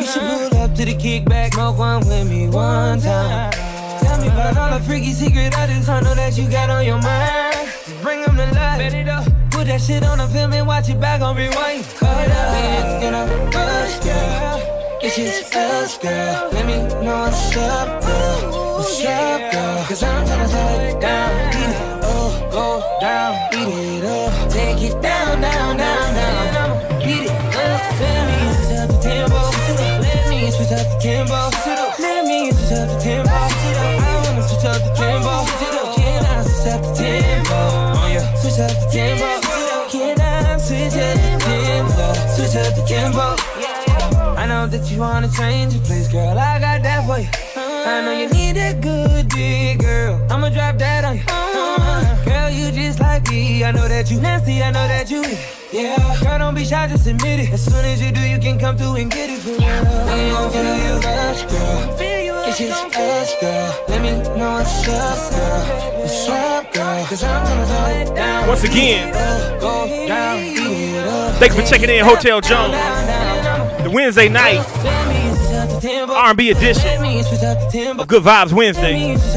You 0.00 0.06
should 0.06 0.22
pull 0.22 0.60
up 0.62 0.74
to 0.76 0.84
the 0.86 0.94
kickback, 0.94 1.52
smoke 1.52 1.76
one 1.76 2.00
with 2.08 2.30
me 2.30 2.48
one 2.48 3.00
time. 3.02 3.52
Tell 4.00 4.18
me 4.22 4.28
about 4.28 4.56
all 4.56 4.78
the 4.78 4.84
freaky 4.86 5.12
secret 5.12 5.54
I 5.58 5.66
just 5.66 5.88
don't 5.88 6.04
know 6.04 6.14
that 6.14 6.38
you 6.38 6.48
got 6.48 6.70
on 6.70 6.86
your 6.86 7.02
mind. 7.02 7.68
Just 7.84 8.00
bring 8.00 8.22
them 8.22 8.36
to 8.36 8.46
life. 8.54 8.78
Bet 8.78 8.94
it 8.94 9.08
up. 9.08 9.26
Put 9.50 9.66
that 9.66 9.82
shit 9.82 10.02
on 10.04 10.16
the 10.16 10.26
film 10.28 10.54
and 10.54 10.66
watch 10.66 10.88
it 10.88 10.98
back 10.98 11.20
on 11.20 11.36
rewind. 11.36 11.84
Cut 11.98 12.30
up. 12.30 12.54
It's 12.56 13.04
in 13.04 13.69
It's 15.12 15.16
just 15.16 15.56
us, 15.56 15.98
girl. 15.98 16.50
Let 16.52 16.66
me 16.66 16.76
know 17.04 17.26
what's 17.26 17.56
up, 17.56 18.00
girl. 18.00 18.78
What's 18.78 19.04
up, 19.04 19.50
girl? 19.50 19.84
Cause 19.90 20.04
I'm 20.04 20.24
tryna 20.24 20.86
it 20.86 21.00
down. 21.00 21.50
Beat 21.50 21.66
it 21.66 22.04
up, 22.06 22.52
go 22.52 22.98
down. 23.00 23.34
Beat 23.50 23.66
it 23.66 24.04
up. 24.04 24.50
Take 24.52 24.82
it 24.86 25.02
down, 25.02 25.40
down, 25.40 25.76
down, 25.78 26.14
down. 26.14 26.78
Beat 27.02 27.26
it 27.26 27.30
up. 27.58 27.82
Let 27.98 28.22
me 28.30 28.54
switch 28.54 28.78
up 28.78 28.86
the 28.86 28.98
tempo. 29.02 29.50
Let 29.98 30.28
me 30.30 30.50
switch 30.54 30.70
up 30.78 30.86
the 30.86 30.98
tempo. 31.02 31.50
Let 31.98 32.24
me 32.30 32.52
switch 32.52 32.70
up 32.70 32.86
the 32.86 32.98
tempo. 33.02 33.34
I 33.34 34.14
wanna 34.22 34.42
switch 34.46 34.64
up 34.64 34.78
the 34.78 34.94
tempo. 34.94 35.34
Can 35.98 36.22
I 36.22 36.46
switch 36.46 36.70
up 36.70 36.82
the 36.86 36.94
tempo? 36.94 37.58
Oh, 37.98 38.14
switch 38.38 38.62
up 38.62 38.78
the 38.78 38.86
tempo. 38.94 39.26
Can 39.90 40.20
I 40.20 40.56
switch 40.62 40.94
up 41.02 41.18
the 41.18 41.42
tempo? 41.42 42.06
Switch 42.30 42.54
up 42.62 42.70
the 42.78 42.82
tempo. 42.86 43.59
I 44.40 44.46
know 44.46 44.66
that 44.66 44.90
you 44.90 45.00
wanna 45.00 45.28
change 45.28 45.74
your 45.74 45.82
place, 45.84 46.08
girl. 46.08 46.38
I 46.38 46.58
got 46.58 46.82
that 46.82 47.04
for 47.06 47.18
you. 47.20 47.28
I 47.60 48.00
know 48.04 48.12
you 48.12 48.28
need 48.30 48.56
a 48.56 48.72
good 48.80 49.28
dick, 49.28 49.80
girl. 49.80 50.14
I'ma 50.30 50.48
drop 50.48 50.78
that 50.78 51.04
on 51.04 51.16
you. 51.18 51.24
Uh, 51.28 52.24
Girl, 52.24 52.48
you 52.50 52.70
just 52.72 53.00
like 53.00 53.28
me. 53.30 53.62
I 53.64 53.70
know 53.72 53.86
that 53.86 54.10
you 54.10 54.18
nasty. 54.20 54.62
I 54.62 54.70
know 54.70 54.86
that 54.88 55.10
you. 55.10 55.22
Yeah, 55.72 55.96
girl, 56.22 56.38
don't 56.38 56.54
be 56.54 56.64
shy, 56.64 56.88
just 56.88 57.06
admit 57.06 57.40
it. 57.40 57.52
As 57.52 57.62
soon 57.64 57.84
as 57.84 58.00
you 58.02 58.12
do, 58.12 58.20
you 58.22 58.38
can 58.38 58.58
come 58.58 58.76
through 58.78 58.96
and 58.96 59.10
get 59.10 59.28
it 59.28 59.40
for 59.40 59.50
real. 59.50 59.58
We 59.60 60.30
gon' 60.32 60.50
feel 60.50 60.76
you 60.86 60.94
rush, 61.04 61.42
girl. 61.52 61.96
It's 62.48 62.58
just 62.58 62.96
us, 62.96 63.34
girl. 63.40 63.84
Let 63.88 64.00
me 64.02 64.12
know 64.38 64.52
what's 64.54 64.88
up, 64.88 65.30
girl. 65.36 66.00
What's 66.00 66.28
up, 66.28 66.72
girl? 66.72 67.04
Cause 67.06 67.22
I'm 67.22 67.44
gonna 67.44 67.66
slow 67.66 67.86
it 68.02 68.16
down. 68.16 68.48
Once 68.48 68.64
again, 68.64 69.12
Go 69.60 69.86
down, 70.08 70.38
beat 70.40 70.96
it 70.96 71.06
up. 71.06 71.34
thanks 71.36 71.54
for 71.54 71.62
checking 71.62 71.90
in, 71.90 72.04
Hotel 72.04 72.40
Jones. 72.40 73.19
Wednesday 73.92 74.28
night 74.28 74.60
R&B 76.10 76.50
edition 76.50 77.00
Good 78.06 78.22
Vibes 78.22 78.52
Wednesday. 78.52 79.16
Switch 79.16 79.36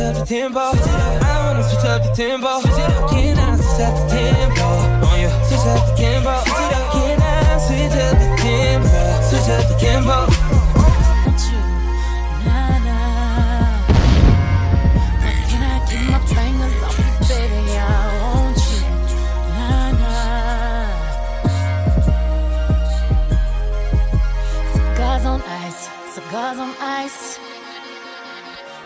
up 9.49 9.67
the 9.67 9.77
tempo. 9.79 10.42
Cigars 26.33 26.57
on 26.57 26.73
ice. 26.79 27.37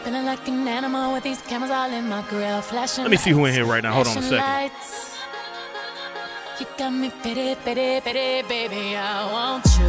Feeling 0.04 0.26
like 0.26 0.45
an 0.50 0.68
animal 0.68 1.14
with 1.14 1.24
these 1.24 1.41
cameras 1.43 1.72
all 1.72 1.89
in 1.89 2.10
my 2.10 2.22
grill, 2.30 2.62
flashing. 2.62 3.06
Let 3.06 3.12
me 3.12 3.16
see 3.16 3.30
who 3.32 3.45
in 3.45 3.54
here 3.54 3.64
right 3.64 3.82
now. 3.82 3.93
Hold 3.93 4.08
on 4.08 4.18
a 4.18 4.22
second. 4.22 4.38
lights. 4.39 5.16
You 6.60 6.66
got 6.78 6.89
me 6.89 7.10
pity, 7.24 7.56
pity, 7.64 8.02
pity, 8.02 8.45
baby. 8.50 8.98
I 8.98 9.32
want 9.32 9.66
you. 9.80 9.86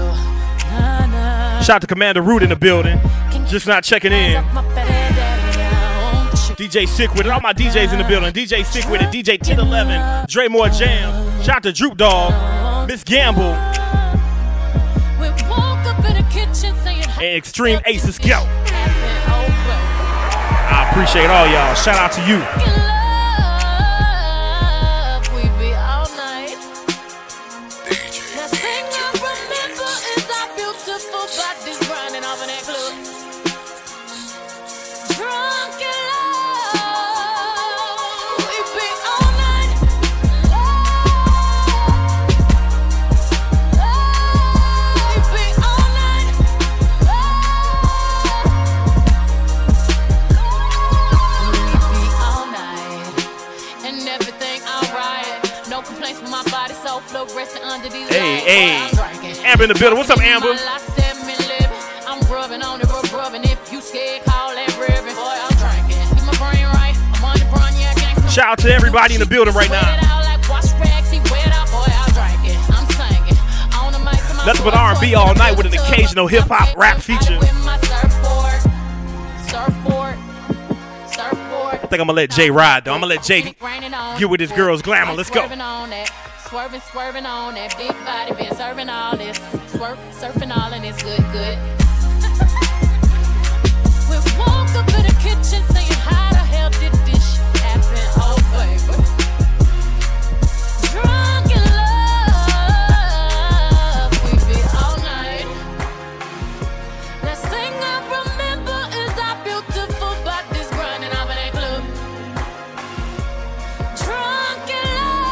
Nah, 0.71 1.07
nah. 1.07 1.61
Shout 1.61 1.77
out 1.77 1.81
to 1.81 1.89
Commander 1.89 2.23
Root 2.23 2.45
in 2.45 2.51
the 2.51 2.57
building. 2.57 3.01
Just 3.49 3.67
not 3.67 3.83
checking 3.83 4.13
in. 4.13 4.45
DJ 6.55 6.87
Sick 6.87 7.13
with 7.15 7.27
it. 7.27 7.33
All 7.33 7.41
my 7.41 7.53
DJs 7.53 7.93
in 7.93 7.99
the 7.99 8.05
building. 8.05 8.33
DJ 8.33 8.65
Sick 8.65 8.89
with 8.89 9.01
it. 9.01 9.09
DJ 9.09 9.37
1011. 9.39 10.27
Dre 10.29 10.47
Moore 10.47 10.69
Jam. 10.69 11.43
Shout 11.43 11.57
out 11.57 11.63
to 11.65 11.73
Droop 11.73 11.97
Dog. 11.97 12.89
Miss 12.89 13.03
Gamble. 13.03 13.57
And 17.21 17.37
Extreme 17.37 17.81
Aces 17.85 18.17
Go. 18.17 18.45
I 20.71 20.89
appreciate 20.91 21.27
all 21.27 21.47
y'all. 21.49 21.75
Shout 21.75 21.99
out 21.99 22.13
to 22.13 22.21
you. 22.29 22.78
Right. 66.73 66.97
I'm 66.97 67.25
on 67.29 67.37
the 67.37 67.45
brown, 67.53 67.77
yeah, 67.77 67.93
gangsta. 67.93 68.31
Shout 68.33 68.47
out 68.47 68.59
to 68.61 68.73
everybody 68.73 69.15
in 69.15 69.21
the 69.21 69.27
building 69.27 69.53
right 69.53 69.69
now. 69.69 69.85
it 69.85 70.03
out 70.03 70.25
like 70.25 70.49
wash 70.49 70.73
rags, 70.81 71.11
he 71.11 71.21
wet 71.29 71.53
out, 71.53 71.69
boy, 71.69 71.93
I'm 71.93 72.09
drinking. 72.17 72.57
I'm 72.73 72.89
singing. 72.97 73.37
On 73.77 73.93
the 73.93 74.01
mic 74.01 74.17
to 74.17 74.35
my 74.35 74.47
Nothing 74.47 74.65
but 74.65 74.73
R&B 74.73 75.15
all 75.15 75.35
night 75.35 75.55
with 75.55 75.67
an 75.67 75.75
occasional 75.75 76.27
hip 76.27 76.45
hop 76.49 76.75
rap 76.75 77.03
feature. 77.03 77.39
I 81.71 81.91
think 81.91 82.01
I'm 82.01 82.07
gonna 82.07 82.13
let 82.13 82.31
Jay 82.31 82.51
ride 82.51 82.85
though. 82.85 82.93
I'm 82.93 83.01
gonna 83.01 83.15
let 83.15 83.23
Jay 83.25 83.55
get 84.19 84.29
with 84.29 84.41
his 84.41 84.53
girl's 84.53 84.83
glamour. 84.83 85.15
Let's 85.15 85.31
go. 85.31 85.47
Swerving 86.49 86.81
Swerving, 86.81 87.27
on 87.27 87.55
that 87.57 87.77
big 87.77 87.93
body, 88.07 88.33
been 88.33 88.57
serving 88.57 88.89
all 88.89 89.15
this. 89.19 89.39
Swerp, 89.71 89.99
surfing 90.13 90.51
all 90.51 90.73
and 90.73 90.83
it's 90.83 91.03
good, 91.03 91.21
good. 91.31 91.78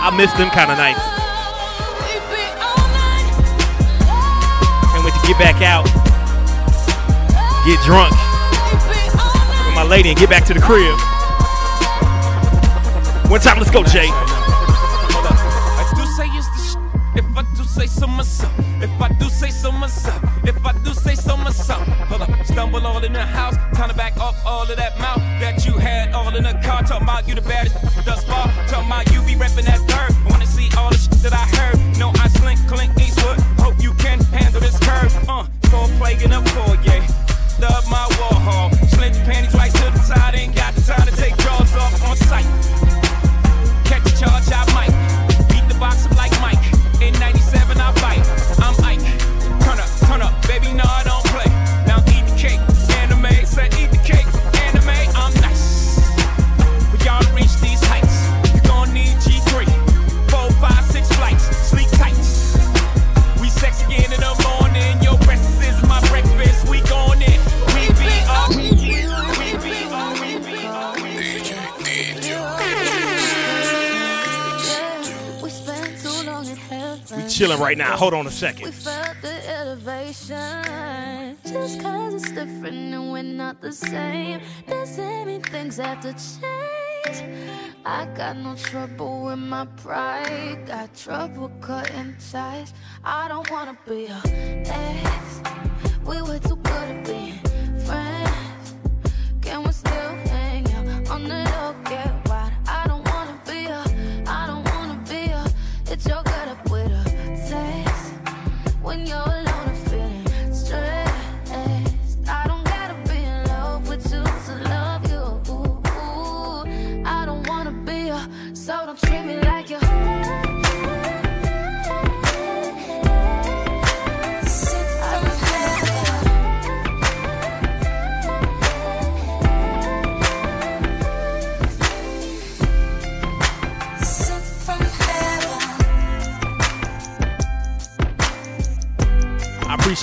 I 0.07 0.11
miss 0.17 0.33
them 0.35 0.51
kind 0.51 0.71
of 0.71 0.79
nights. 0.79 1.03
Can't 4.93 5.05
wait 5.05 5.13
to 5.15 5.27
get 5.27 5.37
back 5.37 5.61
out, 5.63 5.85
get 7.67 7.83
drunk 7.85 8.13
with 9.67 9.75
my 9.75 9.83
lady, 9.83 10.11
and 10.11 10.19
get 10.19 10.31
back 10.31 10.45
to 10.45 10.55
the 10.55 10.61
crib. 10.61 10.95
One 13.29 13.41
time, 13.41 13.59
let's 13.59 13.73
go, 13.73 13.83
Jay. 13.83 14.07
I 14.09 15.93
do 15.97 16.07
say 16.15 16.27
it's 16.39 16.47
the 16.55 16.63
sh- 16.63 16.79
if 17.19 17.37
I 17.37 17.43
do 17.57 17.65
say 17.65 17.87
so 17.89 18.07
myself. 18.07 18.53
If 18.81 19.01
I 19.03 19.09
do 19.09 19.29
say 19.29 19.51
so 19.51 19.73
myself. 19.73 20.23
If 20.47 20.64
I 20.64 20.72
do 20.84 20.94
say 20.94 21.16
so 21.16 21.36
myself. 21.36 21.82
Hold 22.09 22.22
up, 22.22 22.30
stumble 22.47 22.86
all 22.86 23.03
in 23.03 23.12
the 23.12 23.22
house. 23.22 23.57
Time 23.76 23.88
to 23.88 23.97
back 23.97 24.16
up 24.18 24.34
all 24.47 24.62
of 24.62 24.76
that 24.76 24.97
mouth 25.01 25.18
that 25.40 25.66
you 25.66 25.72
had 25.72 26.12
all 26.12 26.34
in 26.36 26.44
the 26.44 26.53
car. 26.64 26.82
Talking 26.82 27.03
about 27.03 27.26
you 27.26 27.34
the 27.34 27.40
baddest 27.42 27.74
thus 28.05 28.22
far. 28.24 28.47
Talking 28.68 28.86
about 28.86 29.12
you 29.12 29.20
be 29.22 29.34
repping 29.34 29.66
that 29.66 29.80
third. 29.90 30.14
I 30.24 30.30
wanna 30.30 30.47
see 30.47 30.68
all 30.78 30.90
the 30.90 30.99
shit 30.99 31.18
that 31.26 31.32
I 31.32 31.44
heard. 31.59 31.99
No, 31.99 32.12
I 32.22 32.28
slink, 32.28 32.61
clink, 32.68 32.92
Eastwood. 33.01 33.40
Hope 33.59 33.82
you 33.82 33.92
can 33.94 34.20
handle 34.30 34.61
this 34.61 34.78
curve. 34.78 35.12
Uh, 35.28 35.47
plague 35.99 36.22
in 36.22 36.30
the 36.30 36.40
foyer. 36.55 37.03
Love 37.59 37.90
my 37.90 38.07
chilling 77.37 77.61
right 77.61 77.76
now. 77.76 77.95
Hold 77.97 78.14
on 78.14 78.26
a 78.26 78.30
second. 78.30 78.64
We 78.64 78.72
felt 78.72 79.16
the 79.20 79.51
elevation. 79.51 81.37
Just 81.45 81.80
cause 81.82 82.14
it's 82.14 82.30
different 82.30 82.95
and 82.95 83.12
we're 83.12 83.22
not 83.22 83.61
the 83.61 83.72
same. 83.72 84.41
Doesn't 84.66 85.53
have 85.78 86.01
to 86.01 86.12
change. 86.12 87.41
I 87.84 88.07
got 88.16 88.39
no 88.39 88.55
trouble 88.57 89.24
with 89.24 89.39
my 89.39 89.66
pride. 89.76 90.64
Got 90.66 90.95
trouble 90.97 91.51
cutting 91.61 92.16
ties. 92.30 92.72
I 93.05 93.28
don't 93.28 93.51
wanna 93.51 93.76
be 93.87 94.09
your 94.09 94.22
ex. 94.24 95.43
We 96.07 96.22
were 96.22 96.39
too 96.39 96.57
good 96.57 96.89
at 96.95 97.05
being 97.05 97.39
friends. 97.84 98.74
Can 99.43 99.62
we 99.62 99.72
still 99.72 100.14
hang 100.32 100.64
out 100.72 101.11
on 101.11 101.24
the? 101.24 101.47
Get 101.89 102.16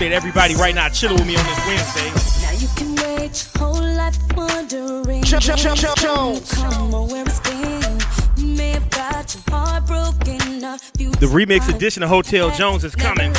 appreciate 0.04 0.16
everybody 0.16 0.56
right 0.56 0.76
now 0.76 0.90
chilling 0.90 1.18
with 1.18 1.28
me 1.28 1.36
on 1.36 1.46
this 1.46 1.66
Wednesday. 1.66 2.46
Now 2.46 2.52
you 2.60 2.68
can 2.76 2.96
wait 2.96 3.48
your 3.56 3.64
whole 3.64 3.96
life 3.96 4.18
wondering 4.36 5.24
Ch- 5.24 5.40
ch- 5.40 5.56
ch- 5.56 5.80
ch- 5.80 6.04
when 6.04 6.42
come 6.42 6.94
or 6.94 7.08
where 7.08 7.26
it's 7.26 7.40
been. 7.40 8.00
You 8.38 8.56
may 8.58 8.72
have 8.72 8.90
got 8.90 9.34
your 9.34 9.44
heart 9.50 9.86
broken 9.88 10.64
a 10.64 10.78
few 10.98 11.12
The 11.12 11.28
remix 11.28 11.74
edition 11.74 12.04
of 12.04 12.10
Hotel 12.10 12.52
Jones 12.52 12.84
is 12.84 12.96
coming. 12.96 13.34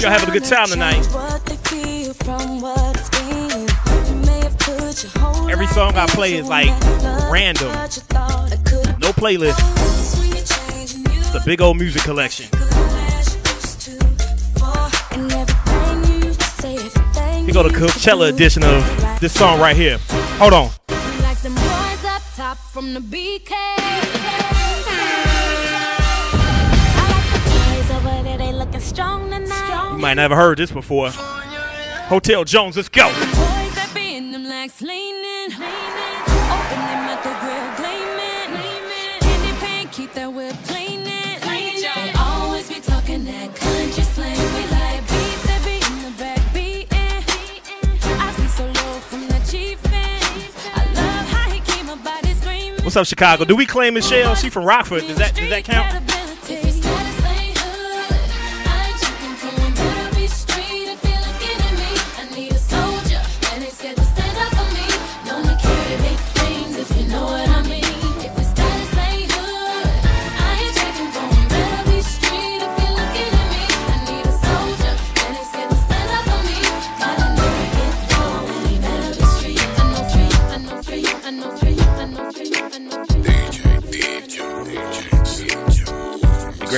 Hope 0.00 0.08
y'all 0.08 0.18
having 0.18 0.30
a 0.30 0.32
good 0.32 0.48
time 0.48 0.66
tonight. 0.66 1.06
Every 5.52 5.66
song 5.66 5.94
I 5.94 6.06
play 6.08 6.36
is 6.36 6.48
like 6.48 6.70
random. 7.30 7.68
No 8.98 9.12
playlist. 9.12 9.60
It's 10.24 11.34
a 11.34 11.42
big 11.44 11.60
old 11.60 11.76
music 11.76 12.00
collection. 12.00 12.46
you 17.46 17.52
go 17.52 17.62
to 17.62 17.68
Coachella 17.68 18.30
edition 18.32 18.64
of 18.64 19.20
this 19.20 19.34
song 19.34 19.60
right 19.60 19.76
here. 19.76 19.98
Hold 20.38 20.54
on. 20.54 20.79
Chief 30.18 30.34
heard 30.34 30.58
this 30.58 30.72
before. 30.72 31.10
Hotel 31.10 32.44
Jones, 32.44 32.76
let's 32.76 32.88
go. 32.88 33.06
What's 52.82 52.96
up, 52.96 53.06
Chicago? 53.06 53.44
Do 53.44 53.54
we 53.54 53.66
claim 53.66 53.94
Michelle? 53.94 54.34
She 54.34 54.50
from 54.50 54.64
Rockford. 54.64 55.02
Does 55.06 55.18
that 55.18 55.36
does 55.36 55.50
that 55.50 55.62
count? 55.62 56.09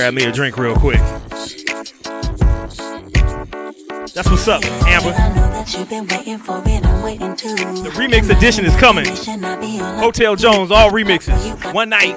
Grab 0.03 0.15
me 0.15 0.25
a 0.25 0.33
drink 0.33 0.57
real 0.57 0.75
quick. 0.75 0.99
That's 4.11 4.29
what's 4.29 4.49
up, 4.49 4.61
Amber. 4.85 5.13
The 7.53 7.91
remix 7.93 8.29
edition 8.29 8.65
is 8.65 8.75
coming. 8.75 9.05
Hotel 10.01 10.35
Jones, 10.35 10.71
all 10.71 10.91
remixes. 10.91 11.73
One 11.73 11.87
night. 11.87 12.15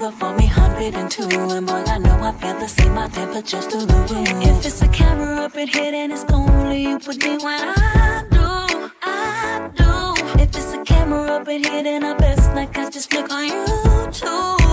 If 4.42 4.66
it's 4.66 4.82
a 4.82 4.88
camera 4.88 5.36
up 5.42 5.56
in 5.56 5.68
here, 5.68 5.92
then 5.92 6.10
it's 6.10 6.24
only 6.32 6.82
you 6.82 6.98
put 6.98 7.22
me 7.22 7.38
when 7.38 7.60
I 7.60 8.24
do, 8.32 8.90
I 9.00 9.70
do. 9.76 10.40
If 10.42 10.48
it's 10.48 10.72
a 10.72 10.82
camera 10.82 11.36
up 11.36 11.46
in 11.46 11.62
here, 11.62 11.84
then 11.84 12.02
I 12.02 12.14
best 12.14 12.52
not 12.52 12.74
catch 12.74 12.94
this 12.94 13.06
flick 13.06 13.30
on 13.30 13.48
YouTube. 13.48 14.65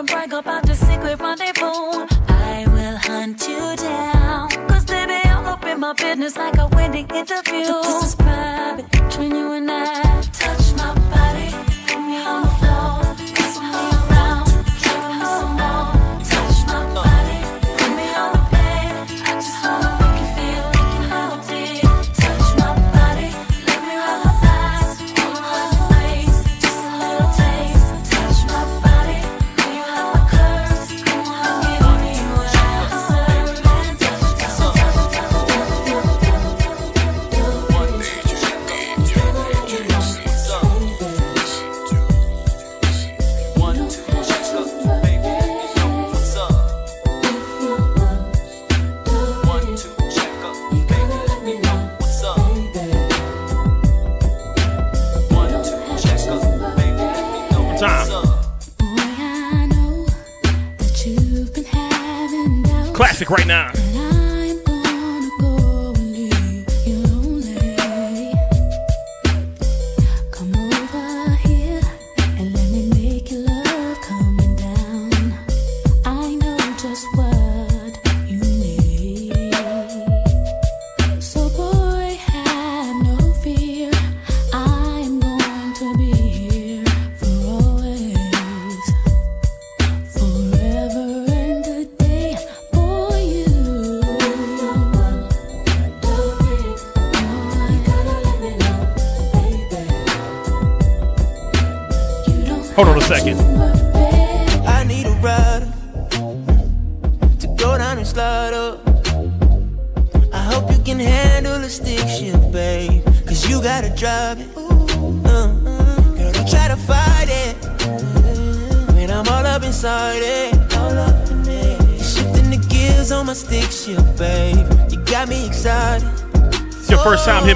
And 0.00 0.08
brag 0.08 0.32
about 0.32 0.62
the 0.64 0.74
secret 0.74 1.20
rendezvous, 1.20 2.06
I 2.26 2.64
will 2.68 2.96
hunt 2.96 3.46
you 3.46 3.76
down. 3.76 4.48
Cause 4.68 4.86
baby, 4.86 5.20
I'm 5.24 5.44
up 5.44 5.64
in 5.66 5.78
my 5.78 5.92
business 5.92 6.36
like 6.36 6.56
a 6.56 6.68
wedding 6.68 7.08
interview. 7.10 7.66
This 7.66 8.04
is 8.04 8.14
private 8.14 8.90
between 8.90 9.32
you 9.32 9.52
and 9.52 9.70
I. 9.70 10.09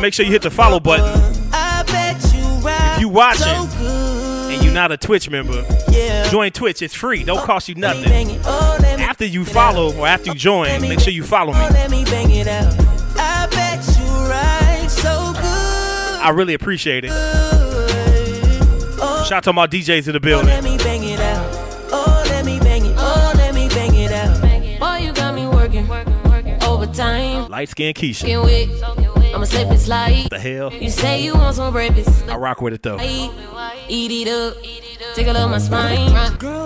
Make 0.04 0.12
sure 0.12 0.26
you 0.26 0.32
hit 0.32 0.42
the 0.42 0.50
follow 0.50 0.80
button. 0.80 1.06
You 1.06 1.12
ride 2.60 2.96
If 2.96 3.00
you 3.00 3.08
watching 3.08 3.46
and 4.52 4.62
you're 4.62 4.74
not 4.74 4.92
a 4.92 4.98
Twitch 4.98 5.30
member, 5.30 5.64
Yeah. 5.88 6.28
join 6.28 6.52
Twitch. 6.52 6.82
It's 6.82 6.92
free. 6.92 7.24
Don't 7.24 7.38
uh, 7.38 7.46
cost 7.46 7.70
you 7.70 7.74
nothing. 7.74 8.28
it, 8.28 8.38
oh, 8.44 8.76
let 8.82 8.98
me 8.98 9.04
After 9.04 9.24
you 9.24 9.46
follow 9.46 9.94
or 9.96 10.06
after 10.06 10.30
you 10.30 10.36
join, 10.36 10.78
make 10.82 11.00
sure 11.00 11.10
you 11.10 11.22
follow 11.22 11.54
Oh, 11.56 11.68
me. 11.68 11.74
let 11.74 11.90
me 11.90 12.04
bang 12.04 12.30
it 12.32 12.46
out. 12.46 12.70
I 13.16 13.46
bet 13.50 13.82
you 13.98 14.04
ride 14.28 14.88
so 14.90 15.32
good. 15.32 16.20
I 16.20 16.28
really 16.34 16.52
appreciate 16.52 17.06
it. 17.06 17.10
Oh, 17.10 19.24
Shout 19.26 19.38
out 19.38 19.44
to 19.44 19.54
my 19.54 19.66
DJs 19.66 20.08
in 20.08 20.12
the 20.12 20.16
oh, 20.16 20.20
building. 20.20 20.48
let 20.48 20.62
me 20.64 20.76
bang 20.76 21.02
it 21.02 21.18
out. 21.18 21.50
Oh, 21.92 22.22
let 22.28 22.44
me 22.44 22.58
bang 22.58 22.84
it. 22.84 22.94
Oh, 22.98 23.32
let 23.36 23.54
me 23.54 23.68
bang 23.70 23.94
it 23.94 24.12
out. 24.12 24.38
Boy, 24.78 24.98
you 25.06 25.14
got 25.14 25.34
me 25.34 25.46
working 25.46 25.88
overtime. 26.60 27.48
Light 27.48 27.70
skin 27.70 27.94
Keisha. 27.94 29.03
Get. 29.44 29.60
I'ma 29.60 29.64
slip 29.64 29.70
and 29.70 29.80
slide. 29.80 30.30
The 30.30 30.38
hell? 30.38 30.72
You 30.72 30.90
say 30.90 31.22
you 31.22 31.34
want 31.34 31.56
some 31.56 31.72
breakfast. 31.72 32.28
I 32.28 32.36
rock 32.36 32.62
with 32.62 32.72
it 32.74 32.82
though. 32.82 32.98
Eat, 33.00 33.30
eat 33.88 34.26
it 34.26 34.30
up. 34.30 34.56
Take 35.14 35.26
a 35.26 35.32
look 35.32 35.42
at 35.42 35.50
my 35.50 35.58
spine. 35.58 36.36
Girl, 36.38 36.63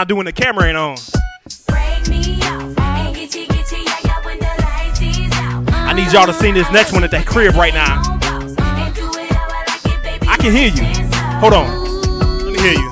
I 0.00 0.04
do 0.04 0.16
when 0.16 0.24
the 0.24 0.32
camera 0.32 0.64
ain't 0.64 0.78
on. 0.78 0.96
break 1.68 2.08
me 2.08 2.40
off. 2.40 2.78
And 2.78 3.14
get 3.14 3.34
you, 3.34 3.46
get 3.46 3.70
you, 3.70 3.76
yeah, 3.84 3.98
yeah, 4.02 4.24
when 4.24 4.38
the 4.38 4.46
lights 4.62 4.98
is 5.02 5.30
out. 5.34 5.70
I 5.74 5.92
need 5.92 6.10
y'all 6.10 6.24
to 6.24 6.32
sing 6.32 6.54
this 6.54 6.72
next 6.72 6.94
one 6.94 7.04
at 7.04 7.10
that 7.10 7.26
crib 7.26 7.54
right 7.54 7.74
now. 7.74 8.00
I 10.26 10.38
can 10.38 10.52
hear 10.52 10.68
you. 10.68 10.84
Hold 11.40 11.52
on. 11.52 12.46
Let 12.46 12.52
me 12.54 12.60
hear 12.60 12.72
you. 12.72 12.90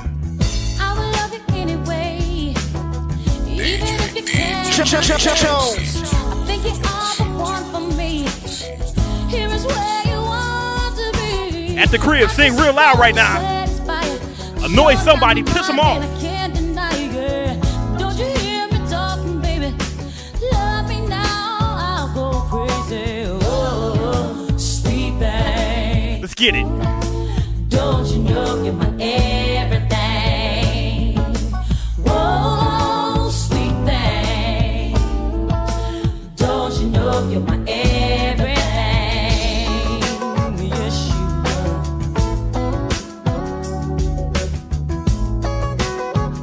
At 11.75 11.89
the 11.89 11.97
crib, 11.99 12.29
sing 12.29 12.55
real 12.55 12.73
loud 12.75 12.99
right 12.99 13.15
now. 13.15 13.59
Annoy 14.61 14.93
somebody, 14.95 15.41
piss 15.41 15.65
them 15.65 15.79
off. 15.79 16.18
Get 26.39 26.55
it. 26.55 26.63
Don't 27.67 28.07
you 28.07 28.19
know 28.19 28.63
you're 28.63 28.71
my 28.71 28.87
everything? 28.97 29.89
Whoa, 31.97 33.29
sweet 33.29 33.75
thing. 33.85 34.95
Don't 36.37 36.79
you 36.79 36.87
know 36.91 37.27
you're 37.27 37.41
my 37.41 37.57
everything? 37.67 38.55
Yes, 40.65 41.09
you 41.09 41.25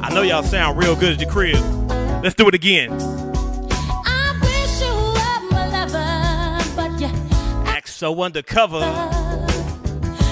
I 0.03 0.09
know 0.13 0.21
y'all 0.21 0.43
sound 0.43 0.77
real 0.77 0.95
good 0.95 1.13
at 1.13 1.17
the 1.17 1.25
crib. 1.25 1.57
Let's 2.23 2.35
do 2.35 2.47
it 2.47 2.53
again. 2.53 2.91
I 2.91 4.37
wish 4.43 4.79
you 4.79 4.93
were 4.93 5.41
my 5.49 5.65
lover, 5.71 6.63
but 6.75 7.01
you 7.01 7.09
Act 7.65 7.89
so 7.89 8.21
undercover. 8.21 9.16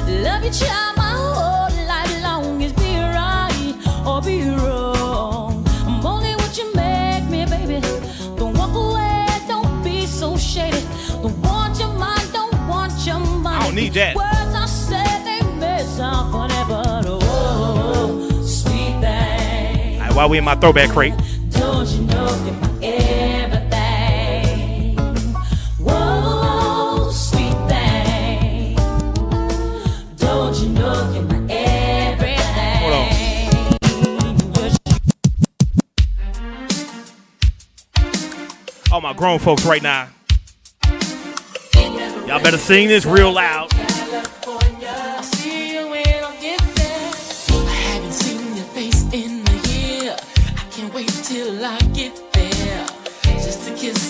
Love 0.08 0.44
your 0.44 0.54
child 0.54 0.98
my 0.98 1.12
whole 1.12 1.88
life 1.88 2.22
long. 2.24 2.62
Is 2.62 2.74
be 2.74 2.98
right 2.98 3.76
or 4.06 4.22
be 4.22 4.50
wrong. 4.50 5.66
I'm 5.86 6.06
only 6.06 6.36
what 6.36 6.58
you 6.58 6.74
make 6.74 7.26
me, 7.30 7.46
baby. 7.46 7.82
Don't 8.38 8.58
walk 8.58 8.74
away, 8.76 9.26
don't 9.48 9.84
be 9.84 10.06
so 10.06 10.38
shady. 10.38 10.82
Don't 11.22 11.38
want 11.42 11.80
your 11.80 11.94
mind, 11.94 12.32
don't 12.34 12.68
want 12.68 12.94
your 13.06 13.20
money. 13.20 13.58
I 13.58 13.66
don't 13.66 13.76
need 13.76 13.94
that. 13.94 14.16
Words 14.16 14.56
I 14.56 14.66
say 14.66 15.16
they 15.60 15.84
sound 15.84 16.32
funny, 16.32 16.54
but 16.68 17.06
oh, 17.08 18.42
sweet 18.44 19.00
thing. 19.02 20.00
Right, 20.00 20.14
while 20.14 20.30
we 20.30 20.38
in 20.38 20.44
my 20.44 20.56
throwback 20.56 20.90
crate. 20.90 21.14
Don't 21.52 21.88
you 21.88 22.02
know 22.04 22.65
grown 39.26 39.40
folks 39.40 39.66
right 39.66 39.82
now. 39.82 40.08
Y'all 42.28 42.44
better 42.44 42.60
sing 42.60 42.88
this 42.88 43.08
real 43.08 43.32
loud. 43.32 43.72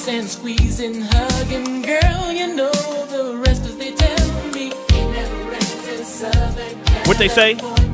And 0.08 0.30
squeeze 0.30 0.80
and 0.82 1.04
hug 1.04 1.52
and 1.52 1.84
girl, 1.84 2.32
you 2.32 2.56
know 2.56 2.72
the 3.08 3.42
rest 3.44 3.64
they 3.80 3.92
tell 3.92 4.52
me. 4.54 4.70
What 7.08 7.18
they 7.18 7.28
say? 7.28 7.85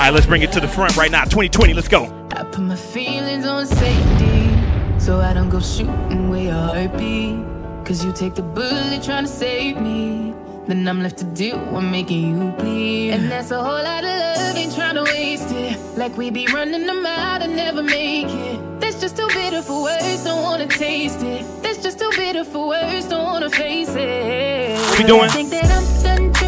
Right, 0.00 0.14
let's 0.14 0.26
bring 0.26 0.42
it 0.42 0.52
to 0.52 0.60
the 0.60 0.68
front 0.68 0.96
right 0.96 1.10
now. 1.10 1.24
2020, 1.24 1.74
let's 1.74 1.88
go. 1.88 2.04
I 2.32 2.44
put 2.44 2.60
my 2.60 2.76
feelings 2.76 3.46
on 3.46 3.66
safety 3.66 4.98
so 4.98 5.20
I 5.20 5.32
don't 5.34 5.50
go 5.50 5.60
shooting 5.60 6.30
where 6.30 6.44
your 6.44 6.52
heart 6.54 6.96
be. 6.96 7.44
Cause 7.84 8.04
you 8.04 8.12
take 8.12 8.34
the 8.34 8.42
bullet 8.42 9.02
trying 9.02 9.24
to 9.24 9.30
save 9.30 9.80
me. 9.80 10.32
Then 10.66 10.86
I'm 10.86 11.02
left 11.02 11.18
to 11.18 11.24
do 11.24 11.54
I'm 11.54 11.90
making 11.90 12.38
you 12.38 12.50
bleed. 12.52 13.10
And 13.10 13.30
that's 13.30 13.50
a 13.50 13.62
whole 13.62 13.82
lot 13.82 14.04
of 14.04 14.10
love, 14.10 14.56
ain't 14.56 14.74
trying 14.74 14.94
to 14.94 15.02
waste 15.02 15.50
it. 15.50 15.76
Like 15.98 16.16
we 16.16 16.30
be 16.30 16.46
running 16.46 16.86
them 16.86 17.04
out 17.04 17.42
and 17.42 17.56
never 17.56 17.82
make 17.82 18.28
it. 18.28 18.80
That's 18.80 19.00
just 19.00 19.16
too 19.16 19.26
bitter 19.28 19.62
for 19.62 19.82
words, 19.82 20.24
don't 20.24 20.42
wanna 20.42 20.68
taste 20.68 21.22
it. 21.22 21.44
That's 21.62 21.82
just 21.82 21.98
too 21.98 22.10
bitter 22.16 22.44
for 22.44 22.68
words, 22.68 23.08
don't 23.08 23.24
wanna 23.24 23.50
face 23.50 23.94
it. 23.96 24.78
What 24.90 24.98
we 24.98 25.04
doing? 25.04 26.39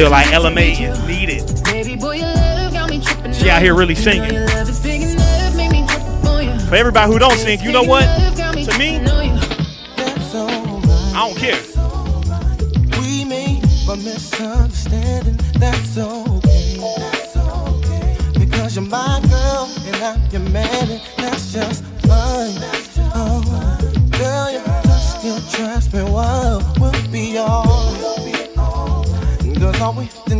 Feel 0.00 0.10
like 0.10 0.28
LMA 0.28 0.80
is 0.80 1.06
needed. 1.06 1.42
Baby 1.64 1.94
boy, 1.94 2.14
your 2.14 2.24
love 2.24 2.72
got 2.72 2.88
me 2.88 3.02
tripping. 3.02 3.34
She 3.34 3.50
out 3.50 3.60
here 3.60 3.74
really 3.74 3.94
singing. 3.94 4.32
Your 4.32 4.46
love 4.46 4.66
is 4.70 4.80
big 4.80 5.02
enough, 5.02 5.54
make 5.54 5.72
me 5.72 5.86
trip 5.86 6.24
on 6.24 6.42
you. 6.42 6.58
For 6.68 6.76
everybody 6.76 7.12
who 7.12 7.18
don't 7.18 7.36
sing, 7.36 7.60
you 7.60 7.70
know 7.70 7.82
what? 7.82 8.04
To 8.04 8.78
me, 8.78 8.96
I 8.96 9.04
don't 11.14 11.36
care. 11.36 11.60
We 12.98 13.26
made 13.26 13.62
a 13.62 13.96
misunderstanding. 13.96 15.36
That's 15.58 15.98
okay. 15.98 16.78
That's 16.96 17.36
okay. 17.36 18.16
Because 18.38 18.76
you're 18.76 18.86
my 18.86 19.20
girl 19.28 19.70
and 19.84 19.96
I'm 19.96 20.30
your 20.30 20.48
man, 20.48 21.02
we? 29.96 30.06
Can 30.26 30.39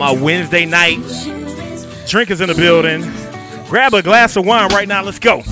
my 0.00 0.10
Wednesday 0.10 0.64
night, 0.64 0.96
drinkers 2.08 2.40
in 2.40 2.48
the 2.48 2.54
building. 2.56 3.02
Grab 3.68 3.92
a 3.92 4.02
glass 4.02 4.34
of 4.34 4.46
wine 4.46 4.70
right 4.70 4.88
now. 4.88 5.02
Let's 5.02 5.18
go. 5.18 5.42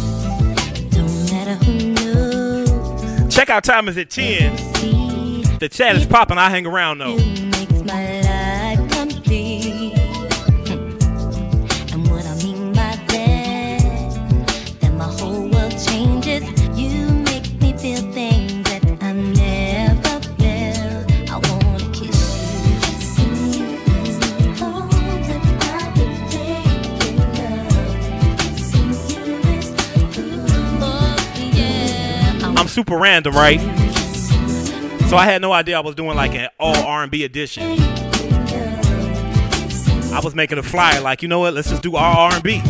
Check 3.29 3.51
out 3.51 3.63
time 3.63 3.89
is 3.89 3.99
at 3.99 4.09
10. 4.09 5.59
The 5.59 5.69
chat 5.71 5.97
is 5.97 6.07
popping. 6.07 6.39
I 6.39 6.49
hang 6.49 6.67
around 6.67 6.99
though. 6.99 7.48
Super 32.79 32.97
random, 32.97 33.35
right? 33.35 33.59
So 35.09 35.17
I 35.17 35.25
had 35.25 35.43
no 35.43 35.51
idea 35.51 35.77
I 35.77 35.81
was 35.81 35.97
doing 35.97 36.15
like 36.15 36.33
an 36.37 36.49
all 36.61 36.77
R&B 36.77 37.25
edition. 37.25 37.65
I 40.13 40.21
was 40.23 40.37
making 40.37 40.59
a 40.59 40.63
flyer 40.63 41.01
like, 41.01 41.21
you 41.21 41.27
know 41.27 41.41
what? 41.41 41.55
Let's 41.55 41.71
just 41.71 41.83
do 41.83 41.97
all 41.97 42.31
R&B. 42.31 42.63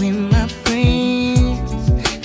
with 0.00 0.16
my 0.32 0.48
friends. 0.48 1.70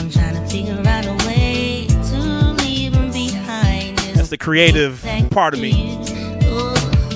I'm 0.01 0.09
trying 0.09 0.35
to 0.35 0.47
figure 0.49 0.81
out 0.87 1.05
a 1.05 1.27
way 1.27 1.87
to 1.89 2.53
leave 2.63 2.93
them 2.93 3.11
behind. 3.11 3.97
That's 3.97 4.29
the 4.29 4.37
creative 4.37 5.05
part 5.31 5.53
of 5.53 5.59
me. 5.59 5.97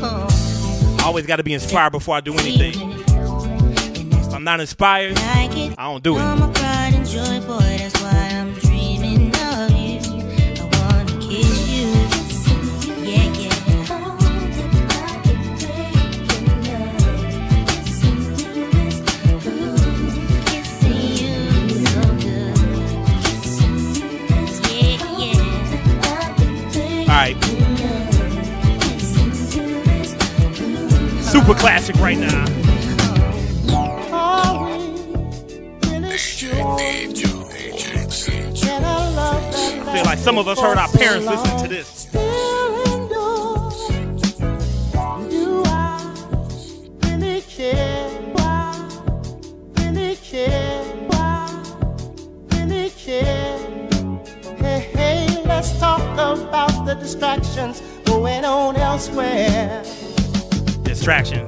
I 0.02 1.04
always 1.06 1.26
got 1.26 1.38
to 1.38 1.44
be 1.44 1.54
inspired 1.54 1.92
before 1.92 2.18
I 2.18 2.20
do 2.20 2.34
anything. 2.34 2.74
If 4.12 4.34
I'm 4.34 4.44
not 4.44 4.60
inspired, 4.60 5.18
I 5.18 5.74
don't 5.78 6.04
do 6.04 6.18
it. 6.18 6.65
super 31.46 31.60
classic 31.60 31.96
right 31.98 32.18
now. 32.18 32.46
I 39.78 39.94
feel 39.94 40.06
like 40.06 40.18
some 40.18 40.40
of 40.40 40.48
us 40.48 40.60
heard 40.60 40.78
our 40.78 40.88
parents 40.90 41.28
listen 41.28 41.58
to 41.60 41.68
this. 41.68 42.08
Distractions 57.02 57.82
going 58.06 58.46
on 58.46 58.78
elsewhere. 58.78 59.84
Distraction. 61.06 61.46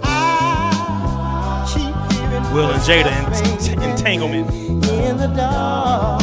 Will 2.53 2.69
and 2.69 2.81
Jada 2.83 3.09
entanglement. 3.91 4.51
in 4.51 5.17
the 5.17 5.25
dark. 5.35 6.21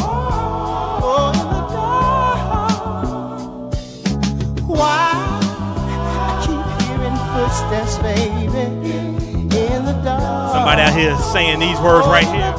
Oh, 1.03 1.33
in 1.35 1.49
the 1.51 1.63
dark. 1.75 2.71
Why? 4.69 5.11
I 5.17 5.19
keep 6.47 6.65
hearing 6.87 7.19
footsteps, 7.35 7.95
baby, 7.99 8.47
in 9.59 9.81
the 9.85 9.95
dark. 10.05 10.53
Somebody 10.55 10.83
out 10.83 10.95
here 10.97 11.17
saying 11.33 11.59
these 11.59 11.81
words 11.81 12.07
right 12.07 12.29
here. 12.29 12.55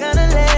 Not 0.00 0.14
gonna 0.16 0.34
let 0.34 0.53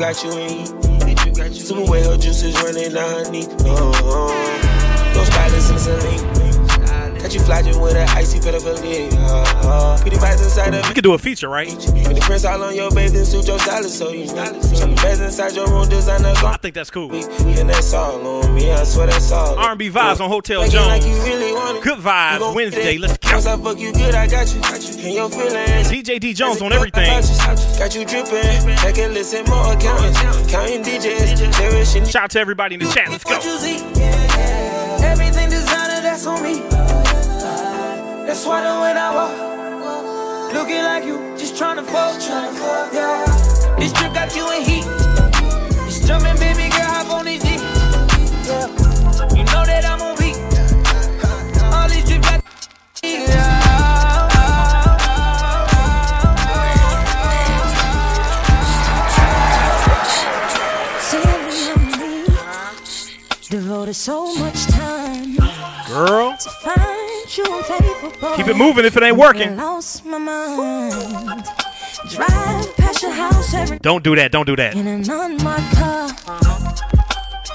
Yeah, 0.00 0.12
These 0.14 0.24
you 0.24 0.32
got 0.32 0.34
you 0.34 0.40
in 0.40 1.46
heat. 1.46 1.54
Super 1.54 1.90
whale 1.90 2.16
juices 2.16 2.54
running 2.62 2.94
down 2.94 3.26
her 3.26 3.30
knee. 3.30 3.46
Oh, 3.66 3.90
uh-huh. 3.90 5.12
those 5.12 5.26
stylus 5.26 5.70
and 5.70 5.78
Celine. 5.78 6.49
Got 7.30 7.38
you 7.38 7.46
flashing 7.46 7.80
with 7.80 7.94
an 7.94 8.08
icy 8.08 8.38
of. 8.38 8.66
Uh, 8.66 9.96
pretty 10.00 10.16
vibes 10.16 10.42
inside 10.42 10.74
of 10.74 10.88
We 10.88 10.94
could 10.94 11.04
do 11.04 11.12
a 11.12 11.18
feature, 11.18 11.48
right? 11.48 11.68
With 11.68 12.16
the 12.16 12.20
prints 12.22 12.44
all 12.44 12.60
on 12.60 12.74
your 12.74 12.90
bathing 12.90 13.24
suit, 13.24 13.46
your 13.46 13.56
stylist, 13.60 13.98
so 13.98 14.10
you 14.10 14.26
know. 14.34 14.50
Beds 14.96 15.20
inside 15.20 15.54
your 15.54 15.68
room, 15.68 15.88
designer 15.88 16.32
I 16.34 16.56
think 16.56 16.74
that's 16.74 16.90
cool. 16.90 17.14
And 17.14 17.70
that's 17.70 17.94
all 17.94 18.42
on 18.42 18.52
me, 18.52 18.72
I 18.72 18.82
swear 18.82 19.06
that's 19.06 19.30
all. 19.30 19.56
R&B 19.56 19.90
vibes 19.90 20.18
on 20.18 20.28
Hotel 20.28 20.62
Like 20.62 20.72
like 20.72 21.02
you 21.04 21.10
Jones. 21.10 21.24
really 21.24 21.52
want 21.52 21.76
it. 21.76 21.84
Good 21.84 21.98
vibes 22.00 22.52
Wednesday. 22.52 22.98
Let's. 22.98 23.16
Once 23.30 23.46
I 23.46 23.56
fuck 23.56 23.78
you 23.78 23.92
good, 23.92 24.12
I 24.12 24.26
got 24.26 24.52
you. 24.52 24.60
And 24.60 25.14
your 25.14 25.30
feelings. 25.30 25.88
DJ 25.88 26.18
D 26.18 26.34
Jones 26.34 26.60
on 26.60 26.72
everything. 26.72 27.06
Got 27.78 27.94
you 27.94 28.04
dripping. 28.04 28.76
Take 28.78 28.98
a 28.98 29.06
listen, 29.06 29.44
more 29.44 29.72
accountants. 29.72 30.18
Counting 30.50 30.82
DJs. 30.82 31.56
Cherishing. 31.56 32.06
Shout 32.06 32.24
out 32.24 32.30
to 32.32 32.40
everybody 32.40 32.74
in 32.74 32.80
the 32.80 32.90
chat. 32.90 33.08
Let's 33.08 33.22
go. 33.22 33.36
what 33.36 33.44
you 33.44 33.56
see. 33.56 33.76
Everything 35.04 35.48
designer, 35.48 36.02
that's 36.02 36.26
on 36.26 36.42
me. 36.42 36.99
That's 38.30 38.46
why 38.46 38.60
when 38.80 38.96
I 38.96 39.12
walk, 39.12 40.54
looking 40.54 40.84
like 40.84 41.04
you, 41.04 41.18
just 41.36 41.56
fuck, 41.82 42.14
tryna 42.14 42.52
fuck. 42.52 42.92
Yeah, 42.92 43.74
this 43.76 43.92
trip 43.92 44.14
got 44.14 44.36
you 44.36 44.48
in 44.52 44.62
heat. 44.62 44.84
It's 45.88 46.06
jumping, 46.06 46.36
baby 46.36 46.70
girl, 46.70 46.86
hop 46.86 47.10
on 47.10 47.24
this 47.24 47.42
D. 47.42 47.56
Yeah, 48.46 48.68
you 49.34 49.42
know 49.50 49.64
that 49.66 49.84
I'm 49.84 50.00
on 50.00 50.16
beat. 50.16 50.38
All 51.74 51.88
these 51.88 52.04
got 52.06 52.40
Devoted 63.50 63.94
so 63.94 64.32
much 64.36 64.66
time 64.66 65.34
Girl, 65.88 66.36
to 66.36 66.50
find. 66.62 67.09
Keep 67.30 68.48
it 68.48 68.56
moving 68.56 68.84
if 68.84 68.96
it 68.96 69.02
ain't 69.02 69.16
working. 69.16 69.56
Lost 69.56 70.04
my 70.04 70.18
mind. 70.18 71.44
Drive 72.08 72.76
past 72.76 73.02
your 73.02 73.12
house 73.12 73.54
every 73.54 73.78
Don't 73.78 74.02
do 74.02 74.16
that. 74.16 74.32
Don't 74.32 74.46
do 74.46 74.56
that. 74.56 74.74
in 74.74 74.86
an 74.86 75.08
unmarked 75.08 75.76
car. 75.76 76.10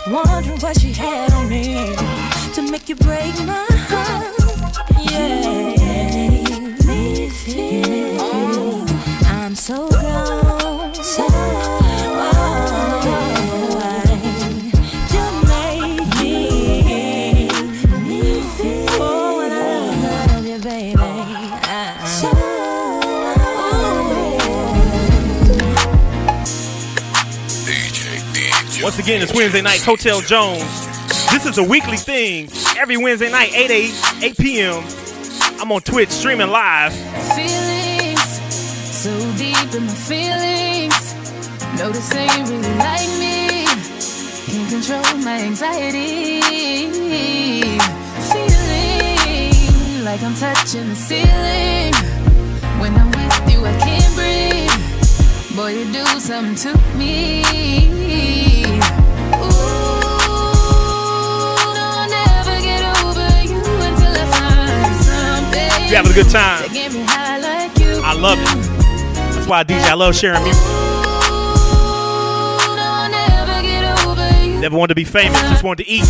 Wondering 0.08 0.60
what 0.60 0.80
she 0.80 0.94
had 0.94 1.32
on 1.34 1.50
me 1.50 1.96
to 2.54 2.62
make 2.72 2.88
you 2.88 2.96
break 2.96 3.34
my 3.46 3.66
heart. 3.90 5.12
Yeah. 5.12 5.76
Me 6.88 7.30
feel 7.30 8.18
oh, 8.20 9.24
I'm 9.26 9.56
so 9.56 9.90
gone. 9.90 10.94
So 10.94 11.85
Once 28.96 29.08
again, 29.08 29.22
it's 29.22 29.34
Wednesday 29.34 29.62
night, 29.62 29.82
Hotel 29.82 30.22
Jones. 30.22 30.88
This 31.30 31.46
is 31.46 31.58
a 31.58 31.64
weekly 31.64 31.98
thing. 31.98 32.48
Every 32.78 32.96
Wednesday 32.96 33.30
night, 33.30 33.54
8 33.54 33.70
8, 33.70 34.24
8 34.24 34.38
p.m. 34.38 34.82
I'm 35.60 35.70
on 35.74 35.82
Twitch 35.82 36.08
streaming 36.10 36.48
live. 36.48 36.94
Feelings 37.36 38.22
so 38.96 39.12
deep 39.36 39.76
in 39.76 39.84
my 39.86 39.94
feelings. 39.94 41.14
Notice 41.78 42.08
they 42.08 42.26
really 42.48 42.76
like 42.78 43.10
me. 43.20 43.66
Can't 44.48 44.70
control 44.70 45.18
my 45.26 45.42
anxiety. 45.42 46.40
Feeling 48.32 50.06
like 50.06 50.24
I'm 50.24 50.36
touching 50.36 50.88
the 50.88 50.96
ceiling. 50.96 51.94
When 52.80 52.96
I'm 52.96 53.12
with 53.12 53.52
you, 53.52 53.66
I 53.66 53.78
can't 53.78 54.16
breathe. 54.16 55.58
Boy, 55.58 55.84
you 55.84 55.92
do 55.92 56.06
something 56.22 56.56
to 56.56 56.98
me. 56.98 58.05
Something. 65.86 65.92
You 65.92 65.96
having 65.96 66.12
a 66.12 66.16
good 66.16 66.32
time? 66.32 66.62
that 66.62 66.74
get 66.74 66.94
me 66.94 67.04
high 67.04 67.40
like 67.40 67.78
you. 67.80 68.02
I 68.04 68.14
love 68.14 68.40
it. 68.40 68.46
That's 69.36 69.48
why 69.48 69.64
DJ. 69.64 69.82
I 69.84 69.94
love 69.94 70.16
sharing 70.16 70.44
music. 70.44 70.64
Never 74.62 74.78
wanted 74.78 74.94
to 74.94 74.96
be 74.96 75.04
famous, 75.04 75.40
just 75.42 75.64
wanted 75.64 75.84
to 75.84 75.90
eat. 75.92 76.06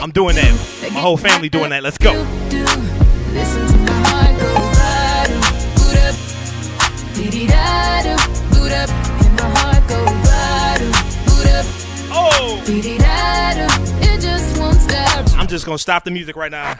I'm 0.00 0.10
doing 0.10 0.36
that. 0.36 0.90
My 0.92 1.00
whole 1.00 1.16
family 1.18 1.48
doing 1.48 1.70
that. 1.70 1.82
Let's 1.82 1.98
go. 1.98 2.12
Listen 2.12 3.66
to 3.66 3.78
my 3.78 3.92
heart 4.06 4.40
go 4.40 4.54
bottom, 4.78 5.40
boot 5.74 5.96
up, 6.06 7.14
dee 7.14 7.30
dee 7.30 7.46
da 7.48 8.02
do, 8.02 8.14
boot 8.54 8.70
up, 8.72 8.88
and 8.88 9.36
my 9.36 9.50
heart 9.58 9.88
go 9.88 10.04
bottom, 10.22 10.90
boot 11.26 11.48
up, 11.50 11.66
oh, 12.14 12.62
dee 12.64 12.80
dee 12.80 12.96
da 12.96 13.54
do, 13.54 13.66
it 14.06 14.20
just 14.20 14.56
won't 14.58 14.80
stop. 14.80 15.36
I'm 15.36 15.48
just 15.48 15.66
gonna 15.66 15.78
stop 15.78 16.04
the 16.04 16.12
music 16.12 16.36
right 16.36 16.52
now. 16.52 16.78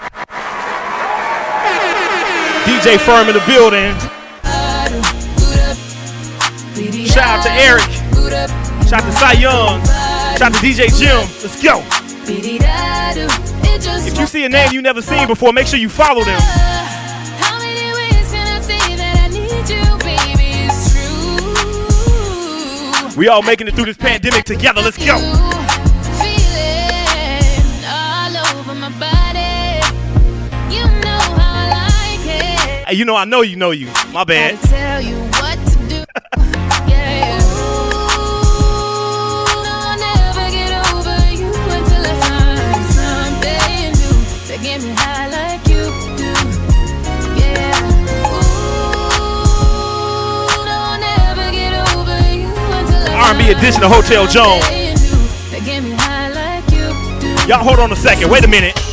DJ 2.65 2.99
Firm 2.99 3.29
in 3.29 3.35
the 3.35 3.43
building. 3.47 3.95
Shout 7.07 7.39
out 7.39 7.45
to 7.45 7.51
Eric. 7.53 7.91
Shout 8.89 9.01
out 9.01 9.05
to 9.05 9.13
Cy 9.13 9.33
Young. 9.33 9.85
Shout 10.37 10.43
out 10.43 10.55
to 10.55 10.59
DJ 10.59 10.89
Jim. 10.99 11.21
Let's 11.43 11.63
go. 11.63 11.83
If 14.07 14.19
you 14.19 14.27
see 14.27 14.45
a 14.45 14.49
name 14.49 14.73
you 14.73 14.81
never 14.83 15.03
seen 15.03 15.27
before, 15.27 15.53
make 15.53 15.67
sure 15.67 15.79
you 15.79 15.89
follow 15.89 16.25
them. 16.25 16.41
How 16.41 17.59
many 17.59 17.93
ways 17.93 18.31
can 18.33 18.47
I 18.47 18.61
say 18.61 18.97
that 18.97 19.17
I 19.25 19.29
need 19.29 19.69
you, 19.69 19.99
baby? 19.99 20.67
It's 20.67 20.93
true. 23.13 23.19
We 23.19 23.29
all 23.29 23.43
making 23.43 23.69
it 23.69 23.75
through 23.75 23.87
this 23.87 23.97
pandemic 23.99 24.45
together. 24.45 24.81
Let's 24.81 24.99
go. 24.99 25.54
Ooh, 48.31 48.55
know, 50.63 50.79
I'll 50.79 51.01
never 51.01 51.51
get 51.51 51.73
over 51.97 52.19
you 52.31 52.47
until 52.47 53.11
I 53.11 53.33
R&B 53.33 53.51
edition 53.51 53.83
of 53.83 53.91
Hotel 53.91 54.27
Jones. 54.29 54.63
that 55.51 55.63
get 55.65 55.83
me 55.83 55.91
high 55.97 56.29
like 56.31 56.71
you 56.71 56.95
do. 57.19 57.49
Y'all 57.49 57.65
hold 57.65 57.81
on 57.81 57.91
a 57.91 57.97
second. 57.97 58.31
Wait 58.31 58.45
a 58.45 58.49
minute. 58.49 58.84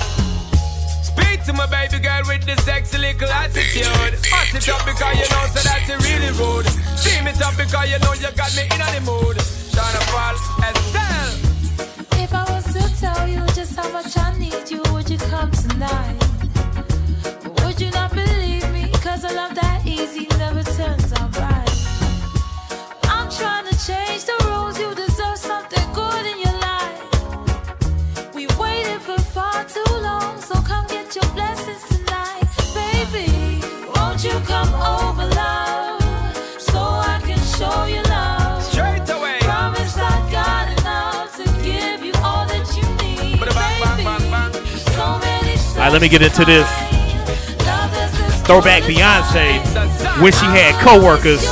It 4.62 4.70
up 4.70 4.86
because 4.86 5.16
you 5.16 5.28
know 5.34 5.46
so 5.48 5.62
that 5.66 5.82
really 6.06 6.32
rude. 6.38 6.68
Steam 6.98 7.26
it 7.28 7.42
up 7.42 7.58
because 7.58 7.90
you 7.90 8.00
know 8.00 8.14
you 8.14 8.30
got 8.36 8.54
me 8.56 8.64
in 8.64 8.82
the 8.94 9.02
mood. 9.10 9.38
Tryna 9.74 10.02
fall 10.12 10.38
Estelle. 10.70 11.34
If 12.22 12.34
I 12.34 12.44
was 12.52 12.66
to 12.74 13.00
tell 13.00 13.28
you 13.28 13.44
just 13.56 13.76
how 13.76 13.90
much 13.92 14.18
I 14.18 14.38
need 14.38 14.70
you, 14.70 14.84
would 14.94 15.10
you 15.10 15.18
come 15.18 15.52
tonight? 15.52 16.18
Would 17.64 17.82
you 17.82 17.90
not 17.92 18.12
believe 18.14 18.70
me? 18.72 18.92
Cause 19.02 19.24
a 19.24 19.34
love 19.34 19.56
that 19.56 19.82
easy 19.86 20.28
never 20.38 20.64
turns 20.64 21.12
out 21.14 21.36
right. 21.38 21.70
I'm 23.04 23.30
trying 23.32 23.66
to 23.66 23.76
change 23.86 24.26
the 24.26 24.38
rules, 24.46 24.78
you 24.80 24.94
deserve 24.94 25.11
right, 45.92 45.94
let 45.94 46.02
me 46.02 46.10
get 46.10 46.22
into 46.22 46.46
this. 46.46 46.68
Throwback 48.46 48.84
Beyonce 48.84 49.62
when 50.22 50.32
she 50.32 50.46
had 50.46 50.74
coworkers. 50.84 51.44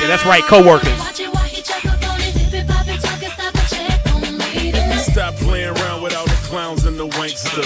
Yeah, 0.00 0.06
that's 0.06 0.24
right, 0.24 0.42
coworkers. 0.44 0.97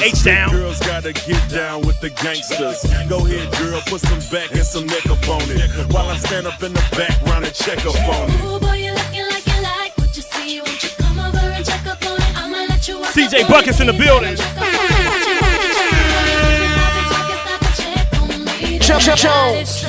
H 0.03 0.24
down. 0.24 0.50
Girls 0.50 0.80
gotta 0.80 1.12
get 1.12 1.48
down 1.48 1.82
with 1.86 2.00
the 2.00 2.11
gangsters. 2.11 2.82
Go 3.09 3.24
ahead, 3.24 3.53
girl, 3.57 3.80
put 3.86 4.00
some 4.00 4.18
back 4.32 4.50
and 4.50 4.66
some 4.66 4.84
neck 4.86 5.07
up 5.07 5.28
on 5.28 5.42
it. 5.46 5.70
While 5.92 6.09
I 6.09 6.16
stand 6.18 6.48
up 6.48 6.61
in 6.62 6.72
the 6.72 6.82
background 6.96 7.44
and 7.44 7.55
check 7.55 7.86
up 7.86 7.94
on 8.09 8.28
it. 8.28 8.62
CJ 13.14 13.48
Buckets 13.48 13.78
in 13.80 13.86
the 13.86 13.92
building. 13.92 14.36
Jones. 19.16 19.84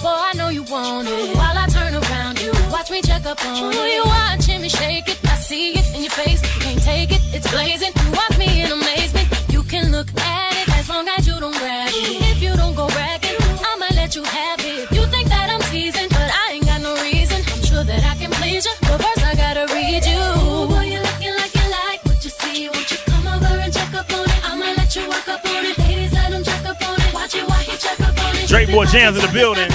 Boy, 0.00 0.08
I 0.08 0.32
know 0.36 0.48
you 0.48 0.62
want 0.64 1.08
it. 1.08 1.36
While 1.36 1.58
I 1.58 1.66
turn 1.66 1.94
around, 1.94 2.40
you 2.40 2.52
watch 2.70 2.90
me 2.90 3.02
check 3.02 3.26
up 3.26 3.44
on 3.44 3.72
it. 3.72 3.94
You 3.94 4.02
watching 4.04 4.62
me 4.62 4.68
shake 4.68 5.08
it. 5.08 5.18
I 5.24 5.34
see 5.34 5.72
it 5.72 5.94
in 5.94 6.02
your 6.02 6.10
face. 6.10 6.40
You 6.42 6.60
can't 6.60 6.82
take 6.82 7.10
it. 7.10 7.20
It's 7.34 7.50
blazing. 7.50 7.92
You 8.04 8.12
watch 8.12 8.38
me 8.38 8.62
in 8.62 8.70
amazement. 8.70 9.39
Can 9.80 9.92
look 9.92 10.08
at 10.20 10.52
it 10.60 10.68
as 10.76 10.88
long 10.90 11.08
as 11.08 11.26
you 11.26 11.40
don't 11.40 11.56
grab 11.56 11.88
it. 11.88 12.36
If 12.36 12.42
you 12.42 12.54
don't 12.54 12.74
go 12.76 12.86
bragging, 12.88 13.40
I'ma 13.64 13.86
let 13.96 14.14
you 14.14 14.22
have 14.24 14.60
it. 14.60 14.92
You 14.92 15.06
think 15.06 15.28
that 15.28 15.48
I'm 15.48 15.60
teasing, 15.72 16.08
but 16.10 16.28
I 16.28 16.52
ain't 16.52 16.66
got 16.66 16.82
no 16.82 16.92
reason. 17.00 17.40
I'm 17.48 17.62
sure 17.64 17.84
that 17.84 18.04
I 18.04 18.14
can 18.20 18.30
please 18.32 18.66
you, 18.66 18.74
but 18.82 19.00
first 19.00 19.24
I 19.24 19.34
gotta 19.34 19.64
read 19.72 20.04
you. 20.04 20.20
Boy, 20.68 20.84
you 20.92 21.00
looking 21.00 21.32
like 21.32 21.54
you 21.56 21.66
like 21.72 22.04
what 22.04 22.20
you 22.22 22.28
see. 22.28 22.68
Won't 22.68 22.90
you 22.92 22.98
come 23.08 23.26
over 23.26 23.56
and 23.56 23.72
check 23.72 23.94
up 23.94 24.12
on 24.12 24.28
it? 24.28 24.40
I'ma 24.44 24.66
let 24.76 24.94
you 24.94 25.08
walk 25.08 25.26
up 25.28 25.44
on 25.48 25.64
it. 25.64 25.78
Ladies, 25.78 26.12
let 26.12 26.28
'em 26.30 26.44
check 26.44 26.64
up 26.68 26.76
on 26.86 27.00
it. 27.00 27.14
Watch 27.14 27.34
it 27.34 27.48
while 27.48 27.64
he 27.64 27.74
check 27.78 28.00
up 28.00 28.16
on 28.20 28.36
it. 28.36 28.48
Drake 28.48 28.68
Boy 28.68 28.84
Jams 28.84 29.16
in 29.16 29.24
the 29.24 29.32
building. 29.32 29.70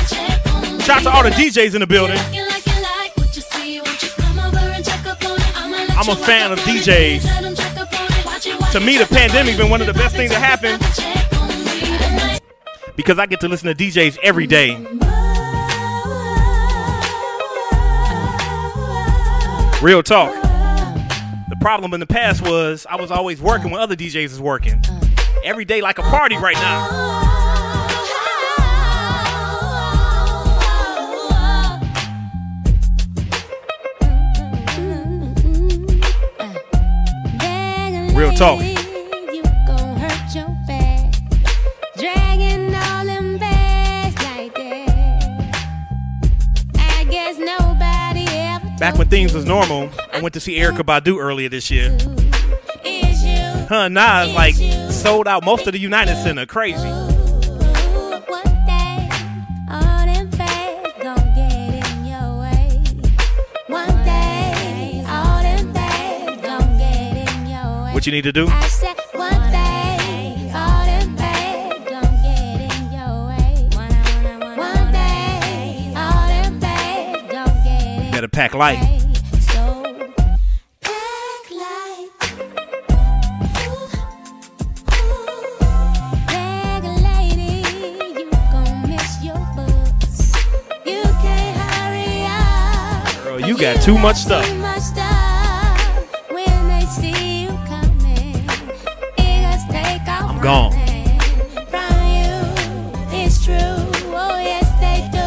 Shout 0.86 0.98
out 0.98 1.04
to 1.04 1.10
all 1.10 1.24
the 1.24 1.32
DJs 1.32 1.74
in 1.74 1.82
the 1.82 1.88
building. 1.88 2.20
I'm 5.98 6.10
a 6.10 6.16
fan 6.16 6.52
of 6.52 6.60
DJs. 6.60 7.55
To 8.76 8.82
me, 8.82 8.98
the 8.98 9.06
pandemic's 9.06 9.56
been 9.56 9.70
one 9.70 9.80
of 9.80 9.88
the 9.88 9.94
best 9.94 10.18
things 10.18 10.32
that 10.32 10.42
happened 10.42 10.82
because 12.98 13.18
I 13.18 13.26
get 13.26 13.40
to 13.40 13.48
listen 13.48 13.74
to 13.74 13.74
DJs 13.74 14.18
every 14.22 14.46
day. 14.46 14.76
Real 19.82 20.04
talk. 20.04 20.34
The 21.48 21.56
problem 21.62 21.94
in 21.94 22.02
the 22.02 22.06
past 22.06 22.42
was 22.42 22.86
I 22.90 22.98
was 22.98 23.12
always 23.12 23.42
working 23.42 23.72
when 23.72 23.80
other 23.80 23.96
DJs 23.96 24.32
was 24.32 24.42
working. 24.42 24.84
Every 25.46 25.64
day 25.64 25.80
like 25.80 25.98
a 25.98 26.04
party 26.04 26.36
right 26.36 26.56
now. 26.56 27.25
Real 38.16 38.32
talk. 38.32 38.62
Back 48.80 48.98
when 48.98 49.10
things 49.10 49.34
was 49.34 49.46
normal, 49.46 49.90
I 50.14 50.22
went 50.22 50.34
to 50.34 50.40
see 50.40 50.56
Erykah 50.58 50.84
Badu 50.84 51.18
earlier 51.20 51.50
this 51.50 51.70
year. 51.70 51.98
Huh, 53.68 53.90
Nas 53.90 54.34
like 54.34 54.56
sold 54.92 55.28
out 55.28 55.44
most 55.44 55.68
of 55.68 55.74
the 55.74 55.80
United 55.80 56.16
Center. 56.16 56.46
Crazy. 56.46 57.05
What 67.96 68.06
you 68.06 68.12
need 68.12 68.26
to 68.26 68.34
do? 68.34 68.48
Better 78.12 78.28
pack 78.28 78.54
light. 78.54 79.02
You 93.48 93.58
got 93.58 93.82
too 93.82 93.98
much 93.98 94.18
stuff. 94.18 94.55
Gone. 100.46 100.72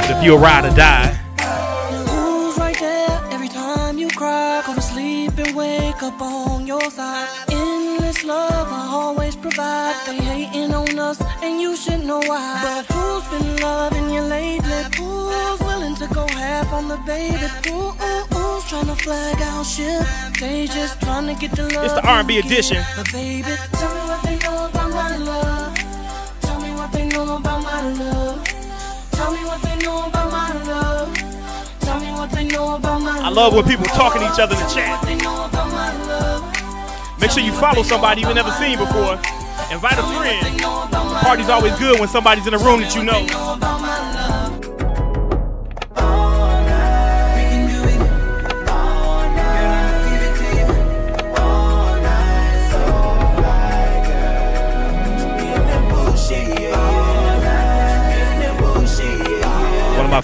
But 0.00 0.10
if 0.14 0.22
you 0.22 0.36
a 0.36 0.38
ride 0.38 0.64
or 0.64 0.74
die, 0.76 1.10
Who's 2.06 2.56
right 2.56 2.78
there 2.78 3.20
every 3.32 3.48
time 3.48 3.98
you 3.98 4.08
cry? 4.10 4.62
Go 4.64 4.76
to 4.76 4.80
sleep 4.80 5.36
and 5.38 5.56
wake 5.56 6.00
up 6.04 6.20
on 6.22 6.68
your 6.68 6.88
side. 6.92 7.28
Endless 7.50 8.22
love 8.22 8.68
I 8.70 8.86
always 8.92 9.34
provide. 9.34 9.96
They 10.06 10.18
hating 10.18 10.72
on 10.72 10.96
us 11.00 11.20
and 11.42 11.60
you 11.60 11.76
should 11.76 12.04
know 12.04 12.20
why. 12.20 12.60
But 12.62 12.94
who's 12.94 13.26
been 13.32 13.56
loving 13.56 14.10
you 14.14 14.22
lately? 14.22 14.82
Who's 14.98 15.60
willing 15.68 15.96
to 15.96 16.06
go 16.14 16.28
half 16.28 16.72
on 16.72 16.86
the 16.86 16.98
baby? 16.98 17.48
Who's 17.68 18.64
trying 18.70 18.86
to 18.86 18.96
flag 19.04 19.42
out 19.42 19.66
shit? 19.66 20.06
They 20.38 20.68
just 20.68 21.00
trying 21.00 21.26
to 21.26 21.34
get 21.34 21.56
the 21.56 21.64
love. 21.74 21.86
It's 21.86 21.94
the 21.94 22.06
R&B 22.06 22.38
edition. 22.38 22.84
But 22.96 23.10
baby, 23.10 23.52
about 27.58 27.84
my 27.84 27.92
love. 28.04 28.44
Tell 29.12 29.32
me 29.32 29.44
what 29.44 29.62
they 29.62 29.76
know 29.78 30.06
about 30.06 30.30
my 30.30 30.52
love. 30.64 31.14
Tell 31.80 32.00
me 32.00 32.10
what 32.12 32.30
they 32.30 32.44
know 32.44 32.76
about 32.76 33.00
my 33.00 33.18
I 33.18 33.28
love 33.28 33.54
when 33.54 33.64
people 33.64 33.86
talking 33.86 34.20
to 34.20 34.32
each 34.32 34.38
other 34.38 34.54
in 34.54 34.60
the 34.60 34.68
chat. 34.68 35.02
They 35.04 35.16
know 35.16 35.46
about 35.46 35.70
my 35.70 35.92
love. 36.06 37.20
Make 37.20 37.30
sure 37.30 37.42
you 37.42 37.52
follow 37.52 37.82
somebody 37.82 38.22
you've 38.22 38.34
never 38.34 38.52
seen 38.52 38.78
before. 38.78 39.14
Invite 39.70 39.98
a 39.98 40.06
friend. 40.16 40.60
The 40.60 41.20
Party's 41.22 41.48
always 41.48 41.76
good 41.78 41.98
when 41.98 42.08
somebody's 42.08 42.46
in 42.46 42.52
the 42.52 42.58
room 42.58 42.80
that 42.80 42.94
you 42.94 43.02
know. 43.02 43.67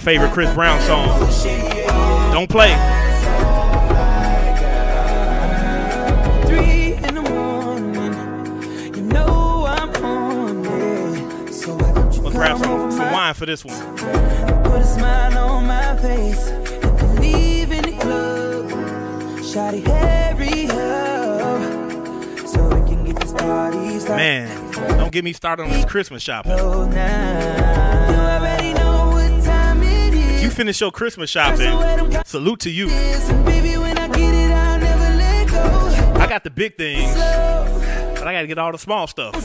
Favorite 0.05 0.31
Chris 0.33 0.53
Brown 0.53 0.79
song. 0.81 1.07
Don't 2.31 2.47
play. 2.47 2.69
Three 6.45 6.93
in 6.93 7.15
the 7.15 7.23
morning, 7.23 8.13
you 8.93 9.01
know 9.01 9.65
I'm 9.67 9.89
on 10.05 10.63
it. 10.67 11.51
So 11.51 11.75
why 11.75 11.91
don't 11.91 12.13
you 12.13 12.21
Let's 12.21 12.35
grab 12.35 12.59
some, 12.59 12.91
some 12.91 13.11
wine 13.11 13.33
for 13.33 13.47
this 13.47 13.65
one. 13.65 13.97
Put 13.97 14.81
a 14.81 14.85
smile 14.85 15.37
on 15.39 15.65
my 15.65 15.97
face 15.97 16.49
and 16.49 17.19
leave 17.19 17.71
in 17.71 17.81
the 17.81 17.97
club. 17.99 18.69
Shawty, 19.39 19.83
hurry 19.87 20.69
up 20.69 22.47
so 22.47 22.63
we 22.67 22.87
can 22.87 23.05
get 23.05 23.19
this 23.19 23.33
party 23.33 23.97
started. 23.97 24.17
Man, 24.17 24.71
don't 24.99 25.11
get 25.11 25.23
me 25.23 25.33
started 25.33 25.63
on 25.63 25.71
this 25.71 25.85
Christmas 25.85 26.21
shopping. 26.21 26.51
Finish 30.55 30.79
your 30.79 30.91
Christmas 30.91 31.29
shopping. 31.29 32.23
Salute 32.23 32.61
to 32.61 32.69
you. 32.71 32.87
I 36.17 36.27
got 36.29 36.43
the 36.43 36.49
big 36.49 36.77
things, 36.77 37.13
but 37.13 38.25
I 38.25 38.33
gotta 38.33 38.47
get 38.47 38.57
all 38.57 38.71
the 38.71 38.77
small 38.77 39.05
stuff. 39.07 39.35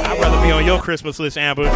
I'd 0.00 0.18
rather 0.20 0.40
be 0.46 0.50
on 0.52 0.64
your 0.64 0.80
Christmas 0.80 1.18
list, 1.18 1.36
Amber. 1.38 1.68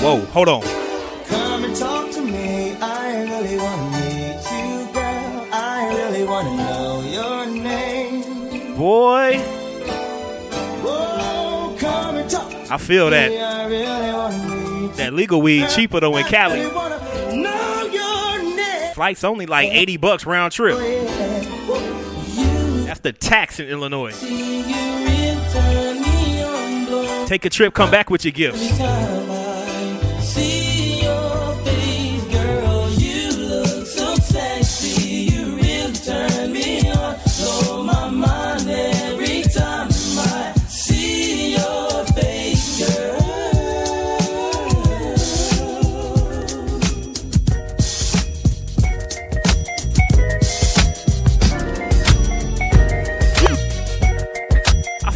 Whoa, 0.00 0.18
hold 0.26 0.48
on. 0.48 0.62
Come 1.26 1.64
and 1.64 1.74
talk 1.76 2.10
to 2.12 2.20
me. 2.22 2.76
I 2.80 3.22
really 3.22 3.58
wanna 3.58 3.90
meet 3.92 4.42
you, 4.52 4.92
girl. 4.92 5.46
I 5.52 5.92
really 5.96 6.24
wanna 6.24 6.56
know 6.56 7.02
your 7.02 7.46
name. 7.46 8.76
Boy, 8.76 9.38
Whoa, 10.82 11.76
come 11.78 12.16
and 12.16 12.30
talk. 12.30 12.48
to 12.50 12.72
I 12.72 12.78
feel 12.78 13.10
that. 13.10 13.30
Really 13.68 14.88
That 14.96 15.12
legal 15.14 15.42
weed 15.42 15.68
cheaper 15.70 16.00
though 16.00 16.16
in. 16.16 16.24
Cali. 16.26 16.60
Flight's 18.98 19.22
only 19.22 19.46
like 19.46 19.70
80 19.70 19.96
bucks 19.98 20.26
round 20.26 20.50
trip. 20.52 20.76
That's 22.84 22.98
the 22.98 23.12
tax 23.12 23.60
in 23.60 23.68
Illinois. 23.68 24.10
Take 27.28 27.44
a 27.44 27.48
trip, 27.48 27.74
come 27.74 27.92
back 27.92 28.10
with 28.10 28.24
your 28.24 28.32
gifts. 28.32 29.27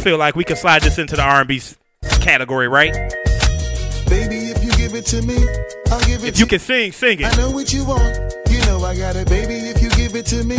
Feel 0.03 0.17
like 0.17 0.35
we 0.35 0.43
can 0.43 0.57
slide 0.57 0.81
this 0.81 0.97
into 0.99 1.15
the 1.15 1.21
R&B 1.23 1.61
category, 2.19 2.67
right? 2.67 2.91
Baby, 4.09 4.51
if 4.51 4.63
you 4.63 4.71
give 4.73 4.93
it 4.95 5.05
to 5.07 5.21
me, 5.21 5.37
I'll 5.89 5.99
give 6.01 6.23
it 6.23 6.27
If 6.27 6.39
you 6.39 6.45
can 6.45 6.59
sing, 6.59 6.91
sing 6.91 7.23
I 7.23 7.29
it. 7.29 7.37
know 7.37 7.49
what 7.49 7.71
you 7.73 7.85
want. 7.85 8.33
You 8.49 8.59
know 8.65 8.83
I 8.83 8.95
got 8.97 9.15
it, 9.15 9.27
baby. 9.29 9.55
If 9.55 9.81
you 9.81 9.89
give 9.91 10.15
it 10.15 10.25
to 10.27 10.43
me, 10.43 10.57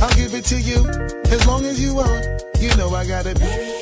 I'll 0.00 0.14
give 0.14 0.34
it 0.34 0.44
to 0.46 0.60
you. 0.60 0.86
As 1.32 1.46
long 1.46 1.64
as 1.64 1.80
you 1.80 1.94
want, 1.94 2.22
you 2.60 2.74
know 2.76 2.94
I 2.94 3.06
got 3.06 3.24
it. 3.26 3.38
We've 3.40 3.81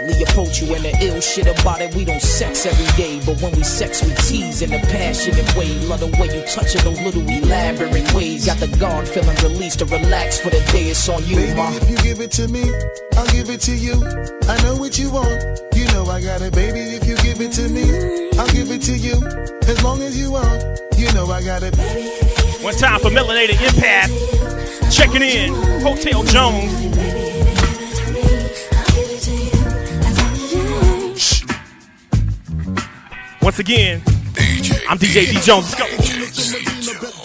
slightly 0.00 0.22
approach 0.22 0.60
you. 0.60 0.74
And 0.74 0.84
the 0.84 0.96
ill 1.04 1.20
shit 1.20 1.46
about 1.46 1.80
it, 1.80 1.94
we 1.94 2.04
don't 2.04 2.22
sex 2.22 2.66
every 2.66 2.86
day. 2.96 3.20
But 3.24 3.40
when 3.40 3.52
we 3.52 3.62
sex, 3.62 4.02
we 4.02 4.14
tease 4.14 4.62
in 4.62 4.72
a 4.72 4.78
passionate 4.78 5.54
way. 5.56 5.68
Love 5.86 6.00
the 6.00 6.06
way 6.18 6.28
you 6.34 6.42
touch 6.46 6.74
it, 6.74 6.82
those 6.82 7.00
little 7.00 7.22
elaborate 7.28 8.12
ways. 8.14 8.46
Got 8.46 8.58
the 8.58 8.68
guard 8.78 9.08
feeling 9.08 9.36
released 9.42 9.80
to 9.80 9.86
relax 9.86 10.40
for 10.40 10.50
the 10.50 10.60
day. 10.72 10.90
It's 10.90 11.08
on 11.08 11.24
you, 11.26 11.36
Baby, 11.36 11.54
ma. 11.54 11.72
if 11.72 11.90
you 11.90 11.96
give 11.98 12.20
it 12.20 12.30
to 12.32 12.48
me, 12.48 12.64
I'll 13.16 13.26
give 13.28 13.50
it 13.50 13.60
to 13.62 13.74
you. 13.74 13.94
I 14.48 14.60
know 14.62 14.76
what 14.76 14.98
you 14.98 15.10
want. 15.10 15.60
You 15.74 15.86
know 15.92 16.06
I 16.06 16.20
got 16.20 16.42
it, 16.42 16.52
baby. 16.54 16.80
If 16.80 17.06
you 17.06 17.16
give 17.16 17.40
it 17.40 17.52
to 17.52 17.68
me, 17.68 17.84
I'll 18.38 18.48
give 18.48 18.70
it 18.70 18.82
to 18.82 18.96
you. 18.96 19.14
As 19.68 19.82
long 19.82 20.02
as 20.02 20.18
you 20.18 20.32
want, 20.32 20.80
you 20.96 21.12
know 21.12 21.26
I 21.30 21.42
got 21.42 21.62
it. 21.62 21.76
One 22.62 22.74
time 22.74 23.00
for 23.00 23.10
Melanated 23.10 23.60
Impact. 23.62 24.12
Checking 24.92 25.22
in. 25.22 25.54
Hotel 25.82 26.22
Jones. 26.24 27.49
Once 33.42 33.58
again, 33.58 34.02
I'm 34.88 34.98
DJ 34.98 35.30
D 35.30 35.40
Jones. 35.40 35.74
Let's 35.78 36.54
go. 36.64 37.20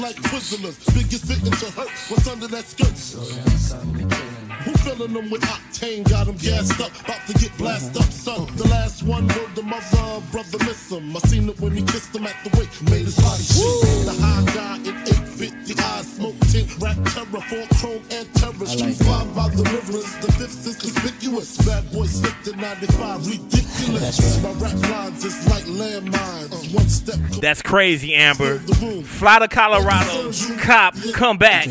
like 0.00 0.16
Twizzlers. 0.16 0.94
Biggest 0.94 1.24
victim 1.24 1.52
to 1.52 1.70
hurt 1.78 1.90
what's 2.08 2.26
under 2.26 2.48
that 2.48 2.64
skirt. 2.64 4.39
Who 4.70 4.78
filling 4.78 5.12
them 5.12 5.30
with 5.30 5.40
octane? 5.42 6.08
Got 6.08 6.26
them 6.26 6.36
gassed 6.36 6.80
up, 6.80 6.92
about 7.00 7.26
to 7.26 7.32
get 7.34 7.56
blasted 7.58 7.96
up, 7.96 8.04
son. 8.04 8.46
The 8.54 8.68
last 8.68 9.02
one 9.02 9.26
wrote 9.28 9.52
the 9.56 9.62
mother, 9.62 10.22
brother 10.30 10.58
miss 10.64 10.92
him. 10.92 11.16
I 11.16 11.18
seen 11.20 11.48
it 11.48 11.58
when 11.58 11.72
he 11.72 11.82
kissed 11.82 12.14
him 12.14 12.24
at 12.24 12.36
the 12.44 12.56
wake, 12.56 12.70
made 12.88 13.04
his 13.04 13.16
body 13.16 13.42
shake. 13.42 14.06
The 14.06 14.14
high 14.22 14.44
guy 14.54 14.76
in 14.76 14.94
850 15.08 15.82
eyes, 15.82 16.12
smoke 16.12 16.38
tint, 16.52 16.78
rap 16.78 16.96
terror, 17.06 17.42
four 17.50 17.66
chrome 17.78 18.02
and 18.12 18.32
terror. 18.34 18.66
Street 18.66 18.94
five 18.94 19.34
by 19.34 19.48
the 19.48 19.64
rivers, 19.74 20.06
the 20.22 20.30
fifth 20.38 20.66
is 20.66 20.76
conspicuous. 20.76 21.56
Bad 21.66 21.90
boy 21.90 22.06
slipped 22.06 22.46
in 22.46 22.60
95, 22.60 23.26
ridiculous. 23.26 24.42
My 24.42 24.52
rap 24.52 24.78
lines 24.88 25.24
is 25.24 25.48
like 25.48 25.64
landmines. 25.64 26.72
One 26.72 26.88
step 26.88 27.18
That's 27.40 27.62
crazy, 27.62 28.14
Amber. 28.14 28.60
Fly 28.60 29.40
to 29.40 29.48
Colorado, 29.48 30.30
cop, 30.58 30.94
come 31.12 31.38
back. 31.38 31.68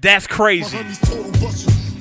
That's 0.00 0.26
crazy. 0.26 0.78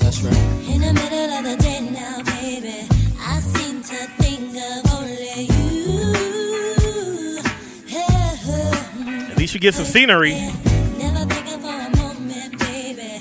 That's 0.07 0.21
right. 0.21 0.33
In 0.69 0.79
the 0.79 0.93
middle 0.93 1.31
of 1.33 1.43
the 1.43 1.57
day 1.61 1.81
now, 1.81 2.23
baby, 2.23 2.87
I 3.19 3.41
seem 3.41 3.83
to 3.83 4.07
think 4.15 4.55
of 4.55 4.93
only 4.93 5.49
you. 5.51 7.41
Yeah. 7.87 9.31
At 9.31 9.37
least 9.37 9.53
you 9.53 9.59
get 9.59 9.73
some 9.73 9.83
scenery 9.83 10.31
Never 10.31 11.25
thinking 11.25 11.59
for 11.59 11.67
a 11.67 11.89
moment, 11.97 12.57
baby, 12.57 13.19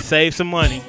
save 0.00 0.34
some 0.34 0.46
money. 0.46 0.82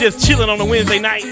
Just 0.00 0.26
chilling 0.26 0.48
on 0.48 0.58
a 0.58 0.64
Wednesday 0.64 0.98
night. 0.98 1.22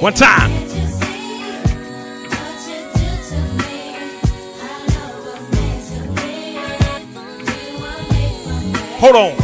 One 0.00 0.12
time. 0.14 0.52
Hold 9.00 9.16
on. 9.16 9.36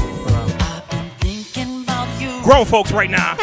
Grown 2.44 2.64
folks 2.64 2.92
right 2.92 3.10
now. 3.10 3.41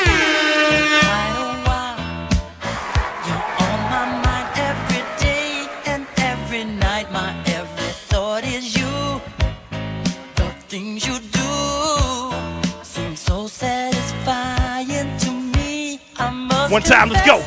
One 16.70 16.84
time, 16.84 17.10
let's 17.10 17.26
go. 17.26 17.38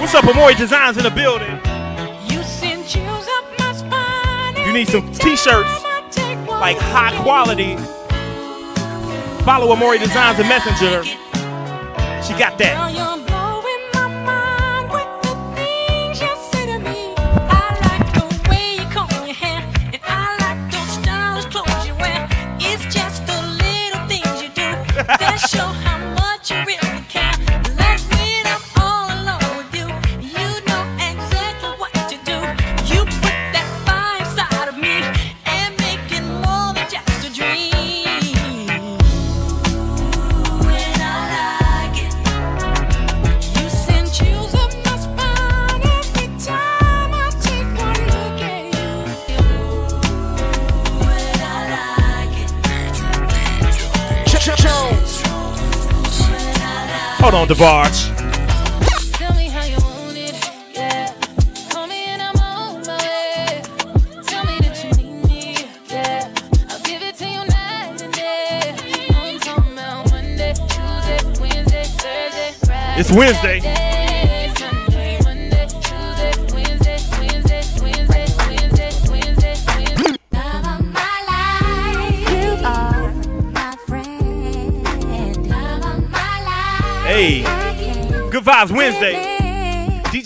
What's 0.00 0.14
up, 0.14 0.24
Amori 0.24 0.54
Designs 0.54 0.96
in 0.96 1.02
the 1.02 1.10
building? 1.10 1.60
You 4.66 4.72
need 4.72 4.88
some 4.88 5.12
t-shirts 5.12 5.84
like 6.48 6.78
high 6.78 7.14
quality. 7.22 7.76
Follow 9.44 9.72
Amori 9.72 9.98
Designs 9.98 10.38
and 10.38 10.48
Messenger. 10.48 11.04
She 11.04 12.32
got 12.38 12.56
that. 12.56 12.89
the 57.50 57.56
bars. 57.56 58.09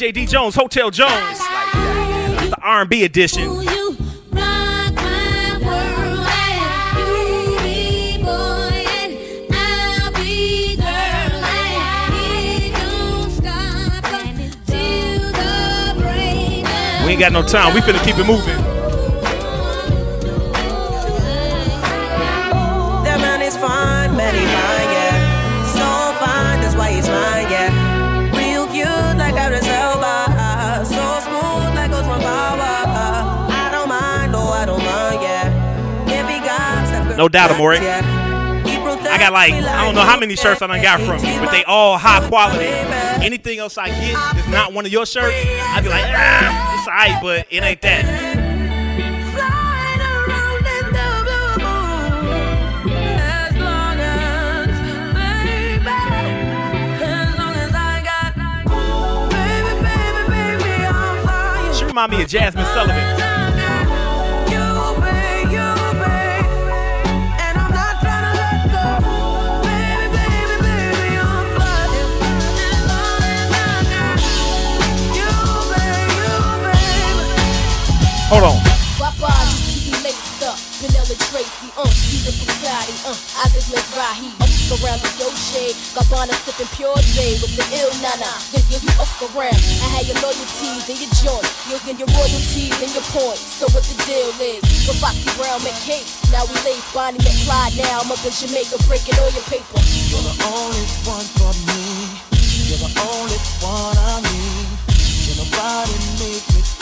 DJ 0.04 0.12
D 0.12 0.26
Jones, 0.26 0.54
Hotel 0.54 0.90
Jones. 0.90 1.12
It's 1.40 2.50
the 2.50 2.58
R&B 2.60 3.04
edition. 3.04 3.56
We 3.56 3.66
ain't 17.10 17.20
got 17.20 17.32
no 17.32 17.42
time. 17.42 17.72
We 17.74 17.80
finna 17.80 18.04
keep 18.04 18.18
it 18.18 18.26
moving. 18.26 18.73
No 37.24 37.28
doubt, 37.30 37.52
Amore. 37.52 37.72
I 37.72 39.16
got 39.18 39.32
like, 39.32 39.54
I 39.54 39.82
don't 39.82 39.94
know 39.94 40.02
how 40.02 40.20
many 40.20 40.36
shirts 40.36 40.60
I 40.60 40.66
done 40.66 40.82
got 40.82 41.00
from 41.00 41.24
you, 41.24 41.40
but 41.40 41.50
they 41.52 41.64
all 41.64 41.96
high 41.96 42.28
quality. 42.28 42.66
Anything 43.24 43.60
else 43.60 43.78
I 43.78 43.88
get 43.88 44.12
that's 44.12 44.46
not 44.48 44.74
one 44.74 44.84
of 44.84 44.92
your 44.92 45.06
shirts, 45.06 45.34
I'd 45.34 45.80
be 45.82 45.88
like, 45.88 46.04
ah, 46.04 46.78
it's 46.78 46.86
alright, 46.86 47.22
but 47.22 47.46
it 47.50 47.62
ain't 47.62 47.80
that. 47.80 48.04
As 53.24 53.56
long 53.56 53.96
as, 53.98 54.68
baby, 55.16 55.88
as 57.00 57.32
long 57.38 57.54
as 57.56 57.72
I 57.72 58.02
got, 58.04 58.36
baby, 59.30 59.72
baby, 59.80 60.28
baby, 60.28 60.84
I'm 60.84 61.24
fine. 61.24 61.72
She 61.74 61.86
remind 61.86 62.12
me 62.12 62.20
of 62.20 62.28
Jazmine 62.28 62.68
Sullivan. 62.74 63.23
Hold 78.34 78.50
on. 78.50 78.58
Bye-bye, 78.98 79.46
just 79.46 79.78
keep 79.78 79.94
me 79.94 80.10
laced 80.10 80.42
up. 80.42 80.58
Vanilla 80.82 81.14
Tracy, 81.30 81.70
uh, 81.78 81.86
Caesar 81.86 82.34
Bugatti, 82.34 82.90
uh, 83.06 83.14
Isaac 83.46 83.62
Mizrahi, 83.70 84.26
up 84.42 84.50
around 84.74 84.98
the 85.06 85.10
yo 85.22 85.30
shade. 85.38 85.78
Gabbana 85.94 86.34
sipping 86.42 86.66
pure 86.74 86.98
J 87.14 87.38
with 87.38 87.54
the 87.54 87.62
ill 87.78 87.94
nana. 88.02 88.26
Then 88.50 88.66
you 88.74 88.82
up 88.98 89.06
around. 89.22 89.54
I 89.54 89.86
had 89.94 90.10
your 90.10 90.18
loyalties 90.18 90.82
and 90.82 90.98
your 90.98 91.14
joint. 91.22 91.46
You'll 91.70 91.78
get 91.86 91.94
your 91.94 92.10
royalties 92.10 92.74
and 92.74 92.90
your 92.90 93.06
points. 93.14 93.46
So 93.54 93.70
what 93.70 93.86
the 93.86 93.94
deal 94.02 94.34
is? 94.42 94.66
With 94.82 94.98
Foxy 94.98 95.30
Brown 95.38 95.62
McCase. 95.62 96.18
Now 96.34 96.42
we 96.50 96.58
lace 96.66 96.82
Bonnie 96.90 97.22
McFly. 97.22 97.78
Now 97.86 98.02
I'm 98.02 98.10
up 98.10 98.18
in 98.26 98.34
Jamaica 98.34 98.82
breaking 98.90 99.14
all 99.22 99.30
your 99.30 99.46
paper. 99.46 99.78
You're 100.10 100.26
the 100.26 100.34
only 100.42 100.82
one 101.06 101.26
for 101.38 101.54
me. 101.70 102.18
You're 102.66 102.82
the 102.82 102.90
only 102.98 103.38
one 103.62 103.94
I 103.94 104.26
need. 104.26 104.66
Can 105.22 105.38
nobody 105.38 105.94
make 106.18 106.42
me 106.50 106.73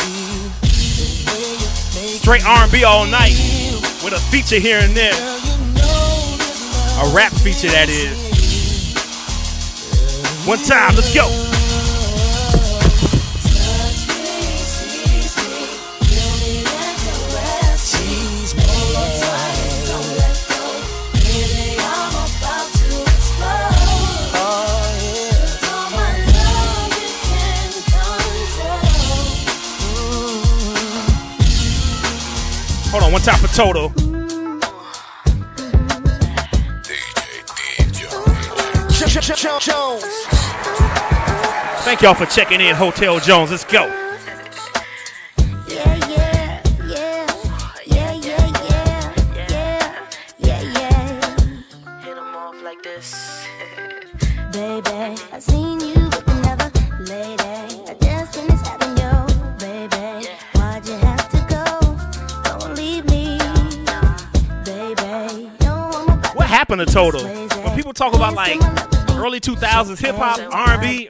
Straight 2.23 2.47
R&B 2.47 2.85
all 2.85 3.05
night 3.05 3.35
with 4.05 4.13
a 4.13 4.21
feature 4.31 4.61
here 4.61 4.79
and 4.81 4.97
there. 4.97 5.13
A 5.13 7.13
rap 7.13 7.33
feature 7.33 7.67
that 7.67 7.89
is. 7.89 8.17
One 10.47 10.59
time, 10.59 10.95
let's 10.95 11.13
go. 11.13 11.52
One 33.13 33.21
time 33.21 33.39
for 33.39 33.55
total. 33.55 33.91
Thank 41.83 42.01
y'all 42.01 42.15
for 42.15 42.25
checking 42.25 42.63
in, 42.63 42.75
Hotel 42.75 43.21
Jones. 43.21 43.51
Let's 43.51 43.65
go. 43.65 44.12
Total? 66.93 67.25
When 67.25 67.75
people 67.75 67.95
talk 67.95 68.13
about 68.13 68.35
like 68.35 68.61
early 69.13 69.41
2000s 69.41 69.99
hip 69.99 70.15
hop, 70.15 70.39
R&B, 70.53 71.09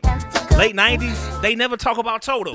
late 0.56 0.76
90s, 0.76 1.42
they 1.42 1.56
never 1.56 1.76
talk 1.76 1.98
about 1.98 2.22
Total. 2.22 2.54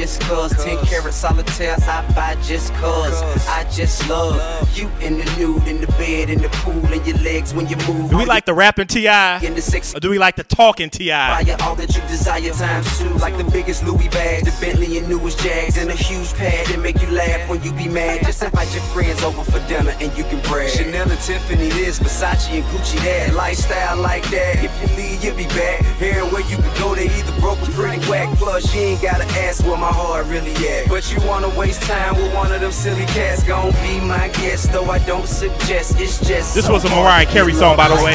Just 0.00 0.20
cause. 0.22 0.52
Ten 0.64 0.78
carat 0.86 1.12
solitaire, 1.12 1.76
I 1.82 2.00
buy 2.14 2.34
just 2.42 2.72
cause. 2.74 3.22
I 3.46 3.68
just 3.70 4.08
love 4.08 4.40
you 4.76 4.88
in 5.02 5.18
the 5.18 5.24
nude, 5.36 5.68
in 5.68 5.80
the 5.80 5.86
bed, 5.98 6.30
in 6.30 6.40
the 6.40 6.48
pool, 6.64 6.86
and 6.86 7.06
your 7.06 7.18
legs 7.18 7.52
when 7.52 7.68
you 7.68 7.76
move. 7.86 8.10
Do 8.10 8.16
we 8.16 8.24
like 8.24 8.46
the 8.46 8.54
rapping 8.54 8.86
T.I.? 8.86 9.44
Or 9.94 10.00
do 10.00 10.08
we 10.08 10.18
like 10.18 10.36
the 10.36 10.44
talking 10.44 10.88
T.I.? 10.88 11.56
All 11.60 11.74
that 11.74 11.94
you 11.94 12.00
desire 12.08 12.50
times 12.52 12.98
two, 12.98 13.08
like 13.18 13.36
the 13.36 13.44
biggest 13.44 13.84
Louis 13.84 14.08
bag, 14.08 14.44
the 14.44 14.56
Bentley 14.60 14.96
and 14.96 15.08
newest 15.08 15.38
Jags, 15.40 15.76
and 15.76 15.90
a 15.90 15.94
huge 15.94 16.32
pad 16.34 16.66
that 16.68 16.80
make 16.80 17.00
you 17.02 17.10
laugh 17.10 17.48
when 17.50 17.62
you 17.62 17.72
be 17.72 17.88
mad. 17.88 18.24
Just 18.24 18.42
invite 18.42 18.72
your 18.72 18.82
friends 18.94 19.22
over 19.22 19.44
for 19.44 19.60
dinner 19.68 19.94
and 20.00 20.16
you 20.16 20.24
can 20.24 20.40
brag. 20.48 20.70
Chanel 20.70 21.10
and 21.10 21.20
Tiffany 21.20 21.68
this, 21.68 21.98
Versace 21.98 22.48
and 22.50 22.64
Gucci 22.64 22.98
that, 23.04 23.34
lifestyle 23.34 23.98
like 23.98 24.24
that. 24.30 24.64
If 24.64 24.72
you 24.80 24.96
leave, 24.96 25.22
you'll 25.22 25.36
be 25.36 25.46
back. 25.48 25.84
Here 25.98 26.24
where 26.32 26.46
you 26.48 26.56
can 26.56 26.72
go, 26.80 26.94
they 26.94 27.10
either 27.18 27.38
broke 27.40 27.60
or 27.60 27.70
pretty 27.72 28.00
whack. 28.08 28.34
Plus 28.38 28.74
you 28.74 28.80
ain't 28.80 29.02
gotta 29.02 29.24
ask 29.44 29.62
where 29.64 29.76
my 29.76 29.89
heart 29.92 30.26
really 30.26 30.54
at. 30.68 30.88
But 30.88 31.10
you 31.12 31.18
wanna 31.26 31.48
waste 31.58 31.82
time 31.82 32.16
with 32.16 32.34
one 32.34 32.52
of 32.52 32.60
them 32.60 32.72
silly 32.72 33.06
cats? 33.06 33.42
Gon' 33.44 33.72
be 33.82 34.00
my 34.00 34.28
guest, 34.28 34.72
though 34.72 34.90
I 34.90 34.98
don't 35.00 35.26
suggest. 35.26 36.00
It's 36.00 36.18
just 36.26 36.54
This 36.54 36.66
so 36.66 36.72
was 36.72 36.84
a 36.84 36.90
Mariah 36.90 37.26
Carey 37.26 37.52
song, 37.52 37.76
by 37.76 37.88
the 37.88 38.02
way. 38.04 38.14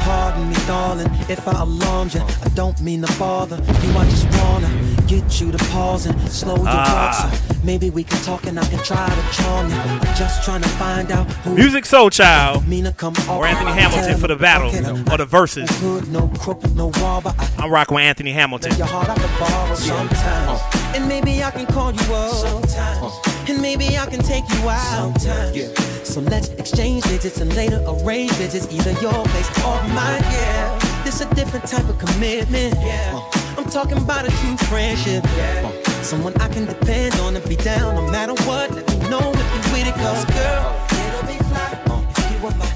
Pardon 0.00 0.48
me, 0.48 0.56
darling, 0.66 1.10
if 1.28 1.46
I 1.48 1.60
alarmed 1.62 2.14
you. 2.14 2.20
I 2.20 2.48
don't 2.54 2.80
mean 2.80 3.02
to 3.02 3.18
bother 3.18 3.56
you. 3.56 3.98
I 3.98 4.04
just 4.08 4.26
wanna 4.38 4.85
get 5.06 5.40
you 5.40 5.52
to 5.52 5.58
pause 5.70 6.06
and 6.06 6.16
slow 6.30 6.56
your 6.56 6.64
Ah. 6.68 7.28
walk. 7.30 7.34
So 7.34 7.54
maybe 7.64 7.90
we 7.90 8.04
can 8.04 8.20
talk 8.22 8.46
and 8.46 8.58
I 8.58 8.64
can 8.66 8.78
try 8.84 9.08
to 9.08 9.24
charm 9.42 9.70
you. 9.70 9.76
I'm 9.76 10.00
just 10.16 10.44
trying 10.44 10.62
to 10.62 10.68
find 10.70 11.10
out 11.12 11.26
who 11.44 11.54
Musiq 11.56 11.84
Soulchild 11.86 12.66
Mina 12.66 12.92
come 12.92 13.14
or 13.28 13.46
Anthony 13.46 13.72
Hamilton 13.72 14.18
for 14.18 14.28
the 14.28 14.36
battle 14.36 14.70
or 15.12 15.16
the 15.18 15.24
verses. 15.26 15.70
Good, 15.80 16.08
no 16.12 16.28
crook, 16.38 16.62
no 16.74 16.86
wall, 17.00 17.22
I 17.26 17.34
I'm 17.58 17.70
rocking 17.70 17.94
with 17.96 18.04
Anthony 18.04 18.32
Hamilton. 18.32 18.76
your 18.76 18.86
heart 18.86 19.08
I 19.08 19.14
can 19.14 19.30
borrow 19.38 19.74
sometimes. 19.74 20.60
And 20.94 21.08
maybe 21.08 21.42
I 21.44 21.50
can 21.50 21.66
call 21.66 21.92
you 21.92 22.14
up. 22.14 22.32
Sometimes. 22.32 23.12
And 23.48 23.60
maybe 23.62 23.96
I 23.98 24.06
can 24.06 24.20
take 24.20 24.44
you 24.54 24.68
out. 24.68 25.20
Sometimes. 25.20 26.08
So 26.08 26.20
let's 26.20 26.48
exchange 26.50 27.04
digits 27.04 27.40
and 27.40 27.54
later 27.54 27.82
arrange 27.86 28.32
visits, 28.32 28.66
either 28.72 28.92
your 29.02 29.12
place 29.24 29.48
or 29.64 29.82
mine. 29.88 30.22
Yeah, 30.32 31.02
this 31.04 31.20
a 31.20 31.26
different 31.34 31.66
type 31.66 31.86
of 31.88 31.98
commitment. 31.98 32.74
Yeah, 32.80 33.20
I'm 33.56 33.64
talking 33.70 33.96
about 33.98 34.26
a 34.26 34.30
true 34.30 34.56
friendship. 34.68 35.24
Yeah, 35.36 35.70
someone 36.02 36.34
I 36.40 36.48
can 36.48 36.66
depend 36.66 37.14
on 37.20 37.36
and 37.36 37.48
be 37.48 37.56
down 37.56 37.94
no 37.94 38.10
matter 38.10 38.34
what. 38.44 38.70
Let 38.70 38.88
me 38.90 38.98
know 39.08 39.32
if 39.34 39.66
you're 39.66 39.72
with 39.72 39.88
it, 39.88 39.94
cause 39.94 40.24
girl, 40.26 40.86
it'll 40.90 41.26
be 41.26 41.38
fly 41.44 42.04
if 42.16 42.32
you 42.32 42.44
were 42.44 42.54
my 42.56 42.75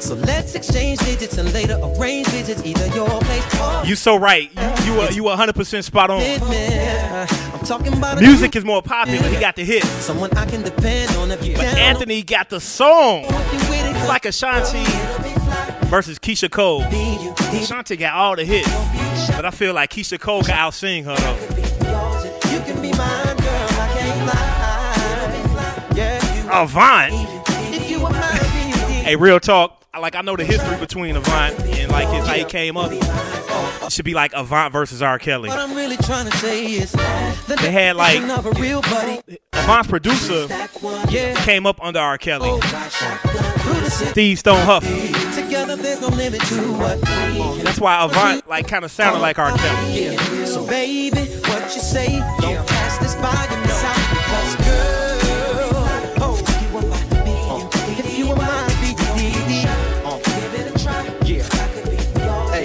So 0.00 0.14
let's 0.14 0.54
exchange 0.54 0.98
digits 1.00 1.36
and 1.36 1.52
later 1.52 1.78
arrange 1.82 2.26
visits, 2.28 2.64
either 2.64 2.86
your 2.94 3.08
place 3.20 3.60
or 3.60 3.84
You 3.86 3.94
so 3.94 4.16
right. 4.16 4.50
You 4.54 4.94
you 4.94 5.00
uh, 5.00 5.06
are 5.06 5.12
you 5.12 5.22
100% 5.24 5.84
spot 5.84 6.10
on. 6.10 6.22
I'm 6.22 7.66
talking 7.66 7.92
about 7.92 8.18
Musiq 8.18 8.56
is 8.56 8.64
more 8.64 8.82
popular. 8.82 9.28
He 9.28 9.38
got 9.38 9.56
the 9.56 9.64
hit. 9.64 9.84
Someone 9.84 10.30
I 10.36 10.46
can 10.46 10.62
depend 10.62 11.14
on 11.16 11.30
if 11.30 11.44
you 11.44 11.54
But. 11.54 11.64
Anthony 11.66 12.22
got 12.22 12.48
the 12.48 12.60
song. 12.60 13.24
It's 13.28 14.08
like 14.08 14.24
Ashanti 14.24 14.84
versus 15.88 16.18
Keyshia 16.18 16.50
Cole. 16.50 16.82
Ashanti 16.82 17.96
got 17.96 18.14
all 18.14 18.36
the 18.36 18.44
hits. 18.44 18.68
But 19.36 19.44
I 19.44 19.50
feel 19.50 19.74
like 19.74 19.90
Keyshia 19.90 20.18
Cole 20.18 20.42
can 20.42 20.54
out 20.54 20.72
sing 20.74 21.04
her 21.04 21.14
though. 21.14 21.36
You 22.50 22.60
can 22.60 22.80
be 22.80 22.90
mine, 22.92 23.36
girl. 23.36 23.68
I 23.70 23.96
can't 23.98 24.26
lie. 24.26 25.94
Yeah, 25.94 26.62
Avant. 26.62 27.12
if 27.74 27.90
you 27.90 28.00
were 28.00 28.10
mine, 28.10 28.38
Hey, 29.04 29.16
real 29.16 29.38
talk. 29.40 29.79
I- 29.92 29.98
Like 29.98 30.14
I 30.14 30.20
know 30.22 30.36
the 30.36 30.44
history 30.44 30.76
between 30.78 31.16
Avant 31.16 31.58
and 31.60 31.90
like 31.90 32.08
his 32.08 32.26
how 32.26 32.34
he 32.34 32.44
came 32.44 32.76
up. 32.76 32.92
It 32.92 33.92
should 33.92 34.04
be 34.04 34.14
like 34.14 34.32
Avant 34.34 34.72
versus 34.72 35.02
R. 35.02 35.18
Kelly. 35.18 35.48
what 35.48 35.58
I'm 35.58 35.74
really 35.74 35.96
trying 35.96 36.30
to 36.30 36.36
say 36.38 36.64
is 36.66 36.92
the 36.92 37.58
They 37.60 37.70
had, 37.72 37.96
like- 37.96 38.20
a 38.22 38.50
real 38.52 38.82
buddy. 38.82 39.20
Avant's 39.52 39.88
producer 39.88 40.46
came 41.44 41.66
up 41.66 41.82
under 41.84 41.98
R. 41.98 42.18
Kelly. 42.18 42.48
Oh, 42.50 42.60
Through 42.60 44.08
Steve 44.10 44.38
Stone 44.38 44.64
Huff. 44.64 44.84
no 46.00 46.08
limit 46.08 46.40
to 46.42 46.72
what. 46.74 46.98
Oh, 47.06 47.60
that's 47.62 47.80
why 47.80 48.02
Avant 48.04 48.46
like 48.48 48.68
kind 48.68 48.84
of 48.84 48.90
sounded 48.90 49.18
like 49.20 49.38
R. 49.38 49.56
Kelly. 49.56 50.16
So 50.46 50.66
baby, 50.66 51.18
what 51.20 51.74
you 51.74 51.80
say? 51.82 52.18
Don't 52.40 52.69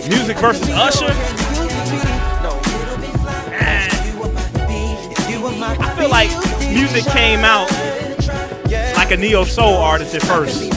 Musiq 0.06 0.40
versus 0.40 0.70
Usher. 0.70 1.12
I 5.78 5.96
feel 5.98 6.10
like 6.10 6.30
Musiq 6.30 7.12
came 7.12 7.40
out 7.40 7.72
like 8.96 9.12
a 9.12 9.18
neo 9.18 9.44
soul 9.44 9.76
artist 9.76 10.14
at 10.16 10.22
first. 10.24 10.72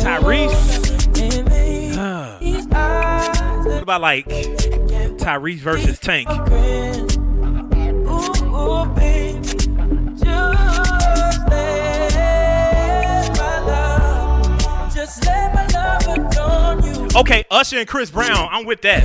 Tyrese. 0.00 0.70
what 3.64 3.82
about 3.82 4.00
like 4.00 4.26
Tyrese 5.18 5.58
versus 5.58 5.98
Tank? 5.98 6.28
Okay, 17.20 17.44
Usher 17.50 17.76
and 17.76 17.86
Chris 17.86 18.10
Brown. 18.10 18.48
I'm 18.50 18.64
with 18.64 18.80
that. 18.80 19.04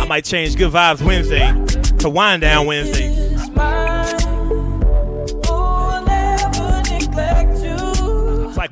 I 0.00 0.04
might 0.08 0.24
change 0.24 0.56
Good 0.56 0.72
Vibes 0.72 1.02
Wednesday 1.02 1.52
to 1.98 2.10
Wind 2.10 2.40
Down 2.40 2.66
Wednesday. 2.66 3.11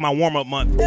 Like 0.01 0.13
my 0.13 0.19
warm 0.19 0.37
up 0.37 0.47
month. 0.47 0.75
Ooh, 0.75 0.79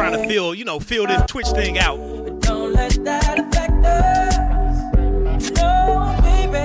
and 0.00 0.28
feel, 0.28 0.54
you 0.54 0.64
know, 0.64 0.78
feel 0.78 1.06
this 1.06 1.22
Twitch 1.26 1.48
thing 1.48 1.78
out. 1.78 1.96
Don't 2.40 2.72
let 2.72 2.92
that 3.04 3.38
affect 3.38 3.84
us. 3.84 4.36
No, 5.56 6.16
baby. 6.22 6.58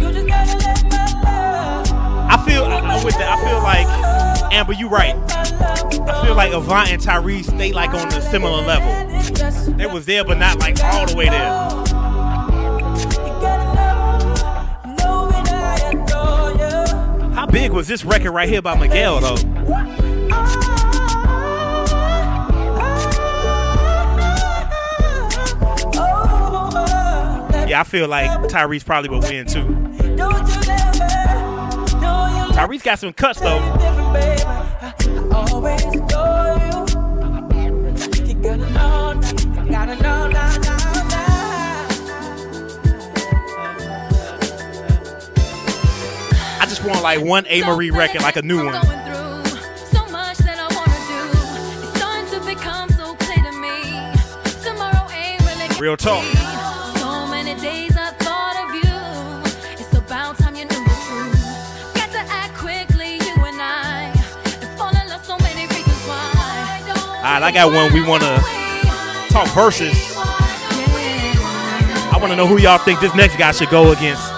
You 0.00 0.12
just 0.12 0.26
gotta 0.26 0.58
let 0.58 0.84
my 0.84 1.06
love. 1.24 1.86
I 2.30 2.44
feel 2.46 2.64
I, 2.64 3.04
with 3.04 3.14
that. 3.14 3.38
I 3.38 3.44
feel 3.44 3.62
like 3.62 3.86
Amber, 4.52 4.74
you 4.74 4.88
right. 4.88 5.16
I 5.32 6.24
feel 6.24 6.34
like 6.34 6.52
Avant 6.52 6.90
and 6.90 7.00
Tyrese 7.00 7.56
they 7.58 7.72
like 7.72 7.90
on 7.90 8.08
a 8.08 8.20
similar 8.20 8.62
level. 8.62 8.92
They 9.76 9.86
was 9.86 10.04
there, 10.06 10.24
but 10.24 10.38
not 10.38 10.58
like 10.60 10.78
all 10.82 11.06
the 11.06 11.16
way 11.16 11.28
there. 11.28 11.81
Big 17.52 17.70
was 17.70 17.86
this 17.86 18.04
record 18.04 18.32
right 18.32 18.48
here 18.48 18.62
by 18.62 18.74
Miguel 18.74 19.20
though? 19.20 19.36
Yeah, 27.68 27.80
I 27.80 27.84
feel 27.84 28.08
like 28.08 28.30
Tyrese 28.50 28.84
probably 28.84 29.10
would 29.10 29.22
win 29.24 29.46
too. 29.46 29.66
Tyrese 32.54 32.82
got 32.82 32.98
some 32.98 33.12
cuts 33.12 33.40
though. 33.40 33.60
Just 46.82 46.94
want 46.94 47.04
like 47.04 47.24
one 47.24 47.44
Amerie 47.44 47.92
record, 47.92 48.22
like 48.22 48.34
a 48.34 48.42
new 48.42 48.64
one. 48.64 48.74
So 48.74 50.04
much 50.10 50.38
that 50.38 50.58
I 50.58 50.66
wanna 50.74 50.98
do. 51.06 51.22
It's 51.86 51.96
starting 51.96 52.26
to 52.34 52.40
become 52.44 52.90
so 52.90 53.14
clear 53.14 53.38
to 53.38 53.52
me. 53.52 54.02
Tomorrow 54.64 55.08
ain't 55.14 55.40
really 55.46 55.68
Real 55.78 55.96
talk. 55.96 56.24
So 56.98 57.28
many 57.28 57.54
days 57.60 57.96
I 57.96 58.10
thought 58.18 58.56
of 58.66 58.74
you. 58.74 58.98
It's 59.78 59.96
about 59.96 60.38
time 60.38 60.56
you 60.56 60.64
knew 60.64 60.82
the 60.82 60.96
truth. 61.06 61.94
Got 61.94 62.10
to 62.10 62.18
act 62.18 62.58
quickly, 62.58 63.14
you 63.14 63.34
and 63.46 63.62
I. 63.62 64.10
And 64.60 64.76
fall 64.76 64.90
in 64.90 65.06
love 65.06 65.24
so 65.24 65.38
many 65.38 65.68
reasons 65.68 66.02
why. 66.02 66.82
All 66.90 67.22
right, 67.22 67.42
I 67.44 67.52
got 67.52 67.72
one. 67.72 67.92
We 67.92 68.02
want 68.04 68.24
to 68.24 68.42
talk 69.30 69.46
verses. 69.54 70.16
I 72.10 72.18
want 72.20 72.32
to 72.32 72.36
know 72.36 72.48
who 72.48 72.58
y'all 72.58 72.78
think 72.78 72.98
this 72.98 73.14
next 73.14 73.36
guy 73.36 73.52
should 73.52 73.70
go 73.70 73.92
against. 73.92 74.31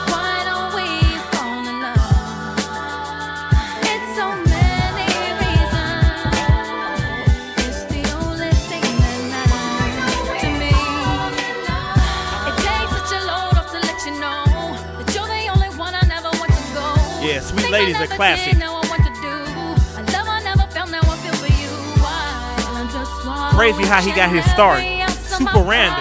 I 22.67 22.89
just 22.91 23.27
want 23.27 23.55
Crazy 23.57 23.85
how 23.85 24.01
he 24.01 24.11
got 24.13 24.31
his 24.31 24.45
start. 24.51 24.81
Super 25.13 25.61
random. 25.63 26.01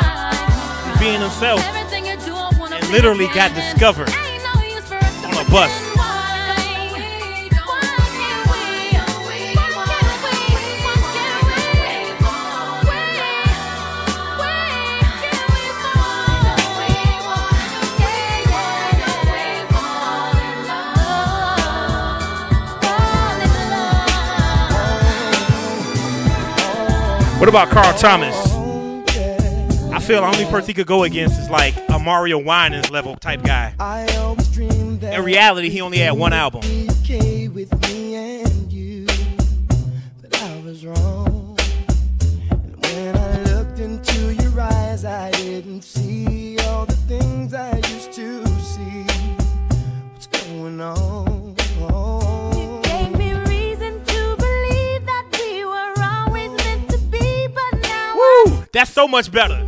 Being 0.99 1.19
himself. 1.19 1.59
everything 1.65 2.05
you 2.05 2.15
do. 2.17 2.33
I 2.33 2.51
wanna 2.57 2.77
And 2.77 2.89
literally 2.89 3.27
got 3.33 3.53
discovered 3.53 4.09
Ain't 4.09 4.43
no 4.43 4.61
use 4.63 4.87
for 4.87 4.95
us 4.95 5.21
to 5.21 5.27
on 5.27 5.45
a 5.45 5.49
bus. 5.51 5.82
What 27.43 27.49
about 27.49 27.71
Carl 27.71 27.93
Thomas? 27.97 28.53
I 29.91 29.99
feel 29.99 30.21
the 30.21 30.27
only 30.27 30.45
person 30.45 30.67
he 30.67 30.73
could 30.73 30.87
go 30.87 31.03
against 31.03 31.37
is 31.37 31.49
like 31.49 31.75
a 31.89 31.99
Mario 31.99 32.37
Winans 32.37 32.89
level 32.89 33.17
type 33.17 33.43
guy. 33.43 33.73
In 34.55 35.23
reality, 35.25 35.69
he 35.69 35.81
only 35.81 35.97
had 35.97 36.11
one 36.13 36.31
album. 36.31 36.61
Much 59.13 59.31
better. 59.31 59.67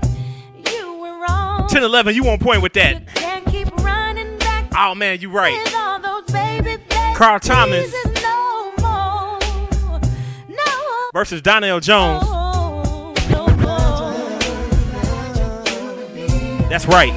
you 0.71 0.97
were 0.97 1.19
wrong. 1.19 1.67
10 1.67 1.83
11, 1.83 2.15
you 2.15 2.27
on 2.27 2.39
point 2.39 2.63
with 2.63 2.73
that. 2.73 3.05
Can't 3.13 3.45
keep 3.45 3.67
running 3.77 4.39
back 4.39 4.71
Oh 4.75 4.95
man, 4.95 5.21
you 5.21 5.29
right. 5.29 5.53
with 5.63 5.75
all 5.75 5.99
those 5.99 6.25
baby 6.31 6.77
baby 6.89 7.15
Carl 7.15 7.39
Thomas 7.39 7.93
no. 8.23 9.39
No, 10.49 11.09
versus 11.13 11.43
Donnell 11.43 11.79
Jones. 11.79 12.27
no. 12.27 13.13
That's 16.67 16.87
right. 16.87 17.13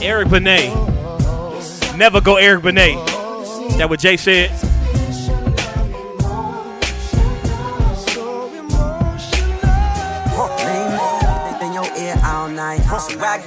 Eric 0.00 0.28
Benet. 0.30 0.68
Never 1.96 2.20
go 2.20 2.36
Eric 2.36 2.62
Benet. 2.62 2.94
That 3.78 3.88
what 3.90 3.98
Jay 3.98 4.16
said. 4.16 4.50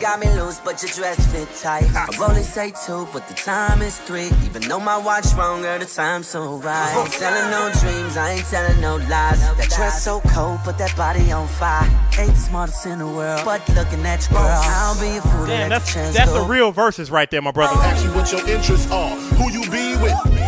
Got 0.09 0.19
me 0.19 0.41
loose, 0.41 0.59
but 0.59 0.81
your 0.81 0.91
dress 0.91 1.19
fit 1.31 1.47
tight. 1.61 1.85
I 1.95 2.07
only 2.27 2.41
say 2.41 2.71
two, 2.85 3.07
but 3.13 3.27
the 3.27 3.35
time 3.35 3.81
is 3.83 3.99
three. 3.99 4.29
Even 4.45 4.63
though 4.63 4.79
my 4.79 4.97
watch 4.97 5.25
wrong, 5.37 5.61
girl, 5.61 5.77
the 5.77 5.85
time's 5.85 6.27
so 6.27 6.57
right. 6.57 6.95
Ain't 6.97 7.13
telling 7.13 7.51
no 7.51 7.69
dreams, 7.79 8.17
I 8.17 8.31
ain't 8.31 8.45
telling 8.45 8.81
no 8.81 8.95
lies. 8.95 9.39
That 9.57 9.69
dress 9.75 10.03
so 10.03 10.21
cold, 10.33 10.61
but 10.65 10.77
that 10.79 10.95
body 10.97 11.31
on 11.31 11.47
fire. 11.47 11.87
Ain't 12.17 12.31
the 12.31 12.35
smartest 12.35 12.85
in 12.87 12.99
the 12.99 13.07
world, 13.07 13.41
but 13.45 13.61
looking 13.69 14.03
at 14.05 14.27
your 14.29 14.39
girl, 14.39 14.49
I'll 14.49 14.99
be 14.99 15.17
a 15.17 15.21
fool 15.21 15.45
Damn, 15.45 15.69
that's 15.69 15.93
the 15.93 16.11
that's 16.11 16.31
go. 16.31 16.41
the 16.41 16.49
real 16.49 16.71
verses 16.71 17.11
right 17.11 17.29
there, 17.29 17.41
my 17.41 17.51
brother. 17.51 17.79
Ask 17.79 18.03
you 18.03 18.11
what 18.13 18.31
your 18.31 18.47
interests 18.47 18.91
are, 18.91 19.15
who 19.15 19.51
you 19.51 19.61
be 19.69 19.95
with, 20.01 20.17
Convince 20.17 20.33
you, 20.33 20.38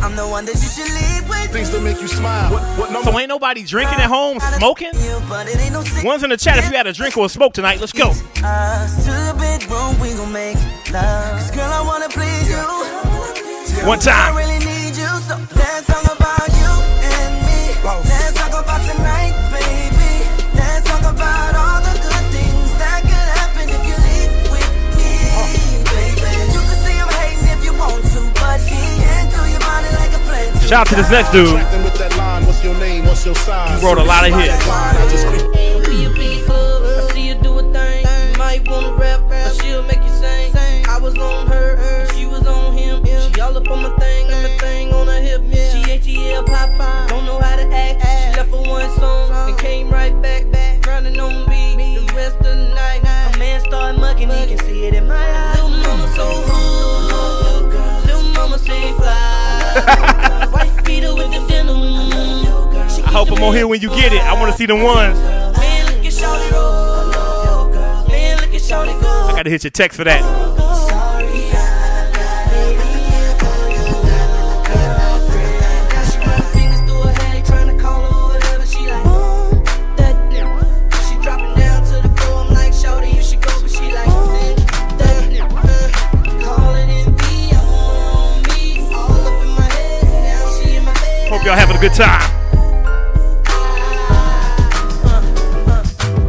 I'm 0.00 0.16
the 0.16 0.26
one 0.26 0.44
that 0.46 0.54
you 0.54 0.68
should 0.68 0.90
leave 0.92 1.28
with. 1.28 1.50
things 1.52 1.70
that 1.70 1.82
make 1.82 2.00
you 2.00 2.08
smile. 2.08 2.52
What, 2.52 2.62
what 2.78 2.92
number? 2.92 3.10
So 3.10 3.18
ain't 3.18 3.28
nobody 3.28 3.62
drinking 3.64 3.98
at 3.98 4.08
home, 4.08 4.38
smoking? 4.58 4.90
But 5.28 5.48
it 5.48 5.58
ain't 5.60 5.72
no 5.72 5.82
secret. 5.82 6.04
One's 6.04 6.22
in 6.22 6.30
the 6.30 6.36
chat 6.36 6.58
if 6.58 6.70
you 6.70 6.76
had 6.76 6.86
a 6.86 6.92
drink 6.92 7.16
or 7.16 7.26
a 7.26 7.28
smoke 7.28 7.52
tonight. 7.54 7.80
Let's 7.80 7.92
go. 7.92 8.10
us 8.10 9.04
to 9.04 9.10
the 9.10 9.34
bedroom, 9.38 9.98
we 10.00 10.14
gon' 10.14 10.32
make 10.32 10.56
love. 10.92 11.38
Cause 11.38 11.50
girl, 11.50 11.70
I 11.70 11.82
wanna 11.82 12.08
please 12.08 12.48
you. 12.48 12.62
One 13.86 13.98
time. 13.98 14.34
I 14.34 14.38
really 14.38 14.58
need 14.64 14.94
you, 14.96 15.10
so 15.26 15.34
let's 15.56 15.86
talk 15.86 16.04
about 16.04 16.48
you 16.48 16.72
and 17.02 17.32
me. 17.46 17.74
Let's 17.82 18.32
talk 18.38 18.52
about 18.52 18.80
tonight, 18.86 19.34
Shout 30.72 30.86
out 30.86 30.88
to 30.88 30.96
this 30.96 31.10
next 31.10 31.32
dude. 31.32 31.48
He 31.48 31.54
wrote 33.84 33.98
a 33.98 34.02
lot 34.02 34.26
of 34.26 34.32
hits. 34.40 34.66
I 34.66 35.06
just 35.10 35.26
I 35.26 37.08
see 37.12 37.28
you 37.28 37.34
do 37.34 37.58
a 37.58 37.62
thing. 37.74 38.06
You 38.32 38.38
might 38.38 38.66
wanna 38.66 38.94
rap, 38.94 39.20
but 39.28 39.52
she'll 39.52 39.82
make 39.82 40.02
you 40.02 40.08
sing. 40.08 40.50
I 40.88 40.98
was 40.98 41.14
on 41.18 41.46
her, 41.48 41.76
and 41.76 42.10
she 42.16 42.24
was 42.24 42.46
on 42.46 42.72
him. 42.72 43.04
She 43.04 43.38
all 43.38 43.54
up 43.54 43.70
on 43.70 43.82
my 43.82 43.94
thing, 43.98 44.30
and 44.30 44.42
my 44.44 44.48
thing 44.60 44.94
on 44.94 45.08
her 45.08 45.20
hip. 45.20 45.42
She 45.52 45.82
ATL 45.82 46.46
Popeye, 46.46 47.06
don't 47.06 47.26
know 47.26 47.38
how 47.38 47.56
to 47.56 47.70
act. 47.70 48.00
She 48.00 48.36
left 48.38 48.48
for 48.48 48.62
one 48.66 48.88
song 48.96 49.50
and 49.50 49.58
came 49.58 49.90
right 49.90 50.22
back, 50.22 50.50
back, 50.50 50.86
running 50.86 51.20
on 51.20 51.50
me. 51.50 51.76
The 51.76 52.14
rest 52.14 52.36
of 52.36 52.44
the 52.44 52.72
night, 52.74 53.02
my 53.04 53.36
man 53.36 53.60
started 53.60 54.00
mugging, 54.00 54.30
he 54.30 54.46
can 54.46 54.58
see 54.64 54.86
it 54.86 54.94
in 54.94 55.06
my 55.06 55.16
eyes. 55.16 55.56
Little 55.56 55.68
mama 55.68 56.08
so 56.16 56.28
little 58.06 58.22
mama 58.32 58.56
fly. 58.56 59.41
White 60.52 60.84
beater 60.84 61.14
with 61.14 61.30
the 61.30 61.46
denim. 61.48 61.78
I 63.04 63.10
hope 63.10 63.30
I'm 63.30 63.42
on 63.42 63.54
here 63.54 63.66
when 63.66 63.80
you 63.80 63.88
get 63.88 64.12
it. 64.12 64.20
I 64.20 64.34
want 64.34 64.52
to 64.52 64.56
see 64.58 64.66
the 64.66 64.76
ones. 64.76 65.18
Man, 65.18 65.86
look 65.86 66.04
at 66.04 66.12
Shawty 66.12 66.50
roll. 66.52 67.70
Man, 68.08 68.36
look 68.38 68.54
at 68.54 68.60
Shawty 68.60 69.00
go. 69.00 69.08
I 69.08 69.32
got 69.34 69.44
to 69.44 69.50
hit 69.50 69.64
your 69.64 69.70
text 69.70 69.96
for 69.96 70.04
that. 70.04 70.20
Good 91.82 91.94
time. 91.94 92.20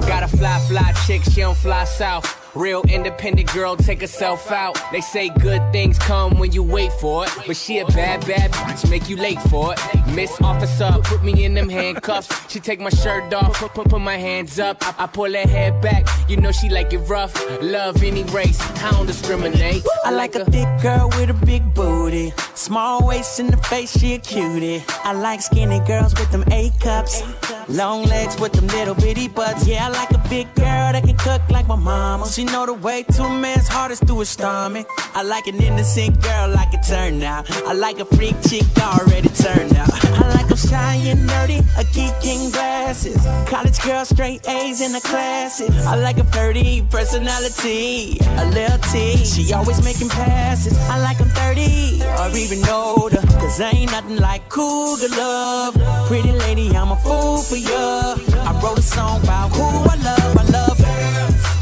Got 0.08 0.24
a 0.24 0.28
fly, 0.28 0.60
fly 0.68 0.94
chick, 1.06 1.22
she 1.26 1.42
don't 1.42 1.56
fly 1.56 1.84
south. 1.84 2.33
Real 2.56 2.84
independent 2.84 3.52
girl, 3.52 3.76
take 3.76 4.02
herself 4.02 4.52
out. 4.52 4.78
They 4.92 5.02
say 5.02 5.30
good 5.30 5.62
things 5.72 5.98
come 5.98 6.38
when 6.38 6.52
you 6.52 6.62
wait 6.62 6.92
for 6.94 7.26
it. 7.26 7.32
But 7.48 7.58
she 7.58 7.80
a 7.80 7.86
bad, 7.88 8.26
bad 8.28 8.52
bitch, 8.52 8.88
make 8.92 9.10
you 9.10 9.18
late 9.18 9.42
for 9.50 9.74
it. 9.74 9.80
Miss 10.14 10.40
Officer, 10.40 10.92
put 11.04 11.24
me 11.24 11.46
in 11.46 11.56
them 11.56 11.68
handcuffs. 11.68 12.52
She 12.52 12.60
take 12.60 12.80
my 12.80 12.92
shirt 12.92 13.34
off, 13.34 13.56
put, 13.56 13.74
put, 13.74 13.90
put 13.90 14.02
my 14.02 14.18
hands 14.18 14.60
up. 14.60 14.78
I, 14.82 15.06
I 15.06 15.08
pull 15.08 15.34
her 15.34 15.48
hair 15.48 15.72
back, 15.82 16.06
you 16.30 16.38
know 16.38 16.52
she 16.52 16.70
like 16.70 16.94
it 16.94 17.00
rough. 17.00 17.34
Love 17.62 18.04
any 18.04 18.24
race, 18.26 18.62
I 18.84 18.92
don't 18.92 19.08
discriminate. 19.08 19.84
I 20.06 20.12
like 20.12 20.36
a 20.36 20.46
thick 20.46 20.70
girl 20.82 21.10
with 21.18 21.32
a 21.32 21.46
big 21.46 21.74
booty. 21.74 22.34
Small 22.54 23.08
waist 23.08 23.40
in 23.40 23.48
the 23.48 23.58
face, 23.58 23.98
she 23.98 24.14
a 24.14 24.20
cutie. 24.20 24.84
I 25.04 25.14
like 25.14 25.42
skinny 25.42 25.80
girls 25.88 26.14
with 26.14 26.32
them 26.32 26.44
A 26.52 26.72
cups. 26.80 27.24
Long 27.70 28.04
legs 28.04 28.40
with 28.40 28.54
them 28.54 28.68
little 28.68 28.96
bitty 28.96 29.28
butts. 29.28 29.68
Yeah, 29.68 29.88
I 29.88 29.90
like 29.90 30.12
a 30.12 30.30
big 30.30 30.54
girl 30.56 30.92
that 30.92 31.04
can 31.04 31.18
cook 31.18 31.42
like 31.50 31.68
my 31.68 31.76
mama. 31.76 32.28
She 32.28 32.44
know 32.44 32.66
the 32.66 32.74
way 32.74 33.04
to 33.04 33.24
a 33.24 33.30
man's 33.30 33.68
heart 33.68 33.92
is 33.92 34.00
through 34.00 34.20
his 34.20 34.30
stomach. 34.30 34.88
I 35.16 35.24
like 35.24 35.48
an 35.48 35.56
innocent 35.56 36.22
girl 36.22 36.50
like 36.50 36.74
it 36.74 36.84
turn 36.88 37.22
out. 37.24 37.50
I 37.66 37.74
like 37.74 38.00
a 38.00 38.06
freak 38.06 38.36
chick 38.48 38.66
already 38.80 39.30
turned 39.30 39.76
out. 39.76 39.90
I 40.06 40.34
like 40.36 40.48
them 40.48 40.58
shy 40.58 40.96
and 41.06 41.20
nerdy, 41.30 41.60
a 41.78 41.84
geek 41.94 42.14
in 42.26 42.52
glasses. 42.52 43.18
College 43.48 43.80
girl, 43.82 44.06
straight 44.06 44.48
A's 44.48 44.82
in 44.82 44.92
the 44.92 45.02
classes. 45.02 45.70
I 45.86 45.96
like 45.96 46.18
a 46.18 46.24
flirty 46.26 46.86
personality, 46.90 48.18
a 48.38 48.46
little 48.52 48.78
T. 48.92 49.24
She 49.24 49.54
always 49.54 49.84
making 49.84 50.10
passes. 50.10 50.78
I 50.90 51.00
like 51.02 51.18
them 51.18 51.30
30 51.30 52.04
or 52.20 52.38
even 52.38 52.68
older. 52.70 53.22
Cause 53.40 53.60
ain't 53.62 53.92
nothing 53.92 54.18
like 54.18 54.50
cougar 54.50 55.10
love. 55.10 55.76
Pretty 56.08 56.32
lady, 56.32 56.76
I'm 56.76 56.92
a 56.92 56.98
fool 56.98 57.42
for. 57.62 58.20
I 58.48 58.60
wrote 58.64 58.80
a 58.80 58.82
song 58.82 59.22
about 59.24 59.52
who 59.52 59.64
I 59.64 59.96
love. 59.96 60.38
I 60.38 60.44
love. 60.52 60.80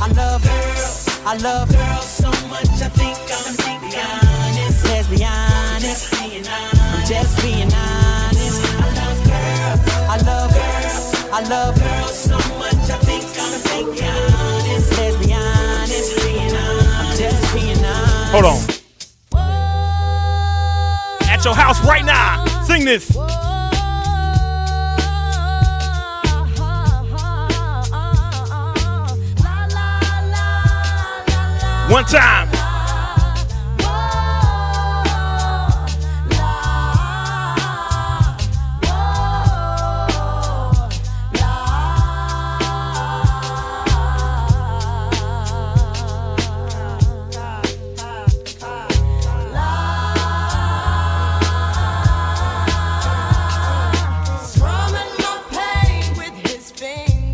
I 0.02 0.08
love 0.14 0.44
girls. 0.44 1.08
I 1.26 1.36
love 1.38 1.70
so 2.02 2.30
much. 2.48 2.70
I 2.82 2.90
think 2.90 3.18
I'm 3.38 3.56
be 3.58 3.96
honest. 3.98 4.86
Let's 4.86 5.08
honest. 5.24 6.14
I'm 6.14 7.06
just 7.06 7.42
being 7.42 7.72
honest. 7.74 8.62
I 8.80 8.88
love. 9.00 9.20
I 10.10 10.18
love. 10.28 10.52
I 11.34 11.42
love 11.50 11.76
being. 11.76 12.32
Hold 18.32 18.46
on. 18.46 18.60
At 21.28 21.44
your 21.44 21.54
house 21.54 21.84
right 21.86 22.06
now. 22.06 22.46
Sing 22.64 22.86
this. 22.86 23.12
One 31.92 32.06
time. 32.06 32.48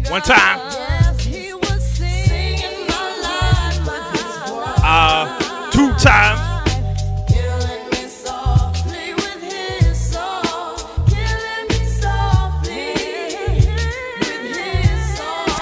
One 0.09 0.21
time. 0.23 0.66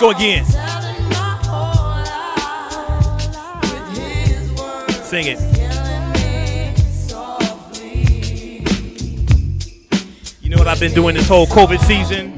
Go 0.06 0.12
again. 0.12 0.46
Sing 5.04 5.26
it. 5.28 5.40
You 10.42 10.50
know 10.50 10.58
what 10.58 10.68
I've 10.68 10.80
been 10.80 10.94
doing 10.94 11.16
this 11.16 11.28
whole 11.28 11.48
COVID 11.48 11.80
season? 11.80 12.35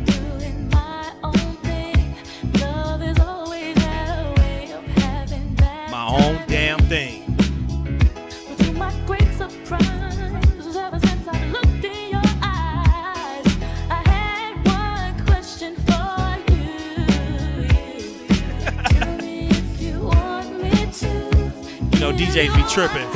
Tripping. 22.69 23.07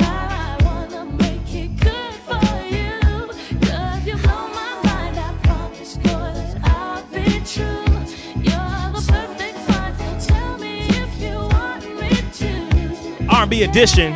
R&B 13.28 13.62
edition. 13.64 14.12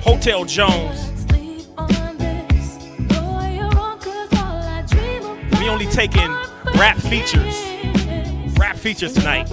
Hotel 0.00 0.44
Jones. 0.44 1.12
We 5.58 5.68
only 5.68 5.86
taking 5.86 6.30
rap 6.74 6.96
features. 6.98 7.64
Rap 8.58 8.76
features 8.76 9.14
tonight. 9.14 9.50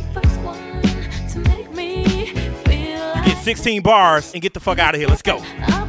16 3.44 3.82
bars 3.82 4.34
and 4.34 4.42
get 4.42 4.54
the 4.54 4.60
fuck 4.62 4.80
out 4.80 4.96
of 4.96 5.02
here. 5.02 5.10
Let's 5.10 5.22
go. 5.22 5.83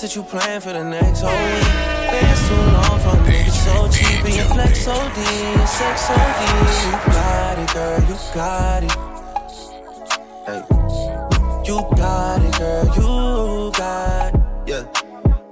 Trips 0.00 0.14
that 0.14 0.18
you 0.18 0.26
plan 0.26 0.60
for 0.62 0.72
the 0.72 0.82
next 0.82 1.20
whole 1.20 1.30
week. 1.30 1.68
Been 2.10 2.36
too 2.48 2.54
long 2.72 2.98
from 3.00 3.18
niggas 3.26 3.58
so 3.64 3.88
cheap 3.92 4.24
and 4.24 4.34
your 4.34 4.46
flex 4.46 4.84
so 4.84 4.94
D, 4.94 5.20
your 5.56 5.66
sex 5.66 6.06
so 6.06 6.14
D. 6.14 6.42
You 6.86 6.92
got 7.12 7.58
it, 7.58 7.74
girl, 7.74 8.00
you 8.08 8.16
got 8.32 8.82
it. 8.84 8.92
Hey. 10.46 10.62
You 11.66 11.76
got 11.96 12.42
it, 12.42 12.58
girl, 12.58 12.86
you 12.96 13.72
got 13.72 14.34
it. 14.34 14.40
Yeah. 14.66 14.84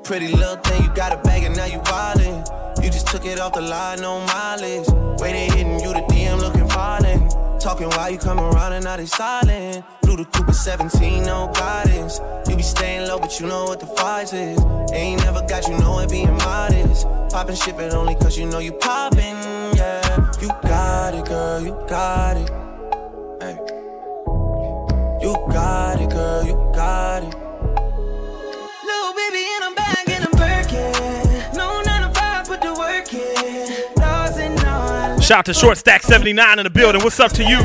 Pretty 0.03 0.29
little 0.29 0.57
thing, 0.57 0.83
you 0.83 0.95
got 0.95 1.13
a 1.13 1.19
bag 1.19 1.45
and 1.45 1.55
now 1.55 1.67
you 1.67 1.81
wildin'. 1.81 2.83
You 2.83 2.91
just 2.91 3.09
took 3.09 3.27
it 3.27 3.39
off 3.39 3.53
the 3.53 3.61
line, 3.61 4.01
no 4.01 4.21
mileage. 4.21 4.89
Waiting, 5.21 5.51
hitting 5.53 5.81
you 5.81 5.93
the 5.93 6.05
DM 6.09 6.41
looking 6.41 6.69
violent. 6.69 7.28
Talking 7.61 7.89
while 7.91 8.09
you 8.09 8.19
come 8.19 8.39
around 8.39 8.73
and 8.73 8.85
now 8.85 8.97
they 8.97 9.07
silent. 9.07 9.85
Blue 10.03 10.17
the 10.17 10.25
Cooper 10.27 10.53
17, 10.53 11.25
no 11.25 11.51
guidance. 11.55 12.21
You 12.49 12.55
be 12.55 12.63
staying 12.63 13.09
low, 13.09 13.19
but 13.19 13.41
you 13.41 13.47
know 13.49 13.65
what 13.65 13.81
the 13.81 13.87
price 13.87 14.33
is. 14.33 14.59
Ain't 14.93 15.25
never 15.25 15.43
got 15.43 15.67
you 15.67 15.77
know 15.79 15.99
it 15.99 16.09
being 16.09 16.33
modest. 16.37 17.07
Poppin' 17.31 17.57
shit, 17.57 17.77
but 17.77 17.93
only 17.95 18.15
cause 18.15 18.39
you 18.39 18.47
know 18.47 18.61
you 18.61 18.73
poppin', 18.73 19.37
yeah. 19.77 20.31
You 20.41 20.49
got 20.63 21.15
it, 21.15 21.27
girl, 21.27 21.61
you 21.61 21.73
got 21.89 22.37
it. 22.37 22.49
Hey. 23.43 23.59
You 25.21 25.35
got 25.51 26.01
it, 26.01 26.11
girl, 26.11 26.47
you 26.47 26.55
got 26.73 27.25
it. 27.25 27.35
Little 28.85 29.15
baby 29.15 29.45
and 29.57 29.65
I'm 29.65 29.78
Shout 35.29 35.41
out 35.41 35.45
to 35.45 35.53
Short 35.53 35.77
Stack 35.77 36.03
79 36.05 36.59
in 36.59 36.65
the 36.65 36.71
building. 36.71 37.03
What's 37.03 37.21
up 37.21 37.33
to 37.33 37.45
you? 37.45 37.59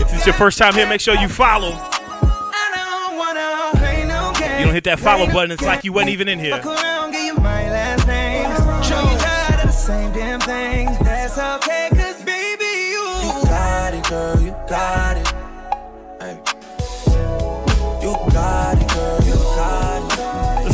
If 0.00 0.12
it's 0.12 0.26
your 0.26 0.34
first 0.34 0.58
time 0.58 0.74
here, 0.74 0.84
make 0.88 1.00
sure 1.00 1.14
you 1.14 1.28
follow. 1.28 1.68
You 1.68 1.76
don't 4.64 4.74
hit 4.74 4.82
that 4.82 4.98
follow 4.98 5.26
button, 5.26 5.52
it's 5.52 5.62
like 5.62 5.84
you 5.84 5.92
wasn't 5.92 6.10
even 6.10 6.26
in 6.26 6.40
here. 6.40 6.60
Fuck 6.60 6.82
around, 6.82 7.12
give 7.12 7.22
you 7.22 7.34
my 7.36 7.70
last 7.70 8.08
name. 8.08 8.50
Show 8.82 9.00
you 9.00 9.16
tired 9.16 9.60
of 9.60 9.66
the 9.66 9.70
same 9.70 10.12
damn 10.12 10.40
thing. 10.40 10.86
That's 11.04 11.38
okay, 11.38 11.88
cause 11.92 12.20
baby, 12.24 12.64
you. 12.64 12.98
You 13.22 13.44
got 13.44 13.94
it, 13.94 14.02
girl, 14.08 14.40
you 14.40 14.50
got 14.68 14.96
it. 14.96 14.99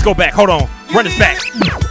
Go 0.06 0.14
back. 0.14 0.32
Hold 0.34 0.50
on. 0.50 0.68
Run 0.94 1.04
this 1.04 1.18
back. 1.18 1.85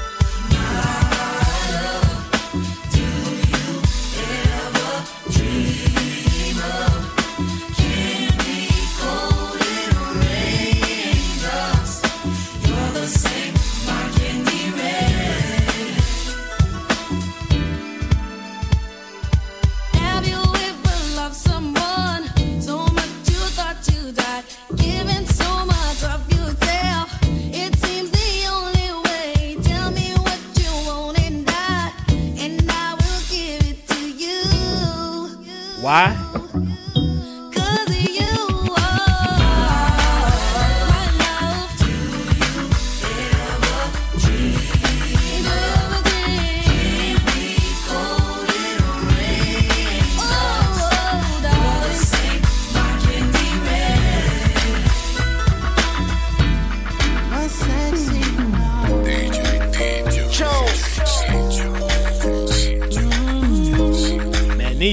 Why? 35.85 36.17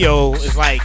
Is 0.03 0.57
like 0.57 0.83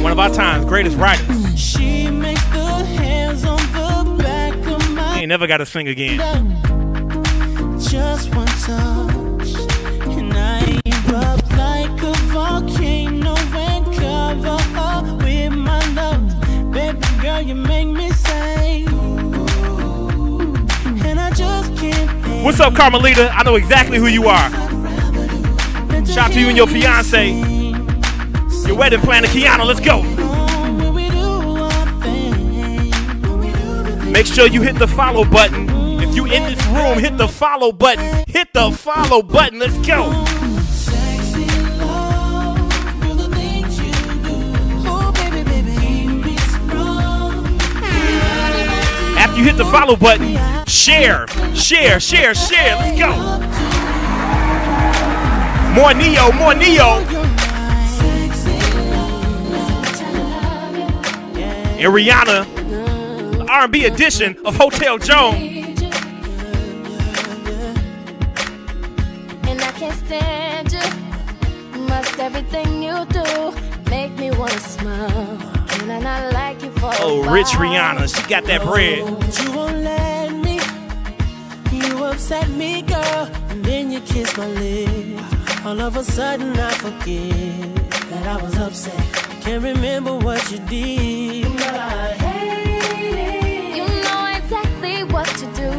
one 0.00 0.12
of 0.12 0.18
our 0.18 0.30
time's 0.30 0.64
greatest 0.64 0.96
writers. 0.96 1.60
She 1.60 2.10
makes 2.10 2.42
the 2.46 2.82
hands 2.82 3.44
on 3.44 3.58
the 3.58 4.22
back 4.22 4.54
of 4.66 4.90
my 4.92 5.16
He 5.16 5.20
ain't 5.20 5.28
never 5.28 5.46
got 5.46 5.58
to 5.58 5.66
sing 5.66 5.88
again. 5.88 6.16
Just 7.78 8.34
one 8.34 8.46
touch, 8.46 9.54
and 10.16 10.32
I 10.32 10.80
erupt 10.86 11.50
like 11.50 12.02
a 12.02 12.14
volcano 12.32 13.34
and 13.36 13.84
cover 13.94 14.58
up 14.78 15.04
with 15.22 15.52
my 15.52 15.86
love. 15.92 16.72
Baby 16.72 17.06
girl, 17.20 17.42
you 17.42 17.56
make 17.56 17.88
me 17.88 18.10
say, 18.12 18.86
and 21.04 21.20
I 21.20 21.30
just 21.34 21.76
can't 21.76 22.42
What's 22.42 22.58
up, 22.58 22.74
Carmelita? 22.74 23.30
I 23.34 23.42
know 23.42 23.56
exactly 23.56 23.98
who 23.98 24.06
you 24.06 24.28
are. 24.28 24.48
Shout 26.06 26.18
out 26.18 26.32
to 26.32 26.40
you 26.40 26.48
and 26.48 26.56
your 26.56 26.66
fiance. 26.66 27.57
Your 28.68 28.76
wedding 28.76 29.00
planner, 29.00 29.28
Kiana. 29.28 29.64
Let's 29.64 29.80
go. 29.80 30.02
Make 34.10 34.26
sure 34.26 34.46
you 34.46 34.60
hit 34.60 34.78
the 34.78 34.86
follow 34.86 35.24
button. 35.24 35.70
If 36.02 36.14
you 36.14 36.26
in 36.26 36.42
this 36.42 36.66
room, 36.66 36.98
hit 36.98 37.16
the 37.16 37.28
follow 37.28 37.72
button. 37.72 38.24
Hit 38.28 38.52
the 38.52 38.70
follow 38.70 39.22
button. 39.22 39.58
Let's 39.58 39.78
go. 39.86 40.12
After 49.16 49.38
you 49.38 49.44
hit 49.44 49.56
the 49.56 49.64
follow 49.64 49.96
button, 49.96 50.36
share, 50.66 51.26
share, 51.54 51.98
share, 51.98 52.34
share. 52.34 52.76
Let's 52.76 52.98
go. 52.98 53.14
More 55.74 55.94
Ne-Yo, 55.94 56.32
more 56.32 56.54
Ne-Yo. 56.54 57.27
And 61.78 61.92
Rihanna, 61.94 62.44
the 63.38 63.46
R&B 63.48 63.84
edition 63.84 64.36
of 64.44 64.56
Hotel 64.56 64.98
Joan. 64.98 65.34
And 69.46 69.60
I 69.62 69.72
can't 69.78 69.94
stand 70.06 70.72
you. 70.72 71.80
Must 71.82 72.18
everything 72.18 72.82
you 72.82 73.06
do 73.06 73.52
make 73.90 74.12
me 74.18 74.30
wanna 74.32 74.58
smile. 74.58 75.38
Can 75.68 75.90
I 75.90 75.98
not 76.00 76.32
like 76.32 76.62
you 76.62 76.70
for 76.72 76.90
Oh, 76.98 77.22
rich? 77.32 77.46
Rihanna, 77.48 78.08
she 78.14 78.28
got 78.28 78.44
that 78.44 78.62
bread. 78.62 79.04
But 79.20 79.38
you 79.42 79.52
won't 79.52 79.76
let 79.76 80.32
me. 80.32 80.58
You 81.70 82.04
upset 82.04 82.48
me, 82.50 82.82
girl, 82.82 83.30
and 83.50 83.64
then 83.64 83.92
you 83.92 84.00
kiss 84.00 84.36
my 84.36 84.46
lips. 84.48 85.64
All 85.64 85.80
of 85.80 85.96
a 85.96 86.02
sudden, 86.04 86.58
I 86.58 86.70
forget 86.72 87.92
that 88.10 88.26
I 88.26 88.42
was 88.42 88.56
upset. 88.58 89.00
Can't 89.48 89.64
remember 89.64 90.14
what 90.14 90.52
you 90.52 90.58
did. 90.68 91.50
But 91.56 91.74
I 91.74 92.12
hate 92.22 93.76
You 93.76 93.86
know 94.04 94.22
exactly 94.36 95.04
what 95.04 95.26
to 95.40 95.46
do, 95.62 95.72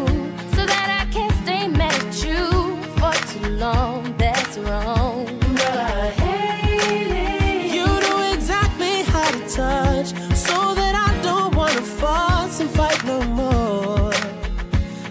so 0.56 0.66
that 0.66 0.88
I 1.00 1.14
can't 1.14 1.36
stay 1.44 1.68
mad 1.68 1.94
at 1.94 2.24
you 2.26 2.48
for 2.98 3.14
too 3.32 3.48
long. 3.58 4.16
That's 4.18 4.58
wrong. 4.58 5.26
But 5.54 5.78
I 5.78 6.10
hate 6.24 7.12
it. 7.12 7.76
You 7.76 7.86
know 7.86 8.34
exactly 8.34 9.04
how 9.04 9.30
to 9.30 9.42
touch, 9.48 10.08
so 10.36 10.74
that 10.74 10.96
I 11.08 11.22
don't 11.22 11.56
wanna 11.56 11.84
fuss 12.00 12.62
and 12.62 12.72
fight 12.72 13.06
no 13.06 13.22
more. 13.22 14.12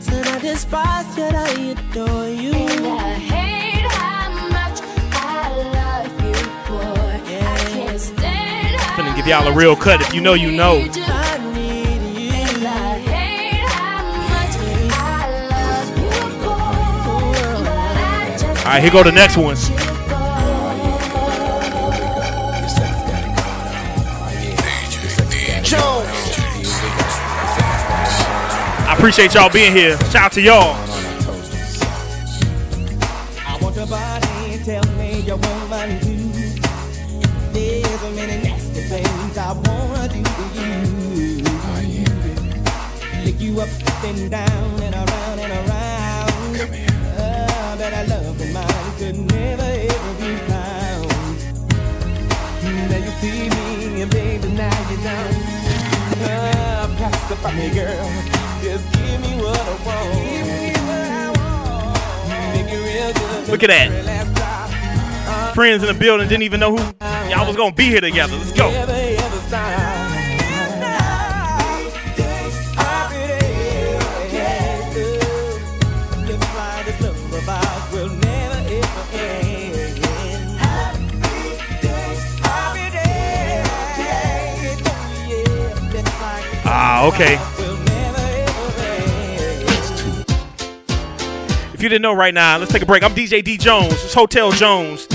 Said 0.01 0.27
I 0.27 0.41
despise, 0.41 1.17
yet 1.17 1.37
I 1.37 1.51
adore 1.77 2.29
you. 2.29 2.55
And 2.55 2.87
I 2.89 3.28
y'all 9.29 9.47
a 9.47 9.53
real 9.53 9.77
cut. 9.77 10.01
If 10.01 10.15
you 10.15 10.23
know, 10.23 10.33
you 10.33 10.51
know. 10.51 10.79
All 18.59 18.75
right, 18.75 18.83
here 18.83 18.91
go 18.91 19.03
the 19.03 19.13
next 19.13 19.37
one. 19.37 19.57
I 28.87 28.95
appreciate 28.97 29.35
y'all 29.35 29.51
being 29.51 29.75
here. 29.75 29.99
Shout 30.11 30.17
out 30.17 30.33
to 30.33 30.41
y'all. 30.41 30.88
Look 63.61 63.71
at 63.71 63.91
that. 63.91 65.53
Friends 65.53 65.83
in 65.83 65.89
the 65.89 65.95
building 65.99 66.29
didn't 66.29 66.45
even 66.45 66.61
know 66.61 66.77
who 66.77 66.93
y'all 67.29 67.45
was 67.45 67.57
gonna 67.57 67.75
be 67.75 67.87
here 67.87 68.01
together. 68.01 68.37
Let's 68.37 68.53
go. 68.53 68.71
Ah, 86.65 87.09
okay. 87.09 87.48
If 91.79 91.83
you 91.85 91.89
didn't 91.89 92.03
know 92.03 92.13
right 92.13 92.35
now, 92.35 92.59
let's 92.59 92.73
take 92.73 92.83
a 92.83 92.87
break. 92.87 93.05
I'm 93.05 93.13
DJ 93.13 93.45
D 93.45 93.57
Jones. 93.57 93.93
It's 93.93 94.13
Hotel 94.13 94.51
Jones. 94.51 95.07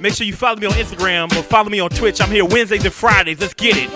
Make 0.00 0.14
sure 0.14 0.26
you 0.26 0.32
follow 0.32 0.56
me 0.56 0.66
on 0.66 0.72
Instagram 0.72 1.30
or 1.36 1.42
follow 1.42 1.68
me 1.68 1.78
on 1.78 1.90
Twitch. 1.90 2.22
I'm 2.22 2.30
here 2.30 2.42
Wednesdays 2.42 2.82
and 2.86 2.94
Fridays. 2.94 3.38
Let's 3.38 3.52
get 3.52 3.76
it. 3.76 3.90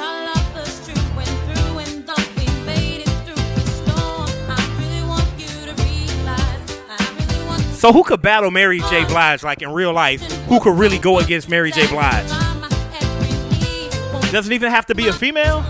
So 7.75 7.91
who 7.91 8.05
could 8.05 8.21
battle 8.21 8.51
Mary 8.51 8.81
J. 8.91 9.07
Blige 9.07 9.43
like 9.43 9.63
in 9.63 9.73
real 9.73 9.95
life? 9.95 10.21
Who 10.49 10.61
could 10.61 10.79
really 10.79 10.99
go 10.99 11.21
against 11.21 11.49
Mary 11.49 11.71
J. 11.71 11.87
Blige? 11.87 12.29
Doesn't 14.31 14.53
even 14.53 14.71
have 14.71 14.85
to 14.85 14.95
be 14.95 15.09
a 15.09 15.13
female. 15.15 15.65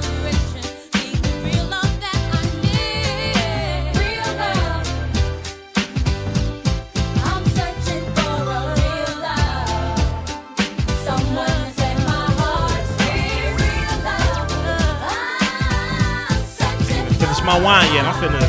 My 17.50 17.60
wine 17.60 17.92
yet. 17.92 18.04
I'm 18.04 18.14
finna 18.14 18.40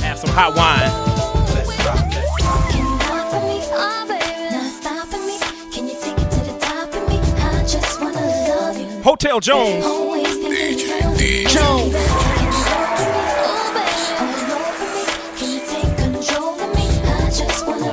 have 0.00 0.18
some 0.18 0.30
hot 0.30 0.56
wine. 0.56 0.88
Hotel 9.02 9.40
Jones. 9.40 9.84
Jones. 11.52 11.94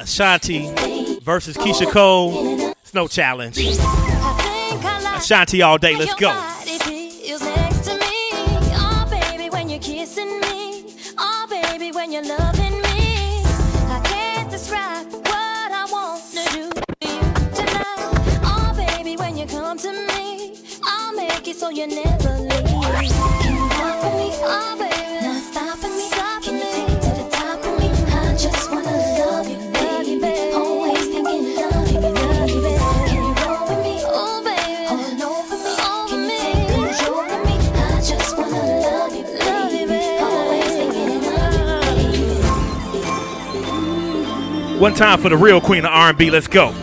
Ashanti 0.01 1.19
versus 1.19 1.57
Keyshia 1.57 1.91
Cole. 1.91 2.71
It's 2.83 2.93
no 2.93 3.09
challenge. 3.09 3.57
Ashanti 5.17 5.61
all 5.61 5.77
day. 5.77 5.97
Let's 5.97 6.15
go. 6.15 6.60
One 44.81 44.95
time 44.95 45.21
for 45.21 45.29
the 45.29 45.37
real 45.37 45.61
queen 45.61 45.85
of 45.85 45.91
R&B. 45.91 46.31
Let's 46.31 46.47
go. 46.47 46.73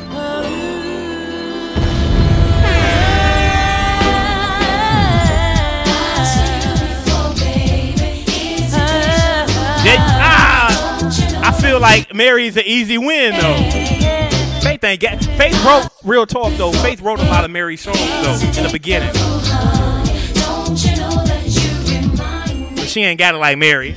Ah, 10.20 11.42
I 11.42 11.60
feel 11.60 11.80
like 11.80 12.14
Mary's 12.14 12.56
an 12.56 12.62
easy 12.66 12.98
win 12.98 13.32
though. 13.32 13.56
Faith 14.60 14.84
ain't 14.84 15.00
get. 15.00 15.24
Faith 15.36 15.60
wrote 15.64 15.88
real 16.04 16.24
talk 16.24 16.52
though. 16.52 16.70
Faith 16.70 17.00
wrote 17.00 17.18
a 17.18 17.24
lot 17.24 17.44
of 17.44 17.50
Mary 17.50 17.76
songs 17.76 17.98
though 17.98 18.38
in 18.60 18.62
the 18.62 18.70
beginning, 18.72 19.12
but 22.76 22.86
she 22.86 23.02
ain't 23.02 23.18
got 23.18 23.34
it 23.34 23.38
like 23.38 23.58
Mary. 23.58 23.96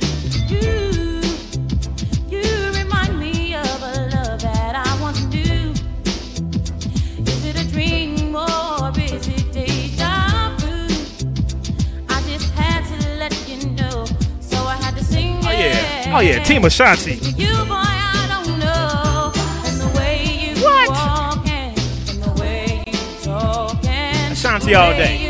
Oh 16.14 16.20
yeah, 16.20 16.42
Team 16.42 16.64
Ashanti. 16.64 17.14
You 17.36 17.52
boy, 17.64 17.74
I 17.74 18.26
don't 18.28 18.58
know. 18.58 19.32
And 19.66 19.80
the 19.80 19.98
way 19.98 20.24
you 20.24 20.62
walking, 20.88 21.74
and 22.08 22.22
the 22.22 22.40
way 22.40 22.84
you 22.86 22.98
talking, 23.22 24.32
Ashanti 24.32 24.74
all 24.74 24.92
day. 24.92 25.21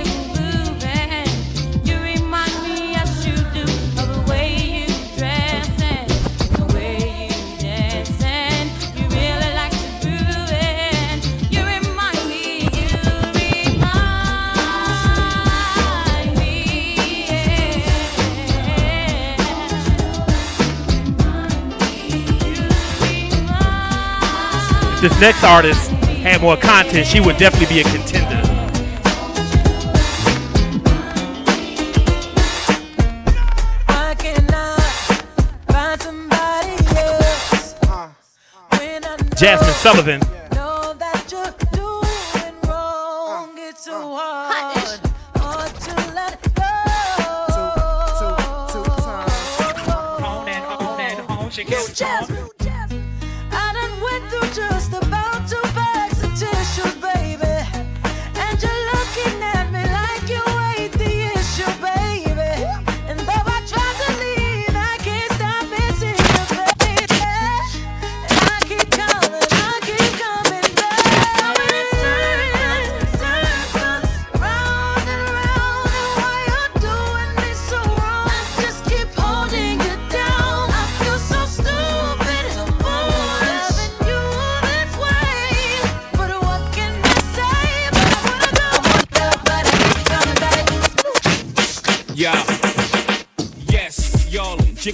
This 25.02 25.20
next 25.20 25.42
artist 25.42 25.90
had 26.22 26.40
more 26.40 26.56
content, 26.56 27.08
she 27.08 27.18
would 27.18 27.36
definitely 27.36 27.74
be 27.74 27.80
a 27.80 27.82
contender. 27.82 28.40
Jazmine 39.34 39.82
can't 39.82 40.31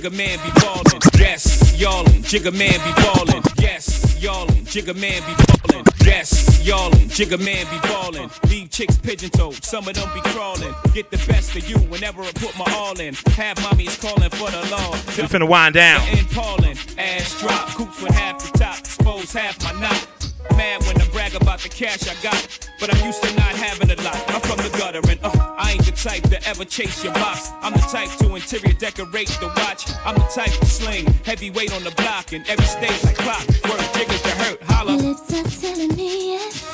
Jigga 0.09 0.17
man 0.17 0.39
be 0.43 0.63
ballin'. 0.63 1.03
Yes, 1.19 1.79
y'allin', 1.79 2.23
Jigga 2.23 2.53
man 2.57 2.73
be 2.73 3.03
ballin'. 3.03 3.43
Yes, 3.59 4.23
y'allin', 4.23 4.65
Jigga 4.65 4.99
man 4.99 5.21
be 5.27 5.69
ballin'. 5.69 5.85
Yes, 6.03 6.67
y'allin', 6.67 7.09
Jigga 7.09 7.39
man 7.39 7.67
be 7.67 7.79
ballin'. 7.87 8.31
Leave 8.49 8.71
chicks 8.71 8.97
pigeon 8.97 9.29
toed, 9.29 9.63
some 9.63 9.87
of 9.87 9.95
them 9.95 10.09
be 10.15 10.21
crawlin'. 10.31 10.75
Get 10.95 11.11
the 11.11 11.19
best 11.29 11.55
of 11.57 11.69
you 11.69 11.77
whenever 11.91 12.23
I 12.23 12.33
put 12.33 12.57
my 12.57 12.65
all 12.75 12.99
in. 12.99 13.13
Have 13.37 13.59
mommies 13.59 14.01
callin' 14.01 14.31
for 14.31 14.51
the 14.51 14.67
law. 14.71 14.93
We 14.93 15.29
finna 15.29 15.47
wind 15.47 15.75
down. 15.75 16.01
And 16.09 16.27
Paulin', 16.31 16.79
ass 16.97 17.39
drop, 17.39 17.69
coops 17.75 18.01
with 18.01 18.15
half 18.15 18.51
the 18.51 18.59
top, 18.59 18.79
expose 18.79 19.35
half 19.35 19.63
my 19.63 19.79
knot. 19.79 20.18
Mad 20.59 20.85
when 20.87 21.01
I 21.01 21.07
brag 21.11 21.37
about 21.37 21.61
the 21.61 21.69
cash 21.69 22.09
I 22.09 22.21
got, 22.21 22.69
but 22.81 22.93
I'm 22.93 23.07
used 23.07 23.23
to 23.23 23.33
not 23.37 23.55
having 23.55 23.93
a 23.93 24.03
lot. 24.03 24.19
I'm 24.27 24.41
from 24.41 24.57
the 24.57 24.77
gutter 24.77 25.01
and 25.09 25.21
uh, 25.23 25.31
I 25.57 25.73
ain't 25.75 25.87
the 25.87 25.93
type 25.93 26.25
to 26.31 26.49
ever 26.49 26.65
chase 26.65 27.05
your 27.05 27.15
box. 27.15 27.53
I'm 27.63 27.73
the 27.75 27.79
type 27.79 28.11
to 28.19 28.35
interior 28.35 28.75
decorate 28.75 29.29
the 29.39 29.47
watch. 29.55 29.89
I'm 30.05 30.17
the 30.17 30.29
type 30.35 30.51
to 30.51 30.67
sling 30.67 31.07
heavyweight 31.25 31.73
on 31.73 31.85
the 31.85 31.93
block 31.93 32.33
and 32.33 32.45
every 32.49 32.65
stage 32.67 33.05
like 33.05 33.15
clock. 33.15 33.47
Word 33.71 33.87
jiggers 33.95 34.21
to 34.23 34.31
hurt, 34.31 34.63
holla. 34.65 34.97
Your 34.97 35.15
lips 35.15 35.33
are 35.33 35.61
telling 35.63 35.95
me 35.95 36.33
yes, 36.33 36.65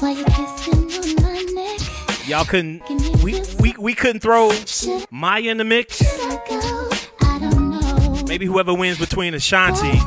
while 0.00 0.16
you're 0.16 0.24
kissing 0.24 1.18
on 1.18 1.22
my 1.22 1.42
neck. 1.52 2.26
Y'all 2.26 2.46
couldn't. 2.46 2.82
We 3.22 3.42
we 3.60 3.74
we 3.78 3.92
couldn't 3.92 4.20
throw 4.20 4.52
Mya 5.10 5.50
in 5.50 5.58
the 5.58 5.64
mix. 5.64 6.02
Maybe 8.26 8.46
whoever 8.46 8.72
wins 8.72 8.98
between 8.98 9.34
Ashanti 9.34 9.98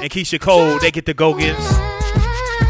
and 0.00 0.10
Keyshia 0.10 0.40
Cole, 0.40 0.78
they 0.78 0.90
get 0.90 1.04
to 1.04 1.12
go 1.12 1.34
against 1.36 1.89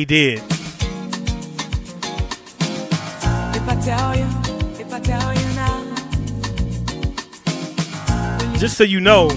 He 0.00 0.06
did. 0.06 0.38
If 0.38 0.48
I 3.68 3.76
tell 3.84 4.16
you, 4.16 4.24
if 4.80 4.90
I 4.94 5.00
tell 5.00 5.34
you 5.34 5.44
now, 8.48 8.56
Just 8.56 8.78
so 8.78 8.84
you 8.84 8.98
know, 8.98 9.28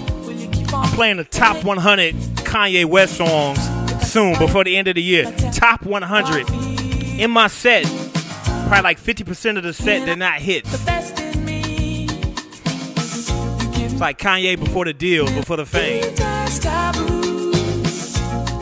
I'm 0.73 0.89
playing 0.95 1.17
the 1.17 1.25
top 1.25 1.65
100 1.65 2.15
Kanye 2.45 2.85
West 2.85 3.17
songs 3.17 3.59
soon 4.07 4.39
before 4.39 4.63
the 4.63 4.77
end 4.77 4.87
of 4.87 4.95
the 4.95 5.01
year. 5.01 5.29
Top 5.51 5.85
100 5.85 6.49
in 7.19 7.29
my 7.29 7.47
set. 7.47 7.83
Probably 8.69 8.83
like 8.83 9.01
50% 9.01 9.57
of 9.57 9.63
the 9.63 9.73
set 9.73 10.05
they're 10.05 10.15
not 10.15 10.39
hits. 10.39 10.73
It's 13.81 13.99
like 13.99 14.17
Kanye 14.17 14.57
before 14.57 14.85
the 14.85 14.93
deal, 14.93 15.25
before 15.25 15.57
the 15.57 15.65
fame. 15.65 16.03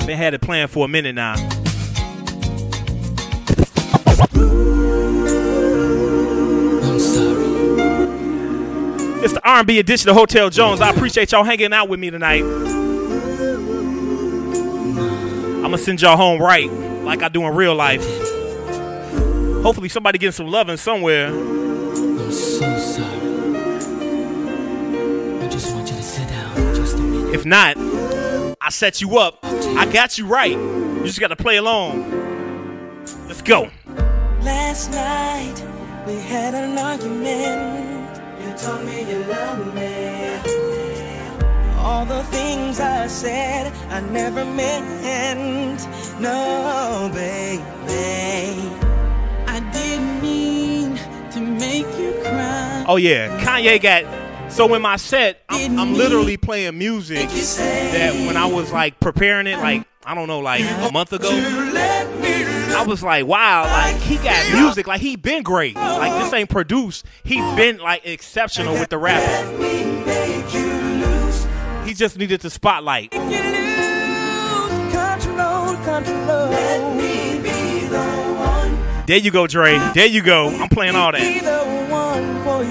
Been 0.08 0.18
had 0.18 0.34
it 0.34 0.42
planned 0.42 0.72
for 0.72 0.86
a 0.86 0.88
minute 0.88 1.14
now. 1.14 1.36
It's 9.24 9.34
the 9.34 9.48
R&B 9.48 9.78
edition 9.78 10.10
of 10.10 10.16
Hotel 10.16 10.50
Jones. 10.50 10.82
I 10.82 10.90
appreciate 10.90 11.32
y'all 11.32 11.44
hanging 11.44 11.74
out 11.74 11.88
with 11.88 12.00
me 12.00 12.10
tonight. 12.10 12.44
I'm 15.62 15.62
gonna 15.62 15.78
send 15.78 16.02
y'all 16.02 16.18
home 16.18 16.42
right, 16.42 16.68
like 17.04 17.22
I 17.22 17.30
do 17.30 17.44
in 17.44 17.54
real 17.54 17.76
life. 17.76 18.04
Hopefully, 19.62 19.90
somebody 19.90 20.18
getting 20.18 20.32
some 20.32 20.48
loving 20.48 20.76
somewhere. 20.76 21.28
I'm 21.28 22.32
so 22.32 22.80
sorry. 22.80 23.06
I 25.40 25.48
just 25.50 25.72
want 25.76 25.88
you 25.88 25.98
to 25.98 26.04
sit 26.04 26.28
down 26.28 26.76
just 26.76 26.96
a 26.96 27.02
minute. 27.02 27.36
If 27.36 27.46
not, 27.46 27.78
I 28.60 28.70
set 28.72 29.02
you 29.02 29.20
up. 29.20 29.38
I 29.44 29.86
got 29.94 30.18
you 30.18 30.26
right. 30.26 30.58
You 30.58 31.04
just 31.06 31.20
gotta 31.20 31.36
play 31.36 31.58
along. 31.58 32.10
Let's 33.28 33.44
go. 33.44 33.70
Last 34.42 34.90
night 34.90 35.64
we 36.08 36.16
had 36.16 36.56
an 36.56 36.76
argument. 36.76 37.91
Told 38.62 38.86
me 38.86 39.10
you 39.10 39.24
love 39.24 39.74
me. 39.74 40.36
All 41.78 42.06
the 42.06 42.24
things 42.26 42.80
I 42.80 43.08
said 43.08 43.74
I 43.90 44.02
never 44.02 44.46
meant. 44.46 45.82
No, 46.20 47.10
baby. 47.12 47.64
I 49.48 49.60
didn't 49.74 50.22
mean 50.22 50.96
to 51.32 51.40
make 51.40 51.88
you 51.98 52.14
cry. 52.22 52.86
Oh 52.88 52.98
yeah, 52.98 53.44
Kanye 53.44 53.82
got. 53.82 54.52
So 54.52 54.72
in 54.76 54.82
my 54.84 54.98
set, 54.98 55.44
I'm, 55.50 55.80
I'm 55.80 55.94
literally 55.96 56.38
playing 56.38 56.78
music 56.78 57.30
that 57.30 58.14
when 58.28 58.38
I 58.38 58.46
was 58.46 58.72
like 58.72 59.00
preparing 59.00 59.48
it, 59.48 59.58
like 59.58 59.88
I 60.06 60.14
don't 60.14 60.28
know, 60.28 60.40
like 60.40 60.62
a 60.62 60.92
month 60.92 61.14
ago, 61.14 61.30
I 62.74 62.84
was 62.86 63.04
like, 63.04 63.26
wow, 63.26 63.64
like 63.64 63.96
he 63.98 64.18
got 64.18 64.54
music, 64.54 64.88
like 64.88 65.02
he 65.02 65.16
been 65.16 65.44
great. 65.44 65.76
Like 65.76 66.22
this 66.22 66.34
ain't 66.34 66.50
produced, 66.50 67.06
he 67.24 67.38
been 67.56 67.78
like 67.78 68.06
exceptional 68.06 68.74
with 68.74 68.90
the 68.90 68.98
rapping. 68.98 69.60
He 71.86 71.94
just 71.94 72.18
needed 72.18 72.42
the 72.42 72.50
spotlight. 72.50 73.12
Control, 73.12 73.36
control. 75.84 76.50
Let 76.50 76.96
me 76.96 77.38
be 77.42 77.88
the 77.88 78.06
one. 78.38 79.06
There 79.06 79.18
you 79.18 79.32
go, 79.32 79.46
Dre. 79.48 79.78
There 79.94 80.08
you 80.08 80.22
go. 80.22 80.50
I'm 80.50 80.70
playing 80.70 80.96
all 80.96 81.12
that. 81.12 81.22
the 81.22 81.66
one 81.92 82.44
for 82.44 82.64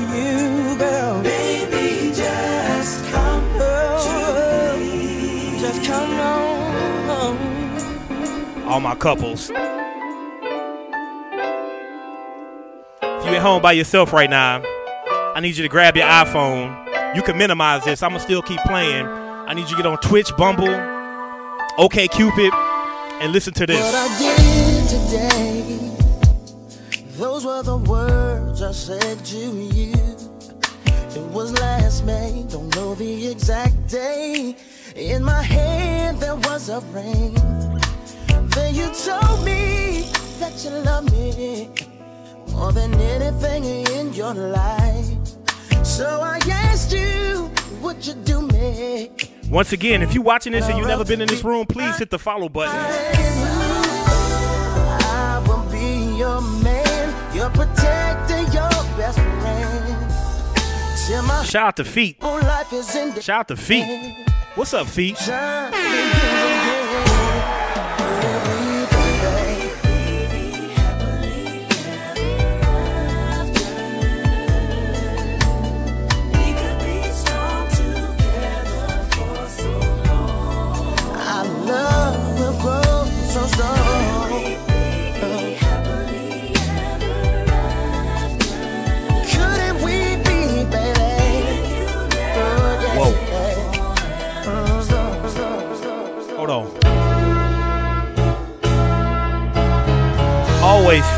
you 13.31 13.37
at 13.37 13.43
home 13.43 13.63
by 13.63 13.73
yourself 13.73 14.13
right 14.13 14.29
now, 14.29 14.63
I 15.35 15.41
need 15.41 15.57
you 15.57 15.63
to 15.63 15.69
grab 15.69 15.97
your 15.97 16.07
iPhone. 16.07 17.15
You 17.15 17.23
can 17.23 17.39
minimize 17.39 17.85
this. 17.85 18.03
I'm 18.03 18.11
gonna 18.11 18.21
still 18.21 18.43
keep 18.43 18.61
playing. 18.61 19.07
I 19.07 19.55
need 19.55 19.63
you 19.63 19.77
to 19.77 19.77
get 19.77 19.87
on 19.87 19.99
Twitch, 19.99 20.35
Bumble, 20.37 20.75
OK 21.79 22.09
Cupid, 22.09 22.53
and 23.21 23.33
listen 23.33 23.53
to 23.55 23.67
this. 23.67 23.79
Today, 24.91 25.79
those 27.19 27.45
were 27.45 27.63
the 27.63 27.77
words 27.77 28.63
I 28.63 28.73
said 28.73 29.25
to 29.27 29.37
you. 29.37 29.95
It 31.15 31.31
was 31.33 31.53
last 31.61 32.05
May, 32.05 32.45
don't 32.49 32.75
know 32.77 32.95
the 32.95 33.29
exact 33.29 33.89
day. 33.89 34.57
In 34.97 35.23
my 35.23 35.43
hand 35.43 36.19
there 36.19 36.37
was 36.37 36.69
a 36.69 36.81
ring. 36.93 37.35
Then 38.51 38.75
you 38.75 38.87
told 38.93 39.45
me 39.45 40.11
that 40.41 40.65
you 40.65 40.71
love 40.71 41.11
me 41.13 41.69
more 42.61 42.73
than 42.73 42.93
anything 43.01 43.65
in 43.65 44.13
your 44.13 44.35
life. 44.35 45.07
So 45.83 46.21
I 46.21 46.39
asked 46.69 46.93
you, 46.93 47.51
would 47.81 48.07
you 48.07 48.13
do 48.13 48.43
me? 48.43 49.11
Once 49.49 49.73
again, 49.73 50.03
if 50.03 50.13
you're 50.13 50.23
watching 50.23 50.53
this 50.53 50.67
and 50.69 50.77
you've 50.77 50.87
never 50.87 51.07
been 51.07 51.23
in 51.23 51.29
this 51.29 51.43
room, 51.43 51.65
please 51.65 51.97
hit 51.97 52.11
the 52.11 52.19
follow 52.19 52.51
button. 52.51 52.77
I 55.17 55.43
will 55.49 55.65
be 55.73 56.19
your 56.19 56.43
man, 56.63 57.35
your 57.35 57.49
protector, 57.49 58.43
your 58.53 58.69
best 58.99 59.19
friend. 59.19 59.67
Shout 61.47 61.67
out 61.67 61.77
to 61.77 61.85
Feet. 61.85 62.19
whole 62.21 62.41
life 62.41 62.73
is 62.75 62.95
in 62.95 63.19
Shout 63.21 63.41
out 63.41 63.49
to 63.49 63.57
Feet. 63.57 64.15
What's 64.55 64.75
up, 64.75 64.87
Feet? 64.87 65.17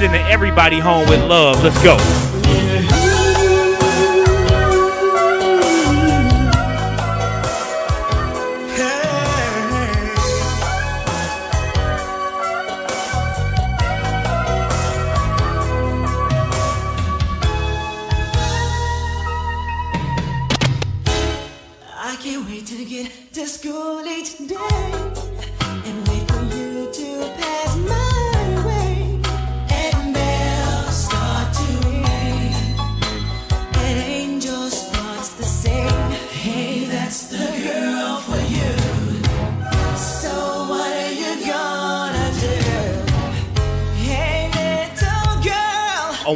Sending 0.03 0.21
everybody 0.23 0.81
home 0.81 1.09
with 1.09 1.21
love. 1.29 1.63
Let's 1.63 1.81
go. 1.81 2.22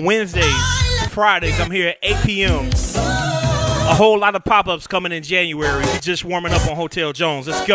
Wednesdays, 0.06 1.08
Fridays. 1.08 1.58
I'm 1.58 1.68
here 1.68 1.88
at 1.88 1.98
8 2.00 2.16
p.m. 2.24 2.70
A 2.94 3.94
whole 3.96 4.20
lot 4.20 4.36
of 4.36 4.44
pop 4.44 4.68
ups 4.68 4.86
coming 4.86 5.10
in 5.10 5.24
January. 5.24 5.84
Just 6.00 6.24
warming 6.24 6.52
up 6.52 6.64
on 6.68 6.76
Hotel 6.76 7.12
Jones. 7.12 7.48
Let's 7.48 7.66
go. 7.66 7.74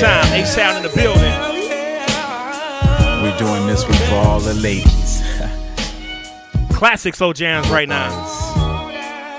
time. 0.00 0.30
They 0.30 0.44
sound 0.44 0.78
in 0.78 0.90
the 0.90 0.96
building. 0.96 1.31
We're 3.72 3.78
doing 3.78 3.88
this 3.88 4.00
one 4.00 4.08
for 4.08 4.28
all 4.28 4.40
the 4.40 4.54
ladies. 4.54 5.22
Classic 6.76 7.14
slow 7.14 7.32
jams 7.32 7.70
right 7.70 7.88
now. 7.88 8.10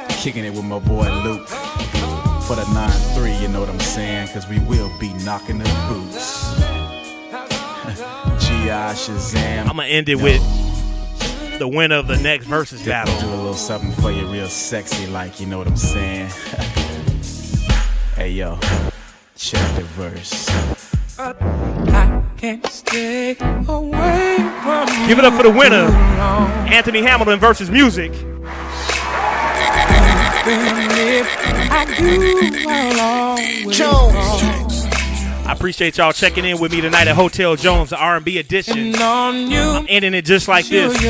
Kicking 0.09 0.43
it 0.43 0.51
with 0.51 0.63
my 0.63 0.79
boy 0.79 1.11
Luke 1.23 1.47
for 1.47 2.55
the 2.55 2.63
9-3, 2.73 3.41
you 3.41 3.47
know 3.49 3.59
what 3.59 3.69
I'm 3.69 3.79
saying? 3.79 4.29
Cause 4.29 4.47
we 4.47 4.57
will 4.59 4.91
be 4.99 5.13
knocking 5.25 5.59
the 5.59 5.65
boots. 5.87 6.55
G.I. 8.47 8.93
Shazam. 8.95 9.61
I'm 9.61 9.75
gonna 9.75 9.83
end 9.83 10.09
it 10.09 10.15
with 10.15 10.41
the 11.59 11.67
winner 11.67 11.97
of 11.97 12.07
the 12.07 12.17
next 12.17 12.45
versus 12.45 12.83
battle. 12.83 13.19
Do 13.19 13.27
a 13.27 13.35
little 13.35 13.53
something 13.53 13.91
for 13.91 14.11
you 14.11 14.25
real 14.27 14.47
sexy 14.47 15.05
like, 15.07 15.39
you 15.39 15.45
know 15.45 15.59
what 15.59 15.67
I'm 15.67 15.77
saying? 15.77 16.27
hey 18.15 18.31
yo, 18.31 18.57
check 19.35 19.75
the 19.75 19.83
verse. 19.83 20.49
Can't 22.43 22.67
stay 22.67 23.37
away 23.69 24.35
from. 24.63 25.07
Give 25.07 25.17
it 25.17 25.23
up 25.23 25.33
for 25.33 25.43
the 25.43 25.49
winner, 25.49 25.85
Anthony 26.67 27.01
Hamilton 27.01 27.39
versus 27.39 27.69
Musiq. 27.69 28.11
Jones. 33.71 34.85
I 35.47 35.53
appreciate 35.53 35.97
y'all 35.97 36.11
checking 36.11 36.43
in 36.43 36.59
with 36.59 36.73
me 36.73 36.81
tonight 36.81 37.07
at 37.07 37.15
Hotel 37.15 37.55
Jones, 37.55 37.91
the 37.91 37.97
R&B 37.97 38.37
edition. 38.39 38.93
I'm 38.97 39.85
ending 39.87 40.13
it 40.13 40.25
just 40.25 40.49
like 40.49 40.65
this. 40.65 41.01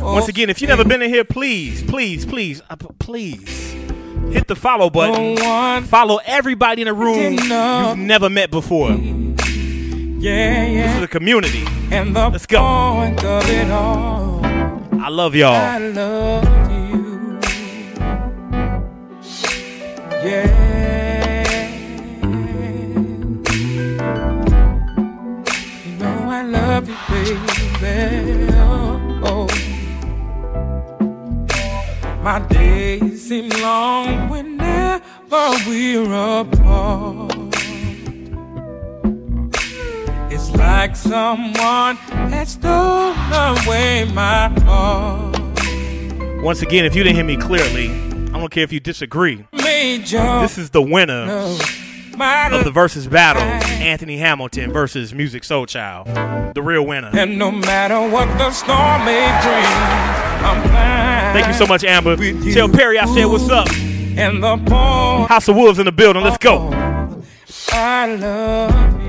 Once 0.00 0.26
again, 0.26 0.50
if 0.50 0.60
you've 0.60 0.68
never 0.68 0.84
been 0.84 1.00
in 1.00 1.10
here, 1.10 1.22
please, 1.22 1.84
please, 1.84 2.26
please, 2.26 2.60
uh, 2.68 2.74
please 2.98 3.72
hit 4.32 4.48
the 4.48 4.56
follow 4.56 4.90
button. 4.90 5.84
Follow 5.84 6.18
everybody 6.24 6.82
in 6.82 6.88
the 6.88 6.92
room 6.92 7.34
you've 7.34 7.98
never 7.98 8.28
met 8.28 8.50
before. 8.50 8.98
Yeah, 10.22 10.66
yeah. 10.66 10.86
This 10.86 10.96
is 10.98 11.02
a 11.02 11.08
community. 11.08 11.64
And 11.90 12.14
the 12.14 12.28
Let's 12.28 12.46
go. 12.46 12.60
point 12.60 13.24
of 13.24 13.42
it 13.50 13.68
all, 13.72 14.40
I 15.00 15.08
love 15.08 15.34
y'all. 15.34 15.52
I 15.52 15.78
love 15.78 16.44
you. 16.70 17.40
Yeah. 20.22 21.66
You 25.84 25.92
know 25.98 26.30
I 26.30 26.42
love 26.44 26.88
you, 26.88 26.96
baby. 27.80 28.52
Oh, 28.54 29.20
oh. 29.24 29.48
My 32.22 32.38
days 32.46 33.26
seem 33.26 33.48
long 33.60 34.28
whenever 34.28 35.50
we're 35.66 36.14
apart. 36.14 37.41
Like 40.56 40.96
someone 40.96 41.96
has 41.96 42.52
stolen 42.52 43.16
away 43.32 44.10
my 44.12 44.48
heart. 44.64 45.38
Once 46.42 46.62
again, 46.62 46.84
if 46.84 46.94
you 46.94 47.02
didn't 47.02 47.16
hear 47.16 47.24
me 47.24 47.36
clearly, 47.36 47.90
I 48.34 48.38
don't 48.38 48.50
care 48.50 48.64
if 48.64 48.72
you 48.72 48.80
disagree. 48.80 49.46
Major. 49.52 50.40
This 50.40 50.58
is 50.58 50.70
the 50.70 50.82
winner 50.82 51.24
of 51.24 52.64
the 52.64 52.70
versus 52.72 53.06
battle, 53.06 53.42
Anthony 53.42 54.16
Hamilton 54.18 54.72
versus 54.72 55.12
Musiq 55.12 55.42
Soulchild. 55.42 56.54
The 56.54 56.62
real 56.62 56.84
winner. 56.86 57.10
And 57.12 57.38
no 57.38 57.50
matter 57.50 58.00
what 58.12 58.26
the 58.38 58.50
storm 58.50 59.04
may 59.04 59.26
bring, 59.42 59.64
I'm 60.44 60.62
fine. 60.68 61.32
Thank 61.32 61.46
you 61.46 61.54
so 61.54 61.66
much, 61.66 61.84
Amber. 61.84 62.16
Tell 62.52 62.68
Perry 62.68 62.98
I 62.98 63.06
said 63.06 63.24
what's 63.26 63.48
up. 63.48 63.68
And 63.70 64.42
the 64.42 64.56
House 65.28 65.48
of 65.48 65.56
Wolves 65.56 65.78
in 65.78 65.86
the 65.86 65.92
building. 65.92 66.22
Let's 66.22 66.38
go. 66.38 66.70
I 67.72 68.14
love 68.16 69.01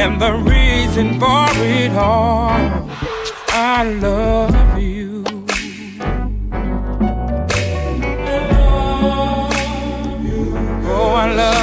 And 0.00 0.20
the 0.20 0.32
reason 0.32 1.18
for 1.18 1.48
it 1.56 1.90
all, 1.90 2.88
I 3.48 3.82
love 3.82 4.78
you. 4.78 5.24
Oh, 10.86 11.14
I 11.14 11.34
love 11.34 11.57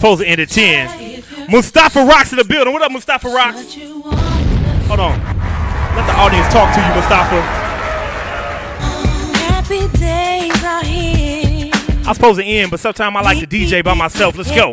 supposed 0.00 0.22
to 0.22 0.26
end 0.26 0.40
at 0.40 0.48
10. 0.48 1.50
Mustafa 1.50 2.02
Rocks 2.02 2.32
in 2.32 2.38
the 2.38 2.44
building. 2.44 2.72
What 2.72 2.80
up, 2.80 2.90
Mustafa 2.90 3.28
Rocks? 3.28 3.74
Hold 3.74 5.00
on. 5.00 5.20
Let 5.94 6.06
the 6.06 6.16
audience 6.16 6.50
talk 6.50 6.74
to 6.74 6.80
you, 6.80 6.94
Mustafa. 6.94 7.42
Happy 9.44 9.98
days 9.98 10.64
are 10.64 10.84
here. 10.84 11.70
I 11.74 12.08
was 12.08 12.16
supposed 12.16 12.40
to 12.40 12.46
end, 12.46 12.70
but 12.70 12.80
sometimes 12.80 13.14
I 13.14 13.20
like 13.20 13.40
to 13.40 13.46
DJ 13.46 13.84
by 13.84 13.92
myself. 13.92 14.38
Let's 14.38 14.50
go. 14.50 14.72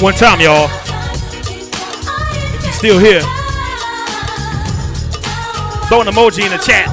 One 0.00 0.14
time, 0.14 0.40
y'all. 0.40 0.70
If 2.54 2.64
you're 2.64 2.72
still 2.72 2.98
here, 2.98 3.20
throw 5.88 6.00
an 6.00 6.06
emoji 6.06 6.44
in 6.46 6.50
the 6.50 6.56
chat. 6.56 6.89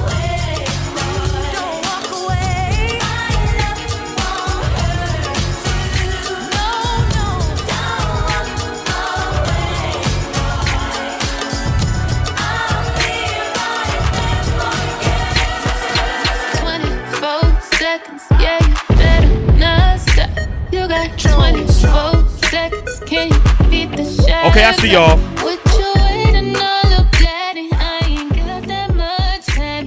y'all. 24.88 25.16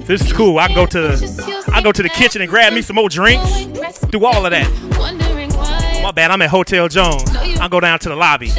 This 0.06 0.20
is 0.20 0.32
cool. 0.32 0.58
I 0.58 0.72
go 0.74 0.86
to 0.86 1.64
I 1.72 1.80
go 1.82 1.92
to 1.92 2.02
the 2.02 2.08
kitchen 2.08 2.42
and 2.42 2.50
grab 2.50 2.72
me 2.72 2.82
some 2.82 2.96
more 2.96 3.08
drinks. 3.08 3.98
Do 4.10 4.24
all 4.24 4.44
of 4.44 4.50
that. 4.50 4.70
My 6.02 6.10
bad. 6.10 6.30
I'm 6.30 6.42
at 6.42 6.50
Hotel 6.50 6.88
Jones. 6.88 7.24
I 7.34 7.68
go 7.68 7.80
down 7.80 7.98
to 8.00 8.08
the 8.08 8.16
lobby. 8.16 8.50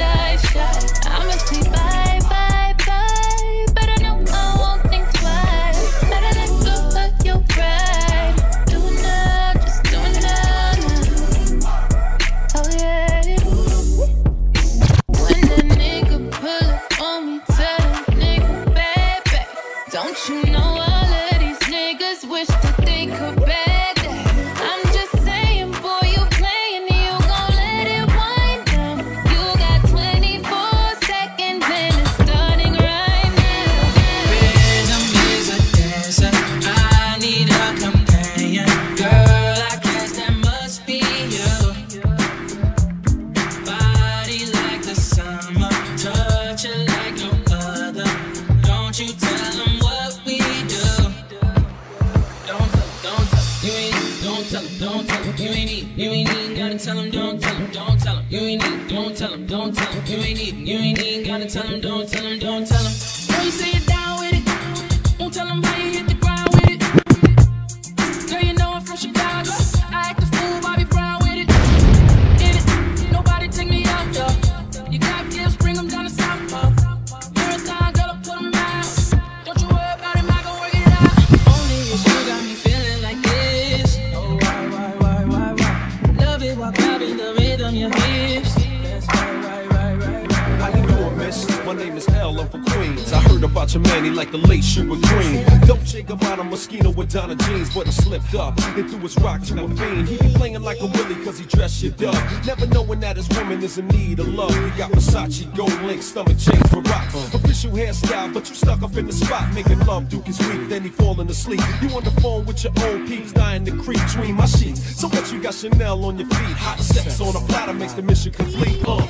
summer 106.23 106.39
change 106.39 106.73
with 106.73 106.87
rock. 106.89 107.07
Official 107.33 107.71
hairstyle, 107.71 108.33
but 108.33 108.49
you 108.49 108.55
stuck 108.55 108.81
up 108.81 108.95
in 108.95 109.05
the 109.07 109.13
spot. 109.13 109.53
Making 109.53 109.79
love, 109.85 110.09
Duke 110.09 110.27
is 110.27 110.39
weak, 110.39 110.69
then 110.69 110.83
he 110.83 110.89
falling 110.89 111.29
asleep. 111.29 111.61
You 111.81 111.89
on 111.89 112.03
the 112.03 112.11
phone 112.21 112.45
with 112.45 112.63
your 112.63 112.73
old 112.85 113.07
peeps, 113.07 113.31
dying 113.31 113.65
to 113.65 113.71
creep 113.83 113.99
between 114.05 114.35
my 114.35 114.45
sheets. 114.45 114.99
So 114.99 115.07
what 115.07 115.31
you 115.31 115.41
got 115.41 115.53
Chanel 115.53 116.03
on 116.05 116.17
your 116.17 116.27
feet? 116.27 116.57
Hot 116.57 116.79
sex 116.79 117.19
on 117.21 117.35
a 117.35 117.47
platter 117.47 117.73
makes 117.73 117.93
the 117.93 118.01
mission 118.01 118.31
complete. 118.31 118.83
Uh. 118.85 119.07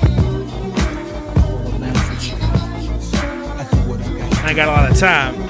I 4.42 4.48
ain't 4.48 4.56
got 4.56 4.68
a 4.68 4.72
lot 4.72 4.90
of 4.90 4.98
time. 4.98 5.40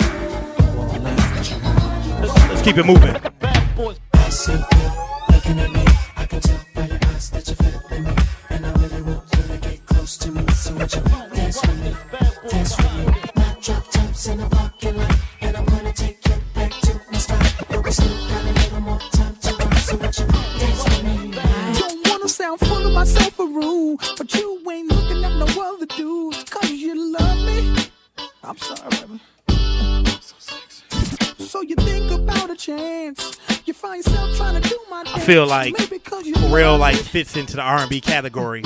Let's 2.49 2.63
keep 2.63 2.77
it 2.79 2.87
moving. 2.87 3.24
feel 35.25 35.47
like 35.47 35.75
Pharrell 35.75 36.79
like 36.79 36.97
fits 36.97 37.35
into 37.35 37.57
the 37.57 37.63
R 37.63 37.79
and 37.79 37.89
B 37.89 37.99
category. 37.99 38.61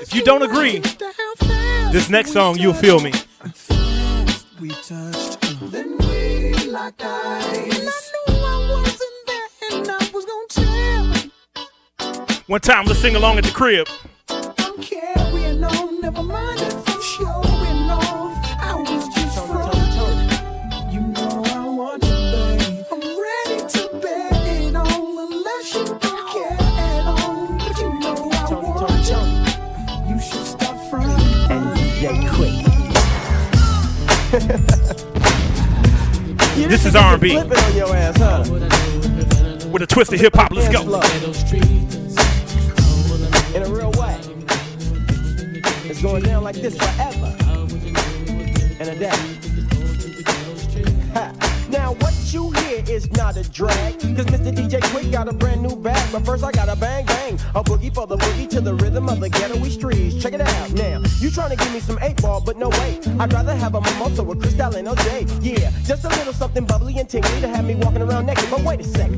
If 0.00 0.12
you 0.12 0.24
don't 0.24 0.42
agree, 0.42 0.80
this 1.92 2.10
next 2.10 2.32
song 2.32 2.58
you'll 2.58 2.74
feel 2.74 2.98
me. 2.98 3.12
One 12.46 12.60
time, 12.60 12.86
let's 12.86 12.98
sing 12.98 13.14
along 13.14 13.38
at 13.38 13.44
the 13.44 13.52
crib. 13.54 13.86
Flipping 37.30 37.58
on 37.58 37.76
your 37.76 37.96
ass, 37.96 38.18
huh? 38.18 38.44
with 39.72 39.82
a 39.82 39.86
twist 39.86 40.12
of 40.12 40.20
hip 40.20 40.34
hop. 40.36 40.52
Let's 40.52 40.68
go. 40.68 40.82
In 43.54 43.62
a 43.62 43.68
real 43.70 43.90
way. 43.92 44.20
It's 45.88 46.02
going 46.02 46.22
down 46.22 46.44
like 46.44 46.56
this 46.56 46.76
forever. 46.76 47.34
And 48.78 48.90
a 48.90 48.98
day. 48.98 49.10
Ha. 51.14 51.54
Now 51.70 51.94
what 51.94 52.14
you 52.32 52.50
hear 52.50 52.84
is 52.88 53.10
not 53.12 53.36
a 53.36 53.48
drag 53.50 53.98
Cause 54.00 54.26
Mr. 54.26 54.52
DJ 54.54 54.80
Quik 54.80 55.10
got 55.10 55.28
a 55.28 55.32
brand 55.32 55.62
new 55.62 55.74
bag 55.74 56.12
But 56.12 56.24
first 56.24 56.44
I 56.44 56.52
got 56.52 56.68
a 56.68 56.76
bang 56.76 57.06
bang 57.06 57.34
A 57.54 57.64
boogie 57.64 57.92
for 57.94 58.06
the 58.06 58.16
boogie 58.16 58.48
to 58.50 58.60
the 58.60 58.74
rhythm 58.74 59.08
of 59.08 59.20
the 59.20 59.28
ghetto 59.28 59.62
streets 59.64 60.22
Check 60.22 60.34
it 60.34 60.40
out 60.40 60.72
now 60.72 61.02
You 61.18 61.30
trying 61.30 61.50
to 61.50 61.56
give 61.56 61.72
me 61.72 61.80
some 61.80 61.98
8 62.00 62.20
ball 62.20 62.40
but 62.40 62.58
no 62.58 62.68
way 62.68 63.00
I'd 63.18 63.32
rather 63.32 63.54
have 63.54 63.74
a 63.74 63.80
mimosa 63.80 64.22
with 64.22 64.40
Cristal 64.40 64.76
and 64.76 64.88
OJ 64.88 65.40
Yeah, 65.42 65.70
just 65.84 66.04
a 66.04 66.08
little 66.08 66.32
something 66.32 66.64
bubbly 66.64 66.93
naked 68.84 69.13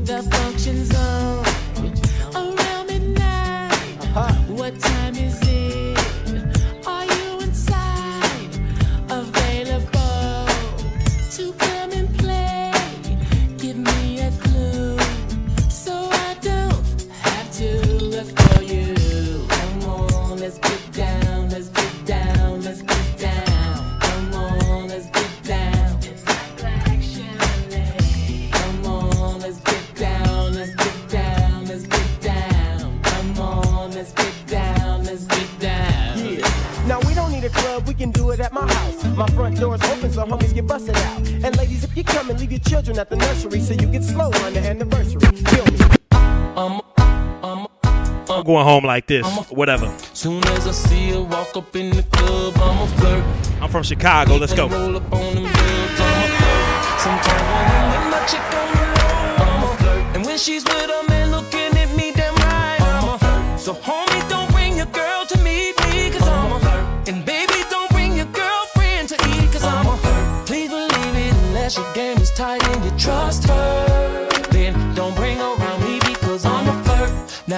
home 48.67 48.83
like 48.83 49.07
this. 49.07 49.25
Whatever. 49.49 49.93
Soon 50.13 50.43
as 50.47 50.67
I 50.67 50.71
see 50.71 51.11
her 51.11 51.21
walk 51.21 51.55
up 51.55 51.73
in 51.75 51.89
the 51.95 52.03
club, 52.03 52.53
I'ma 52.57 52.85
flirt. 52.97 53.23
I'm 53.61 53.69
from 53.69 53.83
Chicago. 53.83 54.35
Let's 54.35 54.53
go. 54.53 54.67
Roll 54.67 54.97
up 54.97 55.11
on 55.13 55.35
them 55.35 55.43
girls, 55.43 55.99
I'ma 56.05 56.27
flirt. 56.37 56.99
Sometimes 57.05 57.43
when 57.53 57.65
I'm 57.71 57.87
with 57.93 58.07
my 58.11 58.21
chick 58.31 58.45
on 58.59 58.67
the 58.75 58.83
road, 58.93 59.39
I'ma 59.43 59.67
flirt. 59.79 60.15
And 60.15 60.25
when 60.25 60.37
she's 60.37 60.63
with 60.65 60.76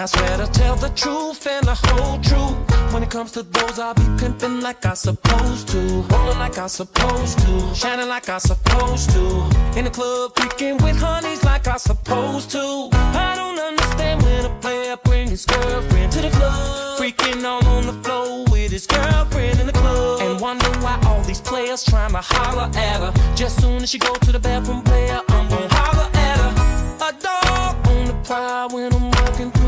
swear 0.10 0.38
to 0.38 0.48
tell 0.52 0.76
the 0.76 0.90
truth 0.90 1.46
and 1.46 1.66
the 1.66 1.76
whole 1.76 2.18
truth. 2.20 2.58
When 2.94 3.04
it 3.04 3.10
comes 3.10 3.32
to 3.34 3.44
those, 3.44 3.78
I'll 3.80 3.94
be 3.94 4.08
pimping 4.18 4.62
like 4.62 4.86
I 4.86 4.94
supposed 4.96 5.68
to. 5.70 5.80
Rolling 6.12 6.40
like 6.40 6.58
I 6.58 6.68
supposed 6.68 7.40
to. 7.40 7.76
Shining 7.76 8.08
like 8.08 8.30
I 8.30 8.40
supposed 8.40 9.12
to. 9.12 9.24
In 9.78 9.86
the 9.86 9.92
club, 9.92 10.34
freaking 10.36 10.82
with 10.84 10.98
honeys 11.00 11.44
like 11.44 11.68
I 11.68 11.78
supposed 11.78 12.50
to. 12.52 12.90
I 12.94 13.34
don't 13.36 13.60
understand 13.60 14.24
when 14.24 14.46
a 14.46 14.54
player 14.62 14.98
brings 15.04 15.30
his 15.30 15.46
girlfriend 15.46 16.12
to 16.14 16.22
the 16.22 16.32
club. 16.32 17.00
Freaking 17.00 17.44
all 17.44 17.66
on 17.68 17.86
the 17.86 17.98
floor 18.04 18.46
with 18.52 18.72
his 18.72 18.88
girlfriend 18.88 19.60
in 19.60 19.68
the 19.68 19.74
club. 19.74 20.22
And 20.22 20.42
wonder 20.42 20.70
why 20.84 21.00
all 21.06 21.22
these 21.24 21.42
players 21.42 21.84
trying 21.86 22.12
to 22.12 22.22
holler 22.22 22.70
at 22.76 23.00
her. 23.04 23.14
Just 23.36 23.62
soon 23.62 23.84
as 23.84 23.90
she 23.90 24.00
go 24.00 24.14
to 24.16 24.32
the 24.32 24.40
bathroom, 24.40 24.82
player, 24.82 25.22
I'm 25.30 25.48
gonna 25.50 25.68
holler 25.72 26.10
at 26.26 26.38
her. 26.44 26.52
A 27.08 27.12
dog 27.28 27.88
on 27.88 28.06
the 28.08 28.18
prowl 28.26 28.70
when 28.70 28.92
I'm 28.94 29.12
walking. 29.12 29.59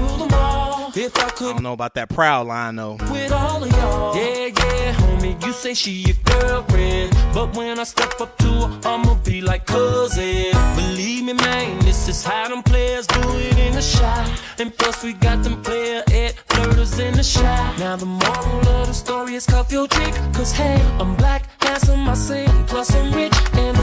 If 0.93 1.17
I 1.17 1.27
I 1.27 1.29
could 1.29 1.53
don't 1.53 1.63
know 1.63 1.73
about 1.73 1.93
that 1.93 2.09
proud 2.09 2.47
line 2.47 2.75
though. 2.75 2.97
with 3.11 3.31
all 3.31 3.63
of 3.63 3.71
y'all. 3.71 4.15
Yeah, 4.15 4.47
yeah, 4.47 4.93
homie, 4.93 5.41
you 5.45 5.53
say 5.53 5.73
she 5.73 5.91
your 5.91 6.17
girlfriend. 6.25 7.15
But 7.33 7.55
when 7.55 7.79
I 7.79 7.83
step 7.83 8.19
up 8.19 8.37
to 8.39 8.45
her, 8.45 8.79
I'ma 8.83 9.15
be 9.23 9.39
like 9.41 9.65
cousin. 9.65 10.51
Believe 10.75 11.23
me, 11.23 11.33
man, 11.33 11.79
this 11.79 12.09
is 12.09 12.23
how 12.25 12.49
them 12.49 12.61
players 12.61 13.07
do 13.07 13.21
it 13.21 13.57
in 13.57 13.73
the 13.73 13.81
shot. 13.81 14.29
And 14.59 14.75
plus, 14.77 15.01
we 15.03 15.13
got 15.13 15.43
them 15.43 15.61
player 15.63 16.03
at 16.07 16.35
flirters 16.49 16.99
in 16.99 17.13
the 17.13 17.23
shot. 17.23 17.79
Now, 17.79 17.95
the 17.95 18.05
moral 18.05 18.67
of 18.67 18.87
the 18.87 18.93
story 18.93 19.35
is 19.35 19.45
cuff 19.45 19.71
your 19.71 19.87
chick. 19.87 20.13
Cause 20.33 20.51
hey, 20.51 20.81
I'm 20.99 21.15
black, 21.15 21.47
handsome, 21.63 22.07
I 22.09 22.15
sing. 22.15 22.49
Plus, 22.67 22.93
I'm 22.93 23.13
rich, 23.13 23.33
and. 23.53 23.80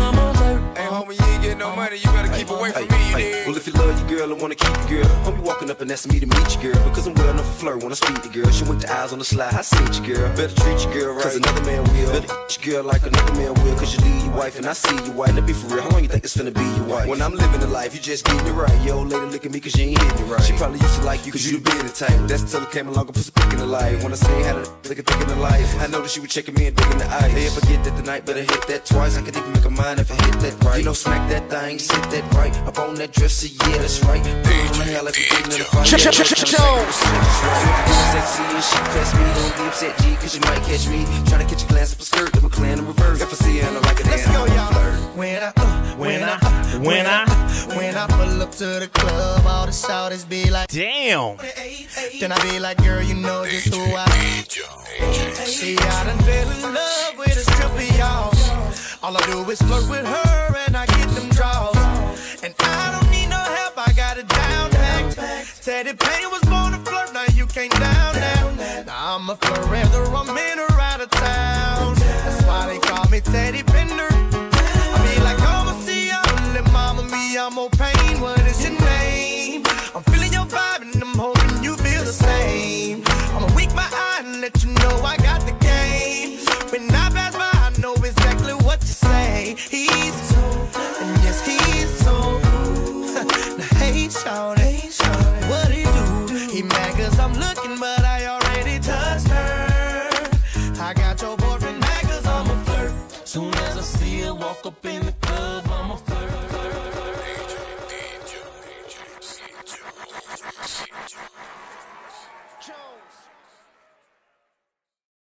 Hey, 0.77 0.87
homie, 0.87 1.19
you 1.19 1.27
ain't 1.27 1.43
getting 1.43 1.59
no 1.59 1.75
money. 1.75 1.97
You 1.97 2.11
better 2.13 2.33
keep 2.37 2.51
away 2.51 2.71
from 2.71 2.89
me, 2.89 3.09
you? 3.11 3.47
Well, 3.47 3.57
if 3.57 3.67
you 3.67 3.73
love 3.75 3.99
your 3.99 4.19
girl 4.19 4.33
and 4.33 4.41
wanna 4.41 4.55
keep 4.55 4.75
your 4.77 5.03
girl, 5.03 5.11
homie 5.25 5.41
walking 5.41 5.71
up 5.71 5.81
and 5.81 5.91
asking 5.91 6.13
me 6.13 6.21
to 6.21 6.27
meet 6.27 6.55
your 6.55 6.73
girl. 6.73 6.89
Because 6.89 7.07
I'm 7.07 7.15
well 7.15 7.31
enough 7.31 7.47
for 7.47 7.61
flirt 7.61 7.83
when 7.83 7.93
I 7.93 7.95
speak 7.95 8.23
to 8.23 8.29
girl. 8.29 8.51
She 8.51 8.65
went 8.65 8.83
the 8.83 8.93
eyes 8.93 9.13
on 9.13 9.19
the 9.19 9.25
slide, 9.25 9.55
I 9.55 9.63
see 9.63 9.79
your 9.79 10.17
girl. 10.17 10.37
Better 10.37 10.55
treat 10.55 10.85
your 10.85 10.93
girl 10.93 11.15
right, 11.15 11.23
cause 11.23 11.37
another 11.37 11.63
man 11.65 11.83
will. 11.85 12.13
Better 12.13 12.27
treat 12.49 12.67
your 12.67 12.75
girl 12.75 12.85
like 12.93 13.07
another 13.07 13.35
man 13.35 13.55
will, 13.63 13.77
cause 13.77 13.95
you 13.95 14.01
leave 14.05 14.25
your 14.25 14.35
wife 14.35 14.57
and 14.59 14.67
I 14.67 14.73
see 14.73 14.97
your 15.07 15.15
wife. 15.15 15.35
Now 15.35 15.41
be 15.41 15.53
for 15.53 15.67
real, 15.75 15.83
how 15.83 15.91
long 15.91 16.03
you 16.03 16.09
think 16.09 16.25
it's 16.25 16.37
finna 16.37 16.55
be 16.55 16.65
your 16.77 16.87
wife? 16.87 17.09
When 17.09 17.23
I'm 17.23 17.35
living 17.35 17.61
the 17.61 17.67
life, 17.67 17.95
you 17.95 18.01
just 18.01 18.25
getting 18.25 18.47
it 18.47 18.53
right. 18.53 18.81
Yo, 18.85 19.03
lady, 19.03 19.27
look 19.27 19.45
at 19.47 19.53
me 19.53 19.61
cause 19.61 19.77
you 19.77 19.87
ain't 19.89 20.03
hitting 20.03 20.27
it 20.27 20.31
right. 20.31 20.43
She 20.43 20.53
probably 20.55 20.81
used 20.81 21.01
to 21.01 21.05
like 21.05 21.25
you 21.27 21.33
cause 21.33 21.47
you 21.47 21.59
the 21.59 21.71
being 21.71 21.89
type. 21.89 22.29
That's 22.29 22.43
until 22.43 22.63
it 22.63 22.71
came 22.71 22.89
along 22.89 23.07
and 23.07 23.15
put 23.15 23.25
some 23.25 23.35
pick 23.35 23.53
in 23.53 23.59
the 23.59 23.67
life. 23.67 24.03
When 24.03 24.13
I 24.13 24.17
say 24.17 24.43
how 24.43 24.55
to 24.55 24.71
look 24.89 24.99
at 24.99 25.07
thinking 25.07 25.29
the 25.29 25.37
life, 25.37 25.69
I 25.81 25.87
know 25.87 26.03
that 26.03 26.11
she 26.11 26.21
was 26.21 26.31
checking 26.31 26.55
me 26.55 26.67
and 26.67 26.77
digging 26.77 26.99
the 26.99 27.07
eyes. 27.07 27.33
Hey, 27.33 27.47
if 27.47 27.57
I 27.57 27.67
get 27.69 27.85
that 27.85 27.97
tonight, 27.97 28.25
better 28.27 28.43
hit 28.43 28.67
that 28.69 28.85
twice. 28.87 29.17
I 29.17 29.23
could 29.23 29.37
even 29.37 29.53
make 29.53 29.65
a 29.65 29.71
mind 29.71 30.01
if 30.01 30.11
I 30.11 30.15
hit 30.27 30.41
that 30.41 30.58
right. 30.63 30.79
You 30.79 30.85
know, 30.85 30.93
smack 30.93 31.29
that 31.31 31.49
thing, 31.51 31.79
sit 31.79 32.03
that 32.11 32.25
right. 32.35 32.55
Up 32.67 32.79
on 32.79 32.95
that 32.97 33.13
dresser, 33.13 33.49
yeah, 33.49 33.79
that's 33.79 34.03
right. 34.05 34.23
Put 34.23 34.81
on 34.81 34.87
hell 34.87 35.07
if 35.07 35.19
you're 35.19 35.29
getting 35.29 35.55
in 35.57 35.61
a 35.61 35.65
fight. 35.65 35.87
Ch- 35.87 35.97
ch- 35.97 36.11
ch- 36.11 36.35
ch- 36.35 36.57
Sexy 38.09 38.43
and 38.43 38.65
she 38.65 38.77
press 38.93 39.15
me, 39.15 39.25
don't 39.35 39.57
be 39.57 39.65
upset, 39.69 39.99
G, 39.99 40.15
cause 40.17 40.35
you 40.35 40.41
might 40.43 40.63
catch 40.65 40.89
me. 40.89 41.05
Trying 41.29 41.47
to 41.47 41.55
catch 41.55 41.65
a 41.65 41.67
glance 41.69 41.93
up 41.93 42.01
a 42.01 42.05
skirt, 42.05 42.33
then 42.33 42.43
we 42.43 42.69
in 42.69 42.87
reverse. 42.87 43.21
If 43.21 43.33
I 43.33 43.37
see 43.45 43.59
her, 43.59 43.69
I 43.69 43.73
know 43.75 43.81
like 43.81 44.01
a 44.01 44.09
Let's 44.09 44.27
go, 44.27 44.47
y'all. 44.47 44.73
When 45.17 45.43
I, 45.43 45.53
uh, 45.57 45.97
when 45.97 46.23
I, 46.23 46.39
when 46.79 47.07
I, 47.07 47.25
when 47.77 47.97
I 47.97 48.07
pull 48.07 48.43
up 48.43 48.53
to 48.53 48.65
the 48.81 48.89
club, 48.93 49.45
all 49.47 49.67
the 49.67 49.73
shouters 49.73 50.25
be 50.25 50.51
like, 50.51 50.69
Damn. 50.69 51.37
Then 52.21 52.33
I 52.33 52.39
be 52.51 52.59
like, 52.61 52.79
girl, 52.79 53.03
you 53.03 53.15
know 53.15 53.45
just 53.47 53.75
who 53.75 53.81
I 53.81 54.05
am. 54.05 54.45
See, 55.35 55.77
I 55.77 56.05
done 56.05 56.19
fell 56.19 56.51
in 56.51 56.75
love 56.75 57.19
with 57.19 57.37
a 57.37 57.41
stripper, 57.51 57.97
y'all. 57.99 58.68
All 59.01 59.17
I 59.17 59.21
do 59.27 59.49
is 59.49 59.63
flirt 59.63 59.89
with 59.89 60.05
her 60.05 60.57
and 60.67 60.77
I 60.77 60.85
get 60.87 61.09
them 61.11 61.29
draws. 61.31 61.77
And 62.43 62.53
I 62.59 62.99
don't 62.99 63.11
need 63.13 63.29
no 63.29 63.39
help, 63.39 63.79
I 63.79 63.93
got 63.93 64.19
it 64.19 64.27
down 64.27 64.71
pat. 64.71 65.15
T-Pain 65.63 66.31
was 66.31 66.43
born 66.51 66.73
to 66.73 66.81
flirt, 66.91 67.13
now 67.15 67.25
you 67.33 67.47
can't 67.47 67.71
down 67.73 68.15
that. 68.17 68.87
Now 68.87 69.17
I'm 69.17 69.31
a 69.31 69.37
flirt 69.37 69.69
I'm 69.71 70.37
in 70.37 70.59
or 70.59 70.81
out 70.81 71.01
of 71.01 71.11
town. 71.11 71.95
That's 71.95 72.43
why 72.43 72.67
they 72.67 72.79
call 72.81 73.09
me 73.09 73.21
Teddy 73.21 73.63
Bender. 73.63 74.09
I 74.11 75.15
be 75.15 75.23
like, 75.23 75.39
oh, 75.43 75.81
see 75.87 76.09
ya, 76.09 76.21
little 76.53 76.73
mama, 76.73 77.05
me, 77.05 77.39
I'm 77.39 77.55
more 77.55 77.71
pain. 77.71 78.21
What 78.21 78.41
is 78.49 78.65
your 78.65 78.79
name? 78.81 79.63
I'm 79.95 80.03
feeling 80.11 80.33
your 80.33 80.47
vibe 80.47 80.83
and 80.83 81.03
I'm 81.03 81.15
hoping 81.15 81.63
you 81.63 81.77
feel 81.77 82.05
the 82.05 82.13
same. 82.13 82.88
He's 89.39 90.15
so, 90.31 90.68